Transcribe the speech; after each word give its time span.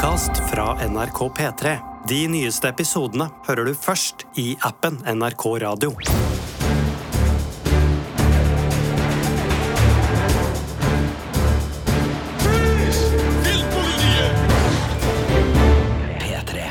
podkast 0.00 0.32
fra 0.50 0.88
NRK 0.88 1.18
P3. 1.36 1.72
De 2.08 2.18
nyeste 2.32 2.70
episodene 2.72 3.26
hører 3.44 3.68
du 3.68 3.74
først 3.76 4.22
i 4.40 4.54
appen 4.64 4.94
NRK 5.04 5.44
Radio. 5.60 5.90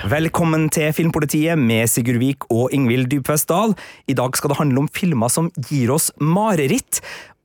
Velkommen 0.10 0.66
til 0.74 0.90
Filmpolitiet 0.90 1.54
med 1.62 1.86
Sigurd 1.86 2.18
Vik 2.18 2.50
og 2.50 2.74
Ingvild 2.74 3.12
Dybfest 3.14 3.52
Dahl. 3.54 3.78
I 4.10 4.18
dag 4.18 4.34
skal 4.34 4.56
det 4.56 4.58
handle 4.64 4.88
om 4.88 4.90
filmer 4.90 5.30
som 5.30 5.54
gir 5.70 5.94
oss 5.94 6.10
mareritt. 6.18 7.04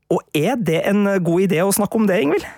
Og 0.09 0.25
er 0.32 0.57
det 0.57 0.80
en 0.89 1.05
god 1.21 1.45
idé 1.45 1.61
å 1.61 1.77
snakke 1.77 2.01
om 2.01 2.09
det, 2.09 2.23
Ingvild? 2.25 2.48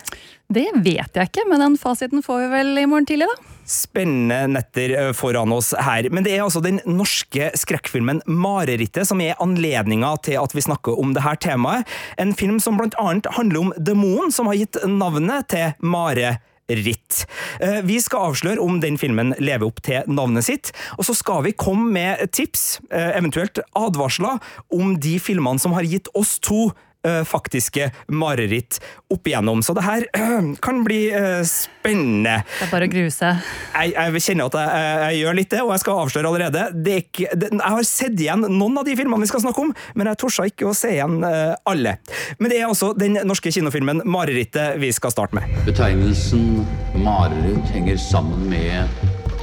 Det 0.47 0.69
vet 0.79 1.17
jeg 1.19 1.27
ikke, 1.27 1.45
men 1.51 1.63
den 1.63 1.77
fasiten 1.81 2.23
får 2.23 2.45
vi 2.45 2.49
vel 2.53 2.79
i 2.79 2.87
morgen 2.87 3.07
tidlig, 3.09 3.27
da. 3.27 3.55
Spennende 3.67 4.45
netter 4.55 4.93
eh, 4.95 5.13
foran 5.17 5.51
oss 5.51 5.73
her. 5.75 6.07
Men 6.15 6.23
det 6.23 6.37
er 6.37 6.45
altså 6.45 6.63
den 6.63 6.79
norske 6.87 7.51
skrekkfilmen 7.59 8.23
'Marerittet' 8.31 9.09
som 9.11 9.21
er 9.21 9.35
anledninga 9.43 10.13
til 10.23 10.39
at 10.39 10.55
vi 10.55 10.63
snakker 10.63 11.01
om 11.03 11.17
dette 11.17 11.35
temaet. 11.49 11.87
En 12.23 12.35
film 12.35 12.61
som 12.63 12.79
blant 12.79 12.95
annet 13.03 13.27
handler 13.35 13.65
om 13.65 13.73
demonen 13.75 14.31
som 14.31 14.47
har 14.47 14.61
gitt 14.61 14.79
navnet 14.87 15.51
til 15.51 15.75
Mare. 15.83 16.39
Ritt. 16.67 17.27
Eh, 17.61 17.83
Vi 17.87 18.01
skal 18.03 18.33
avsløre 18.33 18.59
om 18.59 18.81
den 18.83 18.99
filmen 18.99 19.35
lever 19.39 19.67
opp 19.67 19.83
til 19.87 20.03
navnet 20.11 20.43
sitt, 20.45 20.73
og 20.99 21.07
så 21.07 21.15
skal 21.15 21.45
vi 21.47 21.53
komme 21.53 21.93
med 21.95 22.33
tips, 22.33 22.81
eh, 22.91 23.15
eventuelt 23.15 23.61
advarsler, 23.75 24.41
om 24.75 24.97
de 24.99 25.19
filmene 25.19 25.61
som 25.61 25.73
har 25.73 25.87
gitt 25.87 26.09
oss 26.15 26.41
to 26.41 26.73
faktiske 27.29 27.91
mareritt 28.13 28.81
opp 29.13 29.29
igjennom. 29.29 29.63
Så 29.65 29.75
det 29.77 29.85
her 29.87 30.07
kan 30.67 30.83
bli 30.87 31.01
spennende. 31.49 32.41
Det 32.59 32.67
er 32.67 32.73
bare 32.73 32.89
å 32.89 32.93
grue 32.93 33.13
seg. 33.15 33.43
Jeg, 33.77 33.95
jeg 33.97 34.25
kjenner 34.29 34.51
at 34.51 34.59
jeg, 34.61 34.87
jeg, 35.05 35.21
gjør 35.23 35.39
litt 35.41 35.53
det, 35.55 35.63
og 35.65 35.73
jeg 35.75 35.85
skal 35.85 36.03
avsløre 36.05 36.33
allerede. 36.33 36.67
Det 36.75 36.95
er 36.95 37.05
ikke, 37.05 37.31
det, 37.35 37.53
jeg 37.55 37.77
har 37.79 37.89
sett 37.89 38.25
igjen 38.27 38.47
noen 38.47 38.81
av 38.81 38.89
de 38.89 38.97
filmene 38.99 39.27
vi 39.27 39.31
skal 39.31 39.45
snakke 39.45 39.67
om, 39.67 39.75
men 39.95 40.11
jeg 40.13 40.21
torde 40.23 40.49
ikke 40.51 40.71
å 40.71 40.77
se 40.77 40.93
igjen 40.97 41.21
alle. 41.27 41.97
Men 42.41 42.53
det 42.53 42.61
er 42.61 42.69
altså 42.69 42.93
den 42.99 43.19
norske 43.27 43.53
kinofilmen 43.55 44.03
'Marerittet' 44.05 44.79
vi 44.83 44.93
skal 44.93 45.15
starte 45.15 45.39
med. 45.39 45.51
Betegnelsen 45.67 46.67
mareritt 46.95 47.71
henger 47.75 47.97
sammen 47.97 48.49
med 48.51 48.89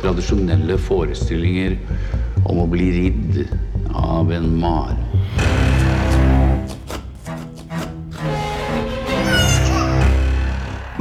tradisjonelle 0.01 0.77
forestillinger 0.87 1.77
om 2.49 2.63
å 2.63 2.69
bli 2.69 2.89
ridd 2.97 3.43
av 3.93 4.31
en 4.35 4.49
mare. 4.59 5.52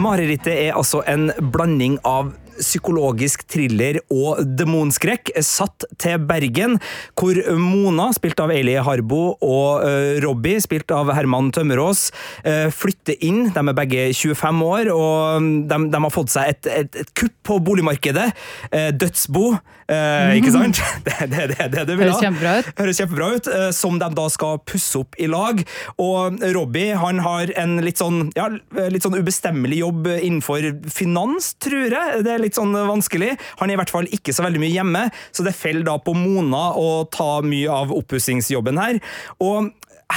Marerittet 0.03 0.55
er 0.55 0.79
altså 0.79 1.03
en 1.07 1.31
blanding 1.55 1.99
av 2.09 2.33
psykologisk 2.63 3.45
thriller 3.51 4.01
og 4.13 4.41
demonskrekk, 4.59 5.33
satt 5.45 5.87
til 6.01 6.23
Bergen, 6.29 6.79
hvor 7.19 7.39
Mona, 7.59 8.11
spilt 8.17 8.41
av 8.43 8.53
Eili 8.55 8.79
Harbo, 8.81 9.37
og 9.43 9.85
uh, 9.85 10.17
Robbie, 10.25 10.63
spilt 10.63 10.93
av 10.95 11.13
Herman 11.17 11.53
Tømmerås, 11.55 12.09
uh, 12.47 12.69
flytter 12.75 13.19
inn. 13.27 13.45
De 13.53 13.63
er 13.63 13.79
begge 13.79 14.09
25 14.17 14.65
år, 14.69 14.93
og 14.95 15.51
de, 15.71 15.81
de 15.93 16.03
har 16.07 16.15
fått 16.15 16.33
seg 16.35 16.55
et, 16.55 16.73
et, 16.83 17.03
et 17.05 17.15
kupp 17.19 17.37
på 17.53 17.61
boligmarkedet. 17.67 18.31
Uh, 18.73 18.91
dødsbo, 18.97 19.47
ikke 19.93 20.53
sant? 20.55 20.79
Det 21.05 21.15
er 21.23 21.29
det, 21.29 21.47
det, 21.53 21.67
det, 21.73 21.85
det 21.89 21.97
vil 21.99 22.07
Høres 22.07 22.19
ha. 22.19 22.23
kjempebra 22.27 22.53
ut. 22.59 22.71
Høres 22.79 23.01
kjempebra 23.01 23.29
ut, 23.35 23.49
eh, 23.53 23.69
som 23.77 23.99
de 24.01 24.09
da 24.17 24.27
skal 24.33 24.61
pusse 24.69 25.01
opp 25.01 25.19
i 25.21 25.29
lag. 25.31 25.63
Og 26.03 26.39
Robbie 26.57 26.97
han 26.99 27.23
har 27.25 27.53
en 27.61 27.77
litt 27.85 28.01
sånn, 28.01 28.31
ja, 28.39 28.49
litt 28.93 29.05
sånn 29.05 29.19
ubestemmelig 29.19 29.83
jobb 29.83 30.09
innenfor 30.15 30.69
finans, 30.93 31.53
tror 31.63 31.97
jeg. 31.97 32.23
Det 32.27 32.35
er 32.35 32.43
litt 32.43 32.52
sånn 32.59 32.75
vanskelig. 32.75 33.35
Han 33.61 33.71
er 33.71 33.77
i 33.77 33.81
hvert 33.83 33.93
fall 33.93 34.09
ikke 34.13 34.35
så 34.35 34.47
veldig 34.47 34.63
mye 34.63 34.75
hjemme, 34.75 35.05
så 35.35 35.47
det 35.47 35.57
faller 35.57 35.87
da 35.87 35.99
på 36.03 36.15
Mona 36.17 36.71
å 36.79 37.05
ta 37.13 37.41
mye 37.47 37.71
av 37.73 37.93
oppussingsjobben 37.95 38.81
her. 38.81 39.01
Og 39.45 39.73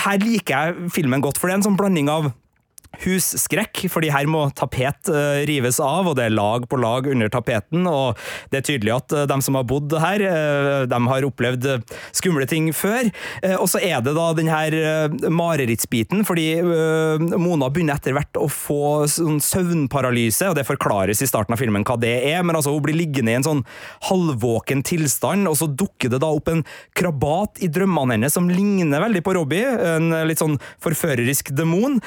her 0.05 0.23
liker 0.23 0.55
jeg 0.55 0.89
filmen 0.95 1.23
godt, 1.23 1.39
for 1.39 1.47
det 1.47 1.55
er 1.55 1.61
en 1.61 1.69
sånn 1.69 1.79
blanding 1.79 2.11
av 2.11 2.31
husskrekk, 3.03 3.85
fordi 3.91 4.11
her 4.13 4.27
må 4.29 4.45
tapet 4.55 5.09
eh, 5.11 5.43
rives 5.49 5.79
av, 5.83 6.09
og 6.09 6.17
det 6.17 6.27
er 6.27 6.35
lag 6.35 6.67
på 6.69 6.79
lag 6.79 7.07
under 7.11 7.31
tapeten, 7.31 7.85
og 7.89 8.19
det 8.51 8.61
er 8.61 8.67
tydelig 8.69 8.95
at 8.95 9.15
eh, 9.15 9.27
de 9.29 9.37
som 9.45 9.57
har 9.57 9.67
bodd 9.67 9.93
her, 10.01 10.23
eh, 10.23 10.85
de 10.89 10.99
har 11.09 11.27
opplevd 11.27 11.67
skumle 12.15 12.47
ting 12.49 12.71
før. 12.75 13.09
Og 13.59 13.67
så 13.69 13.79
er 13.83 14.01
det 14.03 14.13
da 14.15 14.25
den 14.37 14.49
her 14.49 14.73
marerittsbiten, 15.31 16.23
fordi 16.27 16.45
Mona 16.61 17.67
begynner 17.73 17.97
etter 17.97 18.15
hvert 18.15 18.37
å 18.39 18.47
få 18.51 19.05
sånn 19.09 19.39
søvnparalyse, 19.43 20.49
og 20.51 20.57
det 20.57 20.65
forklares 20.67 21.21
i 21.23 21.29
starten 21.29 21.55
av 21.55 21.61
filmen 21.61 21.85
hva 21.87 21.97
det 22.01 22.13
er, 22.31 22.43
men 22.45 22.57
altså 22.57 22.73
hun 22.73 22.83
blir 22.85 22.97
liggende 22.97 23.33
i 23.33 23.37
en 23.39 23.45
sånn 23.45 23.63
halvvåken 24.09 24.83
tilstand, 24.87 25.49
og 25.49 25.57
så 25.59 25.69
dukker 25.69 26.13
det 26.13 26.21
da 26.23 26.31
opp 26.33 26.51
en 26.51 26.63
krabat 26.97 27.61
i 27.65 27.69
drømmene 27.71 28.17
hennes 28.17 28.35
som 28.35 28.49
ligner 28.51 29.03
veldig 29.03 29.23
på 29.25 29.35
Robbie, 29.37 29.65
en 29.95 30.11
litt 30.27 30.41
sånn 30.41 30.57
forførerisk 30.83 31.53
demon, 31.57 31.99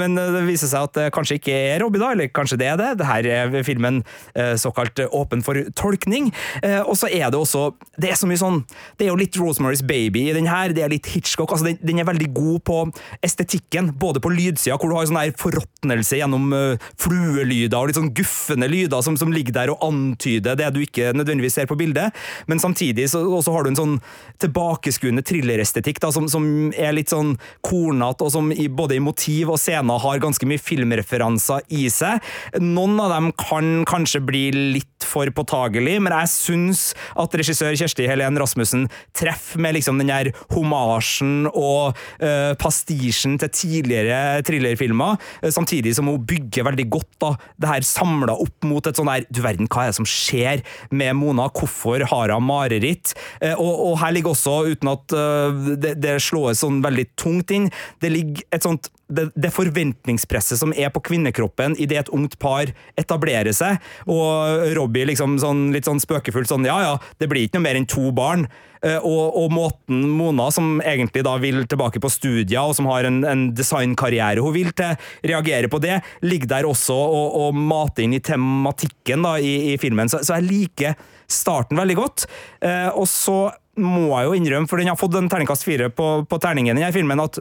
men 0.00 0.16
det 0.18 0.42
viser 0.48 0.70
seg 0.70 0.88
at 0.88 0.96
det 0.96 1.06
kanskje 1.14 1.36
ikke 1.38 1.54
er 1.74 1.82
Robbie 1.84 2.00
da, 2.02 2.10
eller 2.14 2.30
kanskje 2.34 2.58
det 2.60 2.68
er 2.72 2.80
det. 2.80 2.90
Det 3.00 3.06
her 3.08 3.28
er 3.30 3.54
filmen 3.66 4.00
eh, 4.34 4.54
såkalt 4.60 4.98
åpen 5.10 5.44
for 5.46 5.60
tolkning. 5.78 6.30
Eh, 6.64 6.80
Og 6.80 6.96
så 6.98 7.10
er 7.12 7.30
det 7.30 7.38
også 7.38 7.70
Det 8.00 8.10
er 8.10 8.16
så 8.18 8.26
mye 8.28 8.40
sånn 8.40 8.62
Det 8.98 9.06
er 9.06 9.10
jo 9.10 9.18
litt 9.20 9.36
Rosemary's 9.38 9.82
Baby 9.86 10.26
i 10.30 10.34
den 10.36 10.48
her, 10.50 10.72
det 10.74 10.82
er 10.84 10.92
litt 10.92 11.06
Hitchcock. 11.12 11.52
altså 11.52 11.68
Den, 11.68 11.78
den 11.84 12.00
er 12.00 12.08
veldig 12.08 12.30
god 12.34 12.60
på 12.66 12.78
estetikken, 13.26 13.92
både 14.00 14.20
på 14.22 14.32
lydsida, 14.32 14.76
hvor 14.80 14.90
du 14.90 14.96
har 14.96 15.08
sånn 15.08 15.20
her 15.20 15.34
forråtnelse 15.40 16.18
gjennom 16.20 16.50
eh, 16.56 16.88
fluelyder 17.00 17.76
og 17.78 17.90
litt 17.90 17.98
sånn 18.00 18.12
guffende 18.16 18.68
lyder 18.70 19.04
som, 19.04 19.16
som 19.20 19.32
ligger 19.34 19.54
der 19.56 19.72
og 19.74 19.82
antyder 19.86 20.58
det 20.58 20.70
du 20.74 20.80
ikke 20.82 21.12
nødvendigvis 21.16 21.58
ser 21.60 21.68
på 21.70 21.76
bildet, 21.80 22.14
men 22.50 22.60
samtidig 22.62 23.08
så 23.12 23.22
har 23.50 23.64
du 23.66 23.70
en 23.72 23.78
sånn 23.78 23.96
tilbakeskuende 24.42 25.24
thrillerestetikk 25.26 26.00
som, 26.14 26.28
som 26.30 26.44
er 26.72 26.94
litt 26.96 27.12
sånn 27.12 27.34
kornete, 27.66 28.24
og 28.26 28.32
som 28.34 28.50
i, 28.52 28.68
både 28.68 28.96
i 28.96 29.02
motiv 29.04 29.52
og 29.54 29.60
scener 29.90 29.98
har 30.00 30.20
ganske 30.22 30.46
mye 30.46 30.60
filmreferanser 30.60 31.64
i 31.74 31.88
seg. 31.90 32.20
Noen 32.60 32.98
av 33.00 33.10
dem 33.10 33.32
kan 33.32 33.84
kanskje 33.88 34.22
bli 34.22 34.50
litt 34.76 34.86
for 35.04 35.26
påtagelig, 35.32 35.98
men 36.00 36.12
jeg 36.12 36.30
syns 36.30 36.82
at 37.18 37.34
regissør 37.34 37.74
Kjersti 37.74 38.06
Helen 38.06 38.38
Rasmussen 38.38 38.88
treffer 39.16 39.60
med 39.60 39.74
liksom 39.74 39.98
den 39.98 40.10
der 40.10 40.30
homasjen 40.52 41.48
og 41.50 41.96
uh, 42.22 42.52
pastisjen 42.60 43.38
til 43.40 43.50
tidligere 43.50 44.42
thrillerfilmer, 44.46 45.18
eh, 45.42 45.50
samtidig 45.50 45.94
som 45.96 46.08
hun 46.10 46.22
bygger 46.26 46.68
veldig 46.68 46.86
godt 46.92 47.10
da, 47.22 47.32
det 47.60 47.70
her 47.70 47.86
samla 47.86 48.36
opp 48.36 48.68
mot 48.68 48.86
et 48.86 48.96
sånn 48.96 49.10
der 49.10 49.26
Du 49.30 49.40
verden, 49.42 49.68
hva 49.70 49.86
er 49.86 49.90
det 49.90 49.98
som 49.98 50.08
skjer 50.08 50.62
med 50.94 51.16
Mona? 51.18 51.48
Hvorfor 51.50 52.04
har 52.12 52.34
hun 52.34 52.46
mareritt? 52.46 53.14
Uh, 53.42 53.56
og, 53.56 53.72
og 53.90 53.98
her 54.04 54.14
ligger 54.14 54.34
også, 54.34 54.60
uten 54.70 54.92
at 54.92 55.16
uh, 55.16 55.74
det, 55.80 55.96
det 56.02 56.18
slås 56.22 56.62
sånn 56.62 56.82
veldig 56.84 57.08
tungt 57.18 57.52
inn, 57.56 57.70
det 58.04 58.12
ligger 58.12 58.46
et 58.54 58.66
sånt 58.66 58.90
det, 59.10 59.28
det 59.34 59.52
forventningspresset 59.52 60.60
som 60.62 60.72
er 60.72 60.94
på 60.94 61.02
kvinnekroppen 61.10 61.76
idet 61.82 62.04
et 62.04 62.14
ungt 62.14 62.38
par 62.40 62.70
etablerer 63.00 63.52
seg, 63.56 63.78
og 64.06 64.70
Robbie 64.78 65.10
liksom 65.10 65.36
sånn, 65.42 65.68
litt 65.74 65.88
sånn 65.90 66.02
spøkefullt 66.02 66.50
sånn 66.50 66.66
Ja 66.68 66.80
ja, 66.86 66.98
det 67.20 67.28
blir 67.30 67.44
ikke 67.46 67.58
noe 67.58 67.68
mer 67.68 67.78
enn 67.80 67.88
to 67.90 68.10
barn. 68.16 68.46
Eh, 68.80 68.96
Og, 68.96 69.36
og 69.36 69.52
måten 69.52 70.06
Mona, 70.16 70.46
som 70.54 70.78
egentlig 70.80 71.20
da 71.26 71.34
vil 71.42 71.66
tilbake 71.68 72.00
på 72.00 72.08
studier, 72.08 72.62
og 72.62 72.72
som 72.78 72.88
har 72.88 73.04
en, 73.04 73.20
en 73.28 73.42
designkarriere 73.52 74.40
hun 74.40 74.54
vil 74.56 74.72
til, 74.72 74.96
reagere 75.26 75.68
på 75.68 75.82
det, 75.84 75.98
ligger 76.24 76.48
der 76.54 76.68
også 76.68 76.96
og, 76.96 77.36
og 77.42 77.58
mater 77.60 78.06
inn 78.06 78.16
i 78.16 78.22
tematikken 78.24 79.26
da, 79.26 79.36
i, 79.36 79.74
i 79.74 79.78
filmen. 79.82 80.08
Så, 80.08 80.22
så 80.24 80.38
jeg 80.38 80.48
liker 80.48 80.96
starten 81.30 81.76
veldig 81.76 81.98
godt. 82.00 82.24
Eh, 82.64 82.88
og 82.94 83.04
så 83.10 83.50
må 83.80 84.08
jeg 84.16 84.26
jo 84.30 84.36
innrømme, 84.40 84.68
for 84.68 84.80
den 84.80 84.88
har 84.90 84.98
fått 84.98 85.14
en 85.16 85.28
terningkast 85.30 85.64
fire 85.64 85.92
på, 85.92 86.08
på 86.28 86.40
terningen 86.42 86.80
i 86.80 86.88
filmen, 86.92 87.20
at 87.20 87.38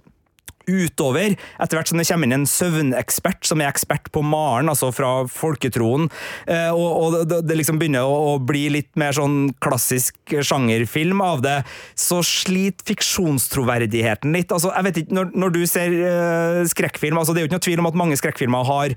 utover, 0.70 1.36
etter 1.60 1.80
hvert 1.80 1.92
som 1.92 2.00
det 2.00 2.08
kommer 2.10 2.30
inn 2.30 2.38
en 2.40 2.50
søvnekspert 2.50 3.48
som 3.48 3.62
er 3.64 3.72
ekspert 3.72 4.12
på 4.14 4.24
Maren, 4.26 4.70
altså 4.72 4.92
fra 4.96 5.12
folketroen, 5.32 6.10
eh, 6.50 6.70
og, 6.74 6.90
og 7.00 7.32
det, 7.32 7.58
liksom 7.58 7.80
begynner 7.82 8.06
å, 8.06 8.36
å 8.36 8.38
bli 8.42 8.68
litt 8.78 8.92
mer 9.00 9.16
sånn 9.18 9.52
klassisk 9.64 10.18
sjangerfilm 10.36 11.24
av 11.26 11.44
det, 11.46 11.58
så 11.98 12.22
sliter 12.26 12.88
fiksjonstroverdigheten 12.90 14.36
litt. 14.36 14.54
Altså, 14.56 14.72
jeg 14.76 14.90
vet 14.90 15.02
ikke, 15.04 15.18
når, 15.18 15.34
når 15.46 15.58
du 15.58 15.60
ser 15.70 15.98
uh, 16.00 16.62
skrekkfilm, 16.70 17.20
altså 17.20 17.36
det 17.36 17.42
er 17.42 17.48
jo 17.48 17.52
ikke 17.52 17.60
noe 17.60 17.68
tvil 17.68 17.84
om 17.84 17.90
at 17.90 18.00
mange 18.00 18.18
skrekkfilmer 18.20 18.66
har 18.70 18.96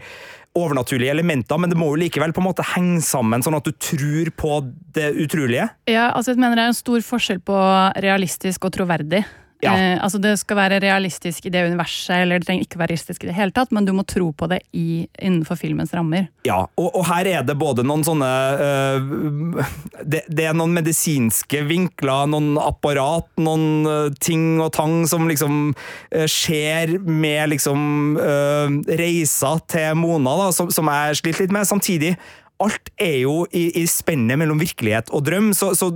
overnaturlige 0.59 1.11
elementer, 1.11 1.59
men 1.61 1.73
det 1.73 1.79
må 1.81 1.88
jo 1.93 2.00
likevel 2.03 2.35
på 2.37 2.43
en 2.43 2.49
måte 2.50 2.67
henge 2.75 3.00
sammen, 3.05 3.44
sånn 3.44 3.56
at 3.56 3.69
du 3.69 3.73
tror 3.73 4.29
på 4.37 4.59
det 4.97 5.09
utrolige. 5.25 5.71
Ja, 5.88 6.11
altså 6.12 6.35
jeg 6.35 6.43
mener 6.43 6.59
Det 6.61 6.67
er 6.67 6.75
en 6.75 6.82
stor 6.82 7.05
forskjell 7.06 7.41
på 7.41 7.56
realistisk 8.05 8.69
og 8.69 8.75
troverdig. 8.76 9.23
Ja. 9.62 9.73
Eh, 9.79 9.99
altså 10.03 10.19
Det 10.19 10.35
skal 10.41 10.59
være 10.59 10.81
realistisk 10.82 11.47
i 11.47 11.53
det 11.55 11.62
universet, 11.70 12.17
eller 12.23 12.41
det 12.41 12.49
trenger 12.49 12.67
ikke 12.67 12.81
være 12.81 12.93
realistisk 12.93 13.25
i 13.25 13.31
det 13.31 13.37
hele 13.37 13.55
tatt, 13.55 13.70
men 13.75 13.87
du 13.87 13.93
må 13.94 14.05
tro 14.09 14.32
på 14.35 14.49
det 14.50 14.59
i, 14.75 15.06
innenfor 15.23 15.59
filmens 15.61 15.94
rammer. 15.94 16.26
Ja, 16.47 16.64
og, 16.67 16.88
og 16.91 17.06
her 17.06 17.31
er 17.31 17.47
det 17.47 17.55
både 17.61 17.85
noen 17.87 18.03
sånne 18.06 18.31
øh, 18.67 19.62
det, 20.03 20.25
det 20.26 20.49
er 20.49 20.59
noen 20.59 20.75
medisinske 20.75 21.62
vinkler, 21.69 22.26
noen 22.32 22.56
apparat, 22.59 23.29
noen 23.38 23.87
øh, 23.87 24.11
ting 24.19 24.59
og 24.62 24.73
tang 24.75 25.03
som 25.11 25.31
liksom 25.31 25.61
øh, 25.70 26.26
skjer 26.26 26.99
med 26.99 27.55
liksom 27.55 28.19
øh, 28.19 28.79
reiser 28.99 29.62
til 29.70 29.99
Mona, 30.03 30.35
da, 30.43 30.53
som, 30.56 30.75
som 30.75 30.91
jeg 30.91 31.23
sliter 31.23 31.47
litt 31.47 31.55
med. 31.55 31.69
Samtidig 31.69 32.17
alt 32.62 32.91
er 33.00 33.19
jo 33.23 33.43
i, 33.50 33.64
i 33.82 33.85
spennet 33.91 34.38
mellom 34.41 34.61
virkelighet 34.61 35.11
og 35.14 35.25
drøm, 35.26 35.50
så, 35.56 35.73
så, 35.79 35.91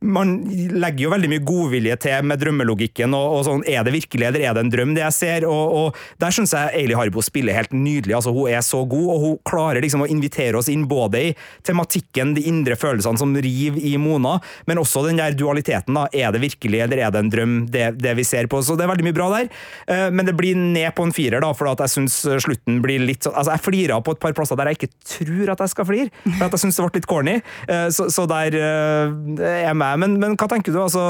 man 0.00 0.36
legger 0.50 1.06
jo 1.06 1.12
veldig 1.14 1.30
mye 1.32 1.44
godvilje 1.46 1.96
til 2.04 2.26
med 2.26 2.40
drømmelogikken, 2.42 3.14
og, 3.16 3.36
og, 3.36 3.42
sånn, 3.48 3.64
er 3.68 3.84
det 3.86 3.94
virkelig 3.94 4.28
eller 4.28 4.44
er 4.44 4.56
det 4.56 4.64
en 4.64 4.72
drøm, 4.72 4.94
det 4.96 5.04
jeg 5.04 5.16
ser? 5.16 5.46
Og, 5.48 5.76
og 5.80 6.00
der 6.22 6.34
syns 6.34 6.54
jeg 6.56 6.74
Eili 6.82 6.96
Harbo 6.98 7.22
spiller 7.24 7.56
helt 7.56 7.74
nydelig. 7.76 8.16
altså 8.18 8.34
Hun 8.34 8.50
er 8.50 8.64
så 8.66 8.82
god, 8.88 9.08
og 9.14 9.24
hun 9.24 9.38
klarer 9.46 9.82
liksom 9.84 10.04
å 10.04 10.10
invitere 10.10 10.58
oss 10.60 10.70
inn 10.72 10.86
både 10.90 11.24
i 11.30 11.32
tematikken, 11.66 12.34
de 12.36 12.46
indre 12.50 12.78
følelsene 12.80 13.20
som 13.20 13.34
river 13.36 13.80
i 13.86 13.96
Mona, 14.00 14.38
men 14.70 14.80
også 14.82 15.04
den 15.08 15.20
der 15.20 15.36
dualiteten. 15.36 15.96
da, 15.96 16.06
Er 16.12 16.32
det 16.34 16.42
virkelig 16.44 16.84
eller 16.84 17.04
er 17.06 17.14
det 17.14 17.24
en 17.24 17.32
drøm, 17.32 17.56
det, 17.70 17.90
det 18.00 18.16
vi 18.18 18.26
ser 18.26 18.50
på? 18.50 18.62
Så 18.64 18.76
det 18.78 18.86
er 18.86 18.92
veldig 18.92 19.08
mye 19.08 19.16
bra 19.16 19.30
der, 19.36 19.50
eh, 19.86 20.08
men 20.10 20.26
det 20.26 20.36
blir 20.38 20.58
ned 20.58 20.92
på 20.96 21.06
en 21.06 21.14
firer, 21.14 21.42
da, 21.42 21.52
for 21.56 21.70
jeg 21.70 21.92
syns 21.92 22.20
slutten 22.44 22.80
blir 22.84 23.02
litt 23.02 23.24
sånn 23.24 23.36
altså 23.36 23.54
Jeg 23.54 23.64
flirer 23.64 24.02
på 24.04 24.14
et 24.14 24.20
par 24.22 24.34
plasser 24.36 24.58
der 24.58 24.70
jeg 24.70 24.80
ikke 24.80 24.92
tror 25.14 25.52
at 25.54 25.62
jeg 25.64 25.72
skal 25.72 25.86
flire, 25.88 25.99
for 26.24 26.46
at 26.46 26.56
jeg 26.56 26.64
syns 26.64 26.78
det 26.78 26.86
ble 26.86 27.00
litt 27.00 27.08
corny. 27.10 27.36
Eh, 27.68 27.86
så, 27.94 28.08
så 28.12 28.26
der 28.30 28.56
eh, 28.58 29.14
er 29.38 29.62
jeg 29.66 29.78
med. 29.80 30.02
Men, 30.02 30.16
men, 30.22 30.36
hva 30.40 30.48
tenker 30.50 30.74
du? 30.74 30.80
altså 30.82 31.02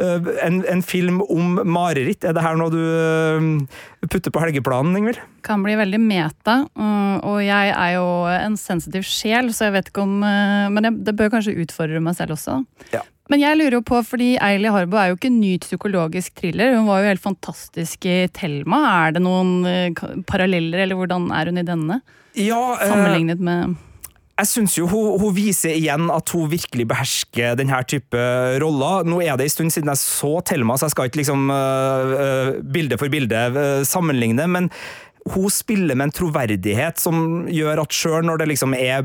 en, 0.00 0.60
en, 0.70 0.82
film 0.84 1.20
om 1.22 1.58
mareritt, 1.70 2.24
er 2.26 2.34
det 2.34 2.42
her 2.42 2.58
noe 2.58 2.72
du 2.72 4.06
putter 4.10 4.32
på 4.34 4.42
helgeplanen, 4.42 4.96
Ingvild? 4.98 5.20
Kan 5.46 5.62
bli 5.64 5.76
veldig 5.78 6.00
meta, 6.02 6.56
og 6.74 7.38
jeg 7.44 7.72
er 7.72 7.94
jo 7.94 8.06
en 8.32 8.56
sensitiv 8.60 9.04
sjel, 9.06 9.52
så 9.54 9.68
jeg 9.68 9.76
vet 9.76 9.90
ikke 9.90 10.04
om 10.04 10.14
Men 10.74 11.02
det 11.04 11.14
bør 11.16 11.34
kanskje 11.36 11.56
utfordre 11.62 12.02
meg 12.02 12.16
selv 12.18 12.36
også. 12.36 12.62
Ja. 12.94 13.04
Men 13.32 13.40
jeg 13.40 13.56
lurer 13.56 13.78
jo 13.78 13.84
på, 13.86 14.02
fordi 14.04 14.34
Eili 14.42 14.68
Harbo 14.72 14.98
er 15.00 15.10
jo 15.10 15.16
ikke 15.16 15.32
ny 15.32 15.54
psykologisk 15.62 16.34
thriller. 16.42 16.74
Hun 16.76 16.90
var 16.90 17.00
jo 17.00 17.08
helt 17.08 17.24
fantastisk 17.24 18.04
i 18.08 18.18
Thelma. 18.36 18.82
Er 19.06 19.16
det 19.16 19.24
noen 19.24 19.94
paralleller, 20.28 20.84
eller 20.84 20.98
hvordan 20.98 21.30
er 21.32 21.48
hun 21.48 21.62
i 21.62 21.64
denne? 21.64 22.02
Ja, 22.36 22.60
Sammenlignet 22.82 23.40
med 23.40 23.76
jeg 24.34 24.50
syns 24.50 24.74
jo 24.78 24.88
hun, 24.90 25.14
hun, 25.22 25.30
viser 25.36 25.76
igjen 25.76 26.08
at 26.10 26.32
hun 26.34 26.50
virkelig 26.50 26.88
behersker 26.90 27.54
denne 27.58 27.78
type 27.86 28.18
roller. 28.62 29.06
Nå 29.06 29.20
er 29.22 29.38
det 29.38 29.46
en 29.46 29.54
stund 29.54 29.74
siden 29.74 29.92
jeg 29.92 30.02
så 30.02 30.32
Thelma, 30.46 30.76
så 30.78 30.88
jeg 30.88 30.96
skal 30.96 31.10
ikke 31.10 31.22
liksom 31.22 31.50
uh, 31.54 32.58
bilde 32.74 32.98
for 33.00 33.12
bilde 33.12 33.84
sammenligne. 33.86 34.48
men 34.50 34.70
hun 35.32 35.48
spiller 35.48 35.96
med 35.96 36.10
en 36.10 36.12
troverdighet 36.12 36.98
som 37.00 37.46
gjør 37.48 37.80
at 37.80 37.94
sjøl 37.96 38.26
når 38.28 38.42
det 38.42 38.48
liksom 38.50 38.74
er 38.76 39.00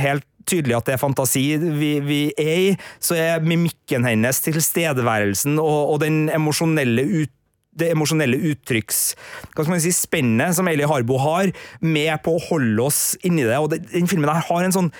helt 0.00 0.24
tydelig 0.48 0.78
at 0.78 0.88
det 0.88 0.94
er 0.94 1.02
fantasi 1.02 1.42
vi, 1.60 1.90
vi 2.04 2.20
er 2.40 2.56
i, 2.70 2.70
så 3.04 3.18
er 3.20 3.44
mimikken 3.44 4.08
hennes, 4.08 4.40
tilstedeværelsen 4.44 5.58
og, 5.60 5.92
og 5.92 6.00
den 6.04 6.30
emosjonelle 6.32 7.04
ut 7.20 7.34
det 7.78 7.90
emosjonelle 7.92 8.38
uttrykks 8.52 9.02
hva 9.54 9.64
skal 9.64 9.74
man 9.74 9.82
si, 9.82 9.92
spennet 9.94 10.56
som 10.56 10.68
Eli 10.70 10.86
Harbo 10.88 11.18
har, 11.22 11.52
med 11.80 12.14
på 12.24 12.36
å 12.36 12.44
holde 12.50 12.88
oss 12.88 13.02
inni 13.26 13.46
det. 13.46 13.58
og 13.58 13.74
Den 13.74 14.10
filmen 14.10 14.30
her 14.30 14.46
har 14.48 14.64
en 14.64 14.74
sånn 14.74 14.90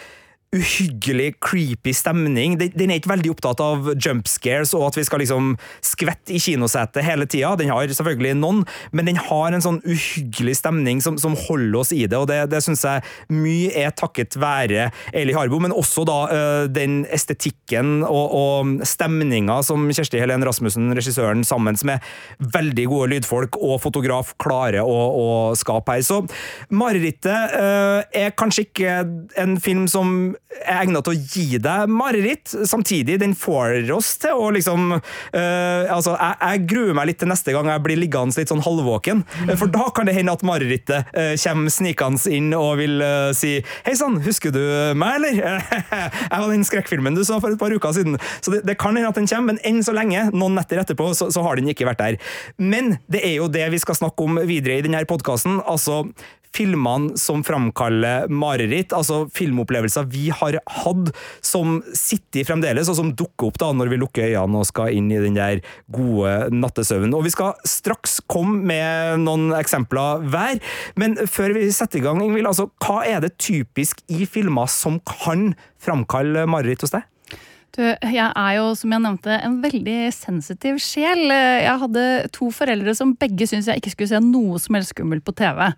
uhyggelig 0.54 1.34
creepy 1.44 1.94
stemning. 1.96 2.56
Den 2.60 2.90
er 2.90 3.00
ikke 3.00 3.12
veldig 3.14 3.32
opptatt 3.34 3.62
av 3.64 3.90
jump 3.94 4.28
scares 4.30 4.74
og 4.76 4.88
at 4.88 4.98
vi 4.98 5.06
skal 5.06 5.22
liksom 5.22 5.54
skvette 5.84 6.34
i 6.34 6.40
kinosetet 6.42 7.04
hele 7.06 7.26
tida. 7.30 7.54
Den 7.58 7.72
har 7.74 7.90
selvfølgelig 7.90 8.36
noen, 8.38 8.62
men 8.94 9.10
den 9.10 9.20
har 9.20 9.54
en 9.54 9.64
sånn 9.64 9.80
uhyggelig 9.84 10.58
stemning 10.60 11.02
som, 11.04 11.18
som 11.20 11.36
holder 11.46 11.80
oss 11.80 11.92
i 11.94 12.04
det, 12.06 12.18
og 12.18 12.28
det, 12.30 12.40
det 12.52 12.62
syns 12.64 12.84
jeg 12.86 13.04
mye 13.34 13.72
er 13.84 13.94
takket 13.96 14.38
være 14.40 14.88
Eli 15.16 15.34
Harbo, 15.36 15.60
men 15.62 15.74
også 15.74 16.04
da 16.08 16.18
den 16.70 17.02
estetikken 17.12 18.02
og, 18.06 18.34
og 18.34 18.86
stemninga 18.86 19.60
som 19.66 19.86
Kjersti 19.90 20.20
Helen 20.22 20.44
Rasmussen, 20.46 20.92
regissøren, 20.96 21.44
sammen 21.46 21.78
med 21.86 22.02
veldig 22.54 22.86
gode 22.90 23.10
lydfolk 23.14 23.58
og 23.60 23.80
fotograf, 23.82 24.34
klarer 24.40 24.84
å, 24.84 24.94
å 24.94 25.28
skape 25.58 25.96
her. 25.96 26.04
Så 26.06 26.22
'Marerittet' 26.70 27.56
er 28.14 28.34
kanskje 28.38 28.66
ikke 28.68 28.96
en 29.40 29.58
film 29.60 29.86
som 29.90 30.34
er 30.64 30.82
egnet 30.84 31.04
til 31.06 31.14
å 31.14 31.20
gi 31.34 31.58
deg 31.62 31.90
mareritt. 31.90 32.52
Samtidig, 32.68 33.18
den 33.22 33.34
får 33.38 33.90
oss 33.94 34.14
til 34.22 34.38
å 34.38 34.50
liksom 34.54 34.96
uh, 34.96 35.92
Altså, 35.94 36.14
jeg, 36.14 36.36
jeg, 36.40 36.62
gruer 36.70 36.96
meg 36.96 37.08
litt 37.10 37.20
til 37.22 37.30
neste 37.30 37.54
gang 37.54 37.68
jeg 37.70 37.82
blir 37.84 38.00
liggende 38.00 38.40
litt 38.40 38.50
sånn 38.50 38.62
halvvåken. 38.64 39.22
For 39.58 39.70
da 39.72 39.88
kan 39.94 40.08
det 40.08 40.16
hende 40.16 40.34
at 40.34 40.44
marerittet 40.46 41.10
uh, 41.14 41.32
kommer 41.44 41.74
snikende 41.74 42.34
inn 42.34 42.52
og 42.56 42.78
vil 42.80 43.02
uh, 43.02 43.30
si 43.36 43.56
Hei 43.86 43.94
sann, 43.98 44.20
husker 44.24 44.54
du 44.54 44.62
meg, 44.98 45.18
eller? 45.18 45.40
jeg 46.30 46.30
var 46.30 46.48
den 46.50 46.66
skrekkfilmen 46.66 47.18
du 47.18 47.24
så 47.26 47.40
for 47.42 47.54
et 47.54 47.60
par 47.60 47.74
uker 47.74 47.96
siden. 47.96 48.18
Så 48.44 48.54
det, 48.54 48.64
det 48.68 48.78
kan 48.80 48.96
hende 48.96 49.10
at 49.10 49.18
den 49.18 49.28
kommer, 49.30 49.54
men 49.54 49.62
enn 49.66 49.82
så 49.84 49.94
lenge, 49.96 50.28
noen 50.34 50.56
netter 50.58 50.80
etterpå, 50.82 51.10
så, 51.18 51.30
så 51.34 51.44
har 51.44 51.60
den 51.60 51.70
ikke 51.72 51.88
vært 51.88 52.02
der. 52.02 52.20
Men 52.60 52.96
det 53.10 53.24
er 53.26 53.38
jo 53.38 53.50
det 53.52 53.66
vi 53.74 53.82
skal 53.82 53.98
snakke 53.98 54.26
om 54.26 54.40
videre 54.48 54.78
i 54.78 54.86
denne 54.86 55.04
podkasten. 55.08 55.60
Altså 55.68 56.04
filmene 56.54 57.18
som 57.20 57.42
framkaller 57.46 58.28
mareritt, 58.32 58.94
altså 58.96 59.24
filmopplevelser 59.34 60.06
vi 60.12 60.28
har 60.34 60.58
hatt 60.80 61.10
som 61.44 61.80
sitter 61.96 62.46
fremdeles, 62.48 62.90
og 62.90 62.98
som 62.98 63.12
dukker 63.16 63.50
opp 63.50 63.60
da 63.62 63.70
når 63.74 63.92
vi 63.92 64.00
lukker 64.02 64.28
øynene 64.30 64.62
og 64.62 64.68
skal 64.68 64.94
inn 64.94 65.10
i 65.12 65.20
den 65.22 65.38
der 65.38 65.62
gode 65.92 66.50
nattesøvnen. 66.54 67.14
Og 67.16 67.26
vi 67.26 67.34
skal 67.34 67.54
straks 67.68 68.20
komme 68.30 68.62
med 68.70 69.24
noen 69.24 69.50
eksempler 69.58 70.24
hver, 70.30 70.60
men 71.00 71.18
før 71.30 71.56
vi 71.58 71.68
setter 71.74 72.00
i 72.00 72.04
gang, 72.04 72.22
Ingvild, 72.24 72.48
altså, 72.50 72.68
hva 72.84 73.02
er 73.08 73.24
det 73.24 73.36
typisk 73.42 74.04
i 74.12 74.24
filmer 74.28 74.70
som 74.70 75.00
kan 75.08 75.52
framkalle 75.82 76.46
mareritt 76.50 76.84
hos 76.86 76.94
deg? 76.94 77.04
Du, 77.74 77.82
jeg 77.82 78.22
er 78.22 78.52
jo, 78.54 78.68
som 78.78 78.92
jeg 78.94 79.02
nevnte, 79.02 79.34
en 79.42 79.56
veldig 79.64 79.98
sensitiv 80.14 80.78
sjel. 80.82 81.26
Jeg 81.26 81.74
hadde 81.80 82.04
to 82.34 82.52
foreldre 82.54 82.94
som 82.94 83.16
begge 83.18 83.48
syntes 83.50 83.66
jeg 83.72 83.82
ikke 83.82 83.96
skulle 83.96 84.12
se 84.12 84.20
noe 84.22 84.60
som 84.62 84.78
helst 84.78 84.94
skummelt 84.94 85.26
på 85.26 85.34
TV. 85.40 85.72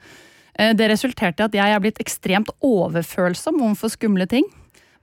Eh, 0.58 0.74
det 0.76 0.90
resulterte 0.92 1.42
i 1.42 1.48
at 1.48 1.58
jeg 1.58 1.74
er 1.74 1.82
blitt 1.82 2.00
ekstremt 2.02 2.52
overfølsom 2.64 3.60
overfor 3.62 3.92
skumle 3.92 4.28
ting. 4.30 4.46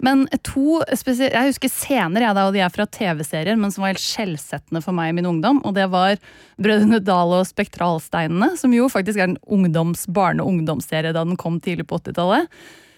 Men 0.03 0.25
to 0.44 0.81
Jeg 0.89 1.47
husker 1.47 1.71
scener 1.71 2.25
jeg 2.25 2.35
da, 2.35 2.47
og 2.47 2.55
de 2.55 2.59
er 2.65 2.71
fra 2.73 2.85
TV-serier, 2.89 3.55
men 3.55 3.71
som 3.71 3.85
var 3.85 3.94
helt 3.94 4.03
skjellsettende 4.03 4.81
for 4.83 4.95
meg 4.95 5.11
i 5.11 5.15
min 5.15 5.29
ungdom. 5.29 5.61
Og 5.63 5.75
det 5.77 5.85
var 5.94 6.17
Brødrene 6.59 7.00
Dal 7.00 7.35
og 7.38 7.47
Spektralsteinene, 7.47 8.53
som 8.59 8.73
jo 8.75 8.89
faktisk 8.91 9.21
er 9.21 9.29
en 9.29 9.38
ungdoms, 9.47 10.07
barne-ungdomsserie 10.11 11.13
da 11.13 11.23
den 11.23 11.39
kom 11.39 11.61
tidlig 11.63 11.88
på 11.88 12.01
80-tallet. 12.01 12.50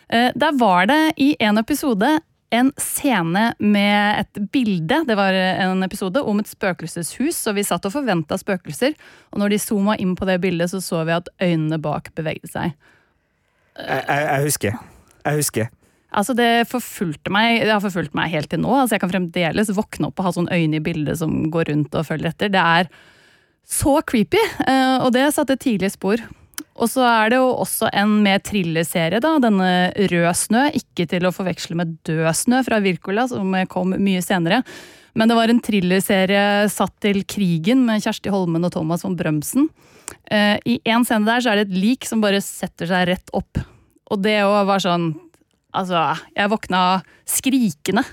Eh, 0.09 0.31
der 0.33 0.57
var 0.57 0.87
det 0.89 1.01
i 1.21 1.35
en 1.39 1.61
episode 1.61 2.15
en 2.53 2.71
scene 2.79 3.45
med 3.59 4.19
et 4.21 4.41
bilde. 4.53 5.01
Det 5.07 5.15
var 5.17 5.33
en 5.33 5.83
episode 5.85 6.21
om 6.21 6.41
et 6.41 6.49
spøkelseshus, 6.49 7.39
og 7.49 7.57
vi 7.57 7.65
satt 7.67 7.87
og 7.87 7.95
forventa 7.95 8.37
spøkelser. 8.39 8.93
Og 9.33 9.41
når 9.41 9.55
de 9.55 9.61
zooma 9.61 9.97
inn 10.01 10.13
på 10.17 10.27
det 10.29 10.37
bildet, 10.43 10.71
så 10.71 10.81
så 10.83 11.01
vi 11.07 11.15
at 11.15 11.31
øynene 11.41 11.79
bak 11.81 12.11
bevegde 12.17 12.51
seg. 12.51 12.75
Jeg, 13.75 14.05
jeg, 14.07 14.27
jeg 14.29 14.45
husker. 14.45 14.77
Jeg 15.25 15.41
husker. 15.41 15.73
Altså 16.15 16.35
Det 16.37 16.67
forfulgte 16.69 17.31
meg 17.33 17.65
det 17.65 17.73
har 17.73 17.83
forfulgt 17.83 18.15
meg 18.15 18.31
helt 18.31 18.47
til 18.53 18.61
nå. 18.63 18.71
altså 18.71 18.95
Jeg 18.95 19.03
kan 19.03 19.11
fremdeles 19.11 19.73
våkne 19.75 20.09
opp 20.09 20.21
og 20.21 20.29
ha 20.29 20.31
sånn 20.37 20.47
øyne 20.53 20.79
i 20.79 20.83
bildet 20.83 21.19
som 21.19 21.49
går 21.51 21.73
rundt 21.73 21.97
og 21.97 22.07
følger 22.07 22.31
etter. 22.31 22.53
Det 22.53 22.61
er 22.61 22.89
så 23.65 23.97
creepy, 24.05 24.39
eh, 24.69 24.97
og 25.01 25.09
det 25.15 25.25
satte 25.33 25.57
tidlige 25.57 25.95
spor. 25.95 26.21
Og 26.75 26.89
så 26.91 27.05
er 27.07 27.31
det 27.31 27.39
jo 27.39 27.47
også 27.63 27.87
en 27.95 28.17
mer 28.25 28.41
thrillerserie, 28.43 29.21
da. 29.23 29.35
Denne 29.43 29.69
Rød 29.95 30.27
snø. 30.35 30.67
Ikke 30.75 31.07
til 31.09 31.27
å 31.27 31.33
forveksle 31.35 31.77
med 31.79 31.95
Død 32.07 32.27
snø 32.35 32.61
fra 32.67 32.81
Wirkola, 32.83 33.27
som 33.31 33.55
kom 33.71 33.95
mye 33.95 34.23
senere. 34.23 34.61
Men 35.15 35.31
det 35.31 35.37
var 35.37 35.51
en 35.51 35.61
thrillerserie 35.63 36.67
satt 36.71 36.97
til 37.03 37.21
krigen 37.23 37.85
med 37.87 38.03
Kjersti 38.03 38.33
Holmen 38.33 38.67
og 38.67 38.73
Thomas 38.75 39.05
von 39.05 39.15
Brømsen. 39.15 39.69
Eh, 40.27 40.57
I 40.59 40.79
en 40.91 41.05
scene 41.07 41.27
der 41.27 41.43
så 41.43 41.53
er 41.53 41.61
det 41.61 41.69
et 41.69 41.79
lik 41.79 42.07
som 42.07 42.23
bare 42.23 42.41
setter 42.43 42.89
seg 42.89 43.07
rett 43.13 43.31
opp. 43.35 43.61
Og 44.11 44.19
det 44.21 44.41
òg 44.43 44.65
var 44.69 44.83
sånn 44.83 45.13
Altså, 45.75 45.99
jeg 46.31 46.47
våkna 46.47 46.81
skrikende. 47.27 48.05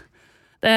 Det, 0.66 0.72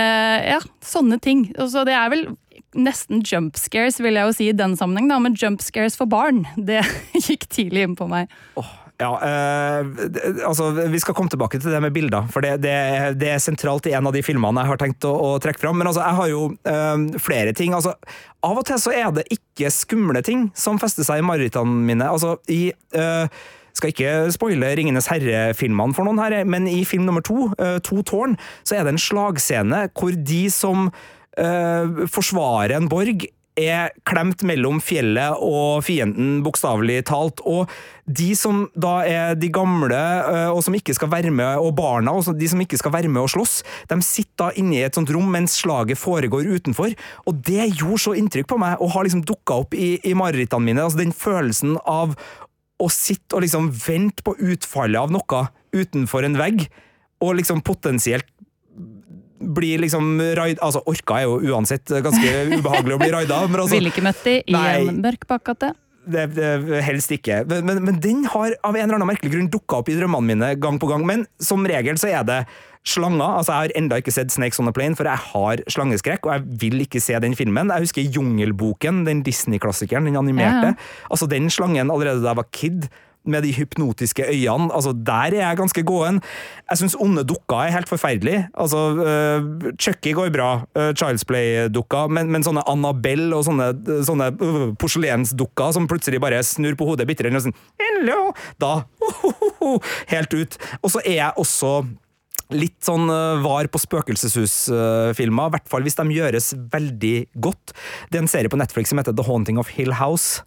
ja, 0.46 0.60
sånne 0.86 1.18
ting. 1.18 1.48
Så 1.58 1.82
det 1.82 1.96
er 1.98 2.12
vel 2.14 2.28
nesten 2.76 3.24
jump 3.26 3.60
scares, 3.60 4.00
vil 4.04 4.20
jeg 4.20 4.30
jo 4.30 4.38
si 4.38 4.50
i 4.52 4.56
den 4.56 4.76
sammenheng, 4.80 5.10
da, 5.12 5.20
men 5.24 5.38
jump 5.40 5.64
scares 5.64 5.98
for 6.00 6.10
barn, 6.12 6.46
det 6.56 6.84
gikk 7.28 7.48
tidlig 7.52 7.88
inn 7.88 8.00
på 8.00 8.10
meg. 8.12 8.34
Oh. 8.60 8.74
Ja, 8.98 9.10
eh, 9.28 9.86
altså 10.48 10.70
Vi 10.72 11.00
skal 11.00 11.16
komme 11.18 11.30
tilbake 11.30 11.60
til 11.60 11.72
det 11.72 11.82
med 11.84 11.92
bilder, 11.94 12.30
for 12.32 12.46
det, 12.46 12.62
det, 12.64 12.76
det, 13.20 13.34
er 13.34 13.44
sentralt 13.44 13.88
i 13.90 13.96
en 13.98 14.08
av 14.08 14.16
de 14.16 14.22
filmene 14.24 14.64
jeg 14.64 14.72
har 14.72 14.80
tenkt 14.80 15.08
å, 15.08 15.12
å 15.12 15.34
trekke 15.44 15.60
fram. 15.60 15.76
Men 15.80 15.90
altså, 15.92 16.06
jeg 16.06 16.20
har 16.20 16.32
jo 16.32 16.46
eh, 16.72 17.20
flere 17.20 17.52
ting. 17.58 17.76
altså 17.76 17.96
Av 18.46 18.62
og 18.62 18.64
til 18.70 18.80
så 18.80 18.96
er 18.96 19.12
det 19.18 19.28
ikke 19.36 19.74
skumle 19.74 20.24
ting 20.24 20.48
som 20.56 20.80
fester 20.80 21.08
seg 21.08 21.20
i 21.20 21.28
marerittene 21.28 21.84
mine. 21.90 22.08
altså 22.08 22.38
i 22.48 22.70
eh, 22.96 23.44
skal 23.76 23.92
ikke 23.92 24.14
spoile 24.32 24.70
Ringenes 24.80 25.10
herre-filmene 25.12 25.92
for 25.98 26.08
noen 26.08 26.22
her, 26.24 26.38
men 26.48 26.64
i 26.72 26.86
film 26.88 27.04
nummer 27.04 27.26
to, 27.26 27.50
To 27.84 28.00
tårn, 28.08 28.38
så 28.64 28.78
er 28.78 28.86
det 28.88 28.94
en 28.94 29.02
slagscene 29.02 29.82
hvor 29.92 30.16
de 30.16 30.46
som 30.54 30.88
uh, 31.40 32.06
forsvare 32.12 32.78
en 32.78 32.92
borg 32.92 33.28
er 33.56 33.94
klemt 34.08 34.44
mellom 34.48 34.82
fjellet 34.84 35.40
og 35.44 35.84
fienden, 35.88 36.42
bokstavelig 36.44 37.06
talt. 37.08 37.40
Og 37.48 37.72
de 38.06 38.34
som 38.38 38.66
da 38.76 38.98
er 39.08 39.36
de 39.40 39.50
gamle, 39.54 39.96
eh, 39.96 40.50
og 40.52 40.62
som 40.66 40.76
ikke 40.76 40.96
skal 40.96 41.10
være 41.12 41.32
med, 41.32 41.58
og 41.64 41.76
barna, 41.78 42.12
og 42.12 42.36
de 42.38 42.50
som 42.52 42.62
ikke 42.62 42.80
skal 42.80 42.94
være 42.94 43.12
med 43.12 43.24
og 43.24 43.32
slåss, 43.32 43.64
de 43.90 44.00
sitter 44.04 44.36
da 44.44 44.50
inne 44.60 44.76
i 44.76 44.84
et 44.86 44.96
sånt 44.96 45.12
rom 45.16 45.30
mens 45.32 45.56
slaget 45.62 46.00
foregår 46.00 46.50
utenfor. 46.52 46.96
Og 47.26 47.44
det 47.48 47.72
gjorde 47.80 48.04
så 48.04 48.16
inntrykk 48.20 48.52
på 48.52 48.60
meg, 48.60 48.80
å 48.80 48.92
ha 48.92 49.06
liksom 49.06 49.24
dukka 49.26 49.62
opp 49.64 49.74
i, 49.74 49.96
i 50.04 50.16
marerittene 50.18 50.66
mine. 50.66 50.84
altså 50.84 51.00
Den 51.00 51.16
følelsen 51.16 51.78
av 51.86 52.18
å 52.76 52.92
sitte 52.92 53.38
og 53.38 53.46
liksom 53.46 53.72
vente 53.72 54.26
på 54.26 54.36
utfallet 54.36 55.00
av 55.00 55.14
noe 55.16 55.46
utenfor 55.76 56.28
en 56.28 56.36
vegg, 56.40 56.68
og 57.24 57.38
liksom 57.40 57.64
potensielt 57.64 58.28
blir 59.40 59.82
liksom 59.84 60.20
raid... 60.38 60.60
Altså, 60.64 60.82
Orka 60.90 61.20
er 61.20 61.26
jo 61.28 61.40
uansett 61.54 61.90
ganske 61.90 62.36
ubehagelig 62.56 62.96
å 62.96 63.02
bli 63.02 63.10
raida. 63.16 63.42
Men 63.50 63.66
altså, 63.66 63.76
Ville 63.78 63.92
ikke 63.94 64.06
møtt 64.06 64.24
de 64.28 64.38
i 64.46 64.56
en 64.56 65.02
mørk 65.04 65.28
bakgate. 65.30 65.74
det, 66.06 66.28
det, 66.38 66.82
helst 66.86 67.12
ikke. 67.12 67.42
Men, 67.50 67.66
men, 67.66 67.84
men 67.88 68.00
den 68.02 68.24
har 68.30 68.56
av 68.62 68.76
en 68.76 68.84
eller 68.84 69.00
annen 69.00 69.10
merkelig 69.10 69.34
grunn 69.34 69.52
dukka 69.52 69.82
opp 69.82 69.90
i 69.90 69.98
drømmene 69.98 70.34
mine 70.34 70.54
gang 70.62 70.80
på 70.82 70.90
gang. 70.92 71.06
Men 71.08 71.26
som 71.42 71.66
regel 71.68 72.00
så 72.02 72.12
er 72.14 72.26
det 72.28 72.44
slanger. 72.86 73.40
Altså, 73.40 73.52
jeg 73.52 73.64
har 73.64 73.74
enda 73.80 73.98
ikke 74.02 74.14
sett 74.14 74.34
Snakes 74.34 74.62
on 74.62 74.70
a 74.70 74.74
Plane, 74.76 74.98
for 74.98 75.10
jeg 75.10 75.18
har 75.32 75.64
slangeskrekk, 75.74 76.28
og 76.30 76.36
jeg 76.36 76.60
vil 76.62 76.86
ikke 76.86 77.02
se 77.02 77.18
den 77.24 77.34
filmen. 77.38 77.74
Jeg 77.74 77.88
husker 77.88 78.14
Jungelboken, 78.18 79.04
den 79.08 79.24
Disney-klassikeren, 79.26 80.06
den 80.06 80.20
animerte. 80.22 80.76
Ja, 80.76 81.10
Altså, 81.10 81.28
den 81.32 81.50
slangen 81.50 81.92
allerede 81.92 82.22
da 82.22 82.34
jeg 82.34 82.42
var 82.42 82.50
kid. 82.54 82.88
Med 83.26 83.46
de 83.46 83.54
hypnotiske 83.56 84.26
øynene. 84.30 84.70
altså 84.74 84.94
Der 84.94 85.34
er 85.34 85.42
jeg 85.42 85.58
ganske 85.58 85.84
gåen. 85.84 86.22
Jeg 86.70 86.78
syns 86.78 86.96
onde 87.00 87.24
dukker 87.28 87.66
er 87.66 87.74
helt 87.76 87.90
forferdelig. 87.90 88.48
Altså, 88.54 88.82
uh, 89.00 89.72
Chucky 89.80 90.14
går 90.14 90.32
bra, 90.34 90.50
uh, 90.78 90.92
Child's 90.94 91.26
Play-dukker, 91.26 92.10
men, 92.10 92.32
men 92.32 92.46
sånne 92.46 92.64
Annabelle 92.70 93.36
og 93.36 93.46
sånne, 93.48 93.72
sånne 94.06 94.32
uh, 94.40 94.64
porselensdukker 94.82 95.76
som 95.76 95.90
plutselig 95.90 96.22
bare 96.24 96.44
snur 96.46 96.78
på 96.78 96.88
hodet 96.90 97.08
bitte 97.10 97.26
litt 97.26 97.38
og 97.38 97.48
sånn 97.48 97.60
Hello! 97.82 98.32
Da 98.62 98.74
uh, 99.62 99.94
Helt 100.12 100.34
ut. 100.34 100.58
Og 100.82 100.92
så 100.94 101.02
er 101.06 101.20
jeg 101.20 101.40
også 101.42 101.78
litt 102.54 102.78
sånn 102.86 103.10
øh, 103.10 103.42
var 103.42 103.70
på 103.72 103.82
spøkelseshus-filmer, 103.82 105.50
i 105.50 105.56
hvert 105.56 105.72
fall 105.72 105.86
hvis 105.86 105.98
de 105.98 106.06
gjøres 106.14 106.52
veldig 106.74 107.16
godt. 107.42 107.74
Det 108.12 108.20
er 108.20 108.26
en 108.26 108.32
serie 108.32 108.52
på 108.52 108.60
Netflix 108.62 108.94
som 108.94 109.02
heter 109.02 109.16
The 109.18 109.26
Haunting 109.26 109.62
of 109.62 109.72
Hill 109.74 109.96
House. 109.98 110.44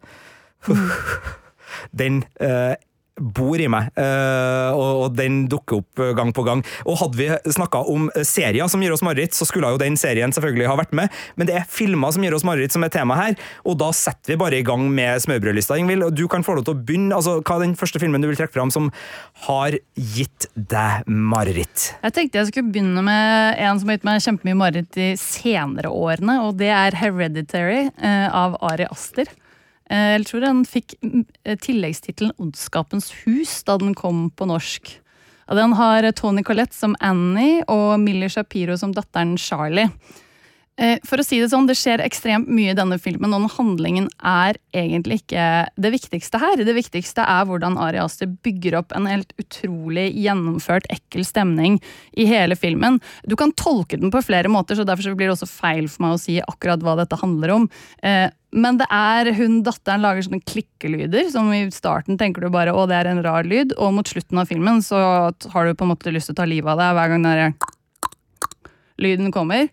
Den 1.96 2.22
uh, 2.42 2.74
bor 3.18 3.58
i 3.60 3.68
meg, 3.70 3.90
uh, 3.98 4.74
og, 4.74 5.02
og 5.04 5.16
den 5.18 5.42
dukker 5.50 5.80
opp 5.82 6.02
øh, 6.02 6.12
gang 6.16 6.30
på 6.34 6.44
gang. 6.46 6.62
Og 6.88 6.98
hadde 7.02 7.18
vi 7.18 7.28
snakka 7.54 7.82
om 7.90 8.08
serier 8.26 8.70
som 8.70 8.82
gir 8.82 8.94
oss 8.94 9.04
mareritt, 9.04 9.36
så 9.36 9.46
skulle 9.48 9.70
jo 9.74 9.80
den 9.80 9.98
serien 10.00 10.32
selvfølgelig 10.34 10.68
ha 10.70 10.76
vært 10.78 10.94
med, 10.96 11.14
men 11.38 11.48
det 11.48 11.56
er 11.58 11.68
filmer 11.70 12.14
som 12.14 12.24
gir 12.24 12.36
oss 12.36 12.46
mareritt 12.46 12.74
som 12.74 12.84
er 12.86 12.92
tema 12.94 13.18
her, 13.18 13.36
og 13.68 13.78
da 13.82 13.90
setter 13.96 14.34
vi 14.34 14.40
bare 14.40 14.60
i 14.60 14.66
gang 14.66 14.86
med 14.94 15.22
smørbrødlista, 15.24 15.78
Ingvild. 15.80 16.08
Du 16.18 16.26
kan 16.30 16.46
få 16.46 16.58
lov 16.58 16.68
til 16.68 16.76
å 16.76 16.82
begynne. 16.82 17.16
Altså, 17.16 17.38
hva 17.42 17.58
er 17.58 17.66
den 17.66 17.76
første 17.78 18.00
filmen 18.02 18.22
du 18.22 18.30
vil 18.30 18.38
trekke 18.38 18.54
fram 18.54 18.72
som 18.74 18.90
har 19.48 19.76
gitt 19.94 20.48
deg 20.54 21.08
mareritt? 21.08 21.90
Jeg 22.04 22.16
tenkte 22.16 22.42
jeg 22.42 22.52
skulle 22.52 22.72
begynne 22.72 23.04
med 23.06 23.58
en 23.64 23.80
som 23.80 23.90
har 23.90 23.98
gitt 23.98 24.08
meg 24.08 24.24
kjempemye 24.24 24.62
mareritt 24.62 24.94
de 24.96 25.10
senere 25.20 25.92
årene, 25.92 26.40
og 26.46 26.56
det 26.60 26.70
er 26.74 26.96
Hereditary 26.98 27.88
eh, 27.88 28.26
av 28.28 28.58
Ari 28.64 28.88
Aster. 28.88 29.30
Eh, 29.90 30.14
Jeg 30.18 30.28
tror 30.28 30.44
den 30.44 30.62
fikk 30.68 30.94
mm, 31.02 31.26
eh, 31.44 31.58
tilleggstittelen 31.64 32.34
Ondskapens 32.38 33.10
hus 33.24 33.62
da 33.64 33.78
den 33.80 33.94
kom 33.98 34.30
på 34.30 34.48
norsk. 34.48 34.98
Den 35.48 35.72
har 35.78 36.04
Tony 36.12 36.42
Collette 36.44 36.76
som 36.76 36.96
Annie 37.00 37.62
og 37.72 37.98
Millie 38.02 38.28
Shapiro 38.28 38.76
som 38.76 38.92
datteren 38.92 39.38
Charlie. 39.40 39.88
Eh, 40.78 41.00
For 41.08 41.18
å 41.18 41.24
si 41.26 41.40
det 41.40 41.48
sånn, 41.50 41.66
det 41.66 41.74
skjer 41.74 42.02
ekstremt 42.04 42.46
mye 42.52 42.70
i 42.70 42.76
denne 42.78 43.00
filmen, 43.02 43.32
og 43.34 43.48
handlingen 43.56 44.06
er 44.22 44.60
egentlig 44.76 45.22
ikke 45.24 45.46
det 45.80 45.90
viktigste 45.96 46.38
her. 46.38 46.60
Det 46.62 46.76
viktigste 46.76 47.24
er 47.24 47.48
hvordan 47.48 47.80
Ari 47.82 47.98
Aster 47.98 48.28
bygger 48.30 48.76
opp 48.78 48.94
en 48.94 49.08
helt 49.10 49.32
utrolig 49.42 50.12
gjennomført, 50.14 50.86
ekkel 50.92 51.24
stemning 51.26 51.80
i 52.14 52.28
hele 52.30 52.54
filmen. 52.54 53.00
Du 53.26 53.34
kan 53.40 53.50
tolke 53.58 53.98
den 53.98 54.12
på 54.14 54.22
flere 54.22 54.52
måter, 54.52 54.78
så 54.78 54.86
derfor 54.86 55.08
så 55.08 55.16
blir 55.16 55.32
det 55.32 55.38
også 55.38 55.50
feil 55.50 55.88
for 55.90 56.04
meg 56.06 56.14
å 56.14 56.22
si 56.22 56.38
akkurat 56.44 56.84
hva 56.84 56.94
dette 57.00 57.18
handler 57.24 57.56
om. 57.56 57.70
Men 58.50 58.78
det 58.80 58.86
er 58.94 59.28
hun 59.36 59.58
datteren 59.66 60.04
lager 60.04 60.24
sånne 60.24 60.40
klikkelyder, 60.48 61.26
som 61.32 61.50
i 61.52 61.66
starten 61.74 62.16
tenker 62.20 62.44
du 62.44 62.52
bare 62.52 62.72
å, 62.72 62.86
det 62.88 62.96
er 62.96 63.10
en 63.10 63.20
rar 63.24 63.44
lyd, 63.44 63.74
og 63.76 63.92
mot 63.98 64.08
slutten 64.08 64.40
av 64.40 64.48
filmen 64.48 64.80
så 64.84 65.00
har 65.52 65.68
du 65.68 65.76
på 65.76 65.84
en 65.84 65.92
måte 65.92 66.14
lyst 66.14 66.30
til 66.30 66.38
å 66.38 66.40
ta 66.40 66.48
livet 66.48 66.72
av 66.72 66.80
deg 66.80 66.96
hver 66.96 67.12
gang 67.12 67.28
den 67.28 67.58
lyden 68.98 69.30
kommer. 69.34 69.68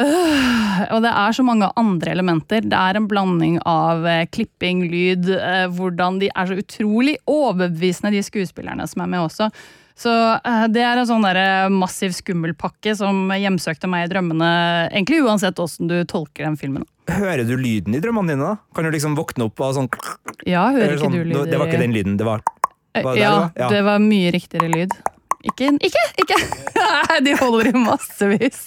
Øh, 0.00 0.78
og 0.94 1.02
det 1.04 1.10
er 1.10 1.34
så 1.36 1.44
mange 1.44 1.68
andre 1.76 2.14
elementer. 2.14 2.64
Det 2.64 2.78
er 2.78 2.96
en 2.96 3.08
blanding 3.10 3.58
av 3.68 4.06
eh, 4.08 4.24
klipping, 4.32 4.86
lyd, 4.88 5.28
eh, 5.36 5.66
hvordan 5.68 6.16
de 6.22 6.30
er 6.32 6.48
så 6.48 6.56
utrolig 6.62 7.18
overbevisende, 7.28 8.14
de 8.14 8.22
skuespillerne 8.24 8.86
som 8.88 9.04
er 9.04 9.10
med 9.12 9.26
også. 9.26 9.50
Så 10.02 10.12
eh, 10.34 10.64
det 10.72 10.82
er 10.82 10.98
en 10.98 11.08
sånn 11.08 11.26
der 11.26 11.70
massiv 11.70 12.14
skummelpakke 12.16 12.96
som 12.98 13.28
hjemsøkte 13.30 13.90
meg 13.90 14.08
i 14.08 14.12
drømmene, 14.14 14.48
egentlig 14.90 15.20
uansett 15.22 15.60
åssen 15.62 15.90
du 15.90 16.00
tolker 16.10 16.48
den 16.48 16.58
filmen. 16.58 16.88
Hører 17.10 17.44
du 17.46 17.54
lyden 17.58 17.94
i 17.94 18.00
drømmene 18.02 18.34
dine? 18.34 18.50
da? 18.54 18.74
Kan 18.74 18.86
du 18.86 18.94
liksom 18.94 19.14
våkne 19.18 19.48
opp 19.48 19.62
av 19.62 19.76
sånn 19.78 19.88
Ja, 20.46 20.68
hører 20.70 20.96
ikke 20.96 21.06
sånn, 21.06 21.16
du 21.18 21.24
lyder? 21.26 21.50
Det 21.50 21.58
var 21.62 21.70
ikke 21.70 21.82
den 21.82 21.94
lyden, 21.94 22.18
det 22.18 22.26
var 22.26 22.44
Eh, 22.92 23.04
var 23.04 23.14
det 23.14 23.20
ja, 23.20 23.30
det 23.30 23.40
var? 23.40 23.50
Ja. 23.56 23.68
det 23.68 23.82
var 23.82 23.98
mye 23.98 24.30
riktigere 24.34 24.68
lyd. 24.68 24.94
Ikke, 25.42 25.72
ikke, 25.80 26.02
ikke! 26.22 26.38
De 27.26 27.36
holder 27.40 27.72
i 27.72 27.78
massevis. 27.80 28.60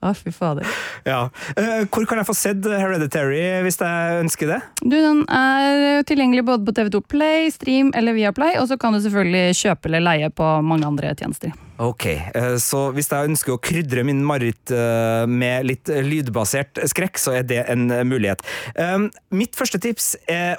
Å, 0.00 0.14
fy 0.16 0.32
fader. 0.32 0.64
Ja. 1.04 1.28
Eh, 1.60 1.82
hvor 1.92 2.06
kan 2.08 2.20
jeg 2.20 2.28
få 2.28 2.36
sett 2.36 2.64
Hereditary 2.64 3.42
hvis 3.66 3.76
jeg 3.82 4.20
ønsker 4.22 4.54
det? 4.54 4.60
Du, 4.80 4.96
Den 4.96 5.24
er 5.28 6.04
tilgjengelig 6.08 6.46
både 6.48 6.64
på 6.64 6.76
TV2 6.78 7.02
Play, 7.12 7.50
Stream 7.52 7.92
eller 7.96 8.16
Viaplay, 8.16 8.56
og 8.60 8.70
så 8.70 8.80
kan 8.80 8.96
du 8.96 9.02
selvfølgelig 9.04 9.58
kjøpe 9.60 9.90
eller 9.90 10.06
leie 10.06 10.32
på 10.32 10.54
mange 10.64 10.88
andre 10.88 11.12
tjenester. 11.18 11.52
Ok, 11.80 12.04
eh, 12.34 12.56
så 12.60 12.90
hvis 12.92 13.08
jeg 13.08 13.30
ønsker 13.30 13.54
å 13.54 13.60
krydre 13.62 14.02
min 14.04 14.18
mareritt 14.26 14.68
eh, 14.74 15.22
med 15.24 15.64
litt 15.64 15.88
lydbasert 15.88 16.76
skrekk, 16.90 17.16
så 17.16 17.32
er 17.38 17.46
det 17.48 17.62
en 17.72 17.86
eh, 17.94 18.02
mulighet. 18.04 18.42
Eh, 18.76 19.06
Mitt 19.32 19.54
første 19.56 19.78
tips, 19.80 20.10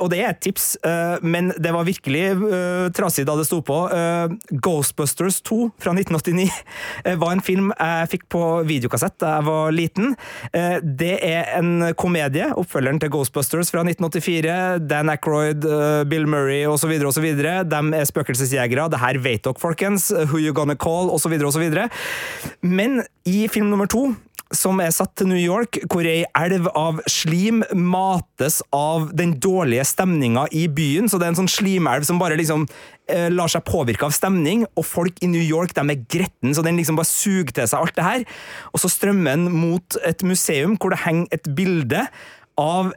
og 0.01 0.07
det 0.13 0.21
er 0.23 0.31
et 0.31 0.39
tips, 0.41 0.77
eh, 0.87 1.19
men 1.21 1.51
det 1.61 1.73
var 1.75 1.85
virkelig 1.85 2.23
eh, 2.31 2.87
trasig 2.95 3.25
da 3.27 3.35
det 3.37 3.45
sto 3.45 3.59
på, 3.67 3.77
eh, 3.93 4.33
Ghostbusters 4.63 5.41
2 5.45 5.57
fra 5.83 5.93
1989 5.93 6.47
eh, 7.05 7.17
var 7.21 7.35
en 7.35 7.43
film 7.45 7.69
jeg 7.75 8.09
fikk 8.15 8.25
på 8.31 8.41
videokassett 8.65 9.19
da 9.21 9.35
jeg 9.37 9.47
var 9.51 9.75
liten. 9.77 10.15
Eh, 10.55 10.79
Det 10.81 11.13
er 11.27 11.51
en 11.59 11.91
komedie, 11.99 12.49
oppfølgeren 12.57 13.01
til 13.03 13.11
Ghostbusters 13.13 13.69
fra 13.73 13.83
1984. 13.85 14.57
Dan 14.89 15.11
Aykroyd, 15.13 15.67
eh, 15.69 16.01
Bill 16.09 16.25
Murray 16.31 16.63
osv. 16.71 16.95
osv. 17.11 17.29
De 17.35 17.83
er 17.99 18.09
spøkelsesjegere. 18.09 18.89
Det 18.95 19.03
her 19.03 19.21
vet 19.21 19.45
dere, 19.45 19.59
folkens. 19.61 20.09
Who 20.31 20.41
you 20.41 20.55
gonna 20.57 20.79
call, 20.79 21.10
osv. 21.11 21.37
osv. 21.47 21.65
Men 22.61 23.01
i 23.27 23.45
film 23.51 23.71
nummer 23.71 23.89
to 23.91 24.09
som 24.55 24.81
er 24.83 24.91
satt 24.93 25.13
til 25.19 25.29
New 25.31 25.39
York, 25.39 25.79
hvor 25.89 26.05
ei 26.07 26.25
elv 26.37 26.67
av 26.77 26.99
slim 27.09 27.61
mates 27.71 28.59
av 28.75 29.09
den 29.17 29.37
dårlige 29.41 29.85
stemninga 29.87 30.45
i 30.51 30.65
byen. 30.71 31.07
Så 31.09 31.19
det 31.19 31.27
er 31.27 31.33
en 31.33 31.41
sånn 31.41 31.51
slimelv 31.51 32.05
som 32.07 32.19
bare 32.21 32.37
liksom 32.39 32.65
eh, 33.11 33.29
lar 33.31 33.51
seg 33.51 33.63
påvirke 33.67 34.07
av 34.07 34.15
stemning, 34.15 34.65
og 34.75 34.87
folk 34.87 35.21
i 35.23 35.29
New 35.31 35.43
York 35.43 35.75
de 35.77 35.85
er 35.85 36.03
gretten, 36.03 36.55
så 36.55 36.65
den 36.65 36.79
liksom 36.79 36.99
bare 36.99 37.09
suger 37.09 37.55
til 37.55 37.69
seg 37.71 37.79
alt 37.79 37.97
det 37.97 38.07
her. 38.07 38.25
Og 38.75 38.83
så 38.83 38.91
strømmer 38.91 39.37
den 39.37 39.47
mot 39.55 39.99
et 40.07 40.25
museum 40.27 40.75
hvor 40.77 40.93
det 40.93 41.03
henger 41.05 41.31
et 41.39 41.51
bilde 41.55 42.05
av 42.59 42.91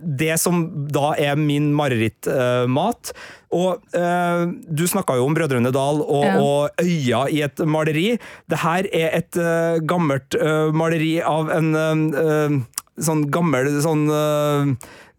det 0.00 0.36
som 0.40 0.64
da 0.92 1.12
er 1.18 1.36
min 1.40 1.72
marerittmat. 1.76 3.12
og 3.54 3.84
eh, 3.94 4.44
du 4.66 4.82
snakka 4.90 5.14
jo 5.18 5.26
om 5.28 5.34
Brødrene 5.36 5.70
Dal 5.74 6.00
og, 6.02 6.24
Ja. 6.24 6.34
og 6.42 6.70
øya 6.82 7.20
i 7.30 7.42
et 7.46 7.58
maleri. 7.66 8.18
Det 8.50 8.58
her 8.64 8.88
er 8.92 9.14
et 9.20 9.36
eh, 9.36 9.78
gammelt 9.86 10.34
eh, 10.34 10.72
maleri 10.74 11.20
av 11.22 11.50
en 11.54 11.74
eh, 11.74 12.20
eh, 12.24 12.58
sånn 12.98 13.28
gammel 13.30 13.80
sånn 13.82 14.08
eh, 14.10 14.74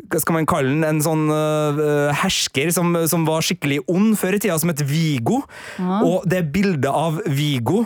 hva 0.06 0.20
skal 0.22 0.36
man 0.36 0.46
kalle 0.46 0.70
den, 0.70 0.84
en 0.86 1.00
sånn 1.02 1.24
uh, 1.32 2.12
hersker 2.14 2.70
som, 2.76 2.92
som 3.10 3.24
var 3.26 3.42
skikkelig 3.42 3.80
ond 3.90 4.12
før 4.20 4.36
i 4.38 4.42
tida, 4.44 4.58
som 4.62 4.70
het 4.70 4.84
Vigo. 4.86 5.40
Og 5.82 6.28
det 6.30 6.44
bildet 6.54 6.92
av 6.92 7.18
Vigo 7.26 7.86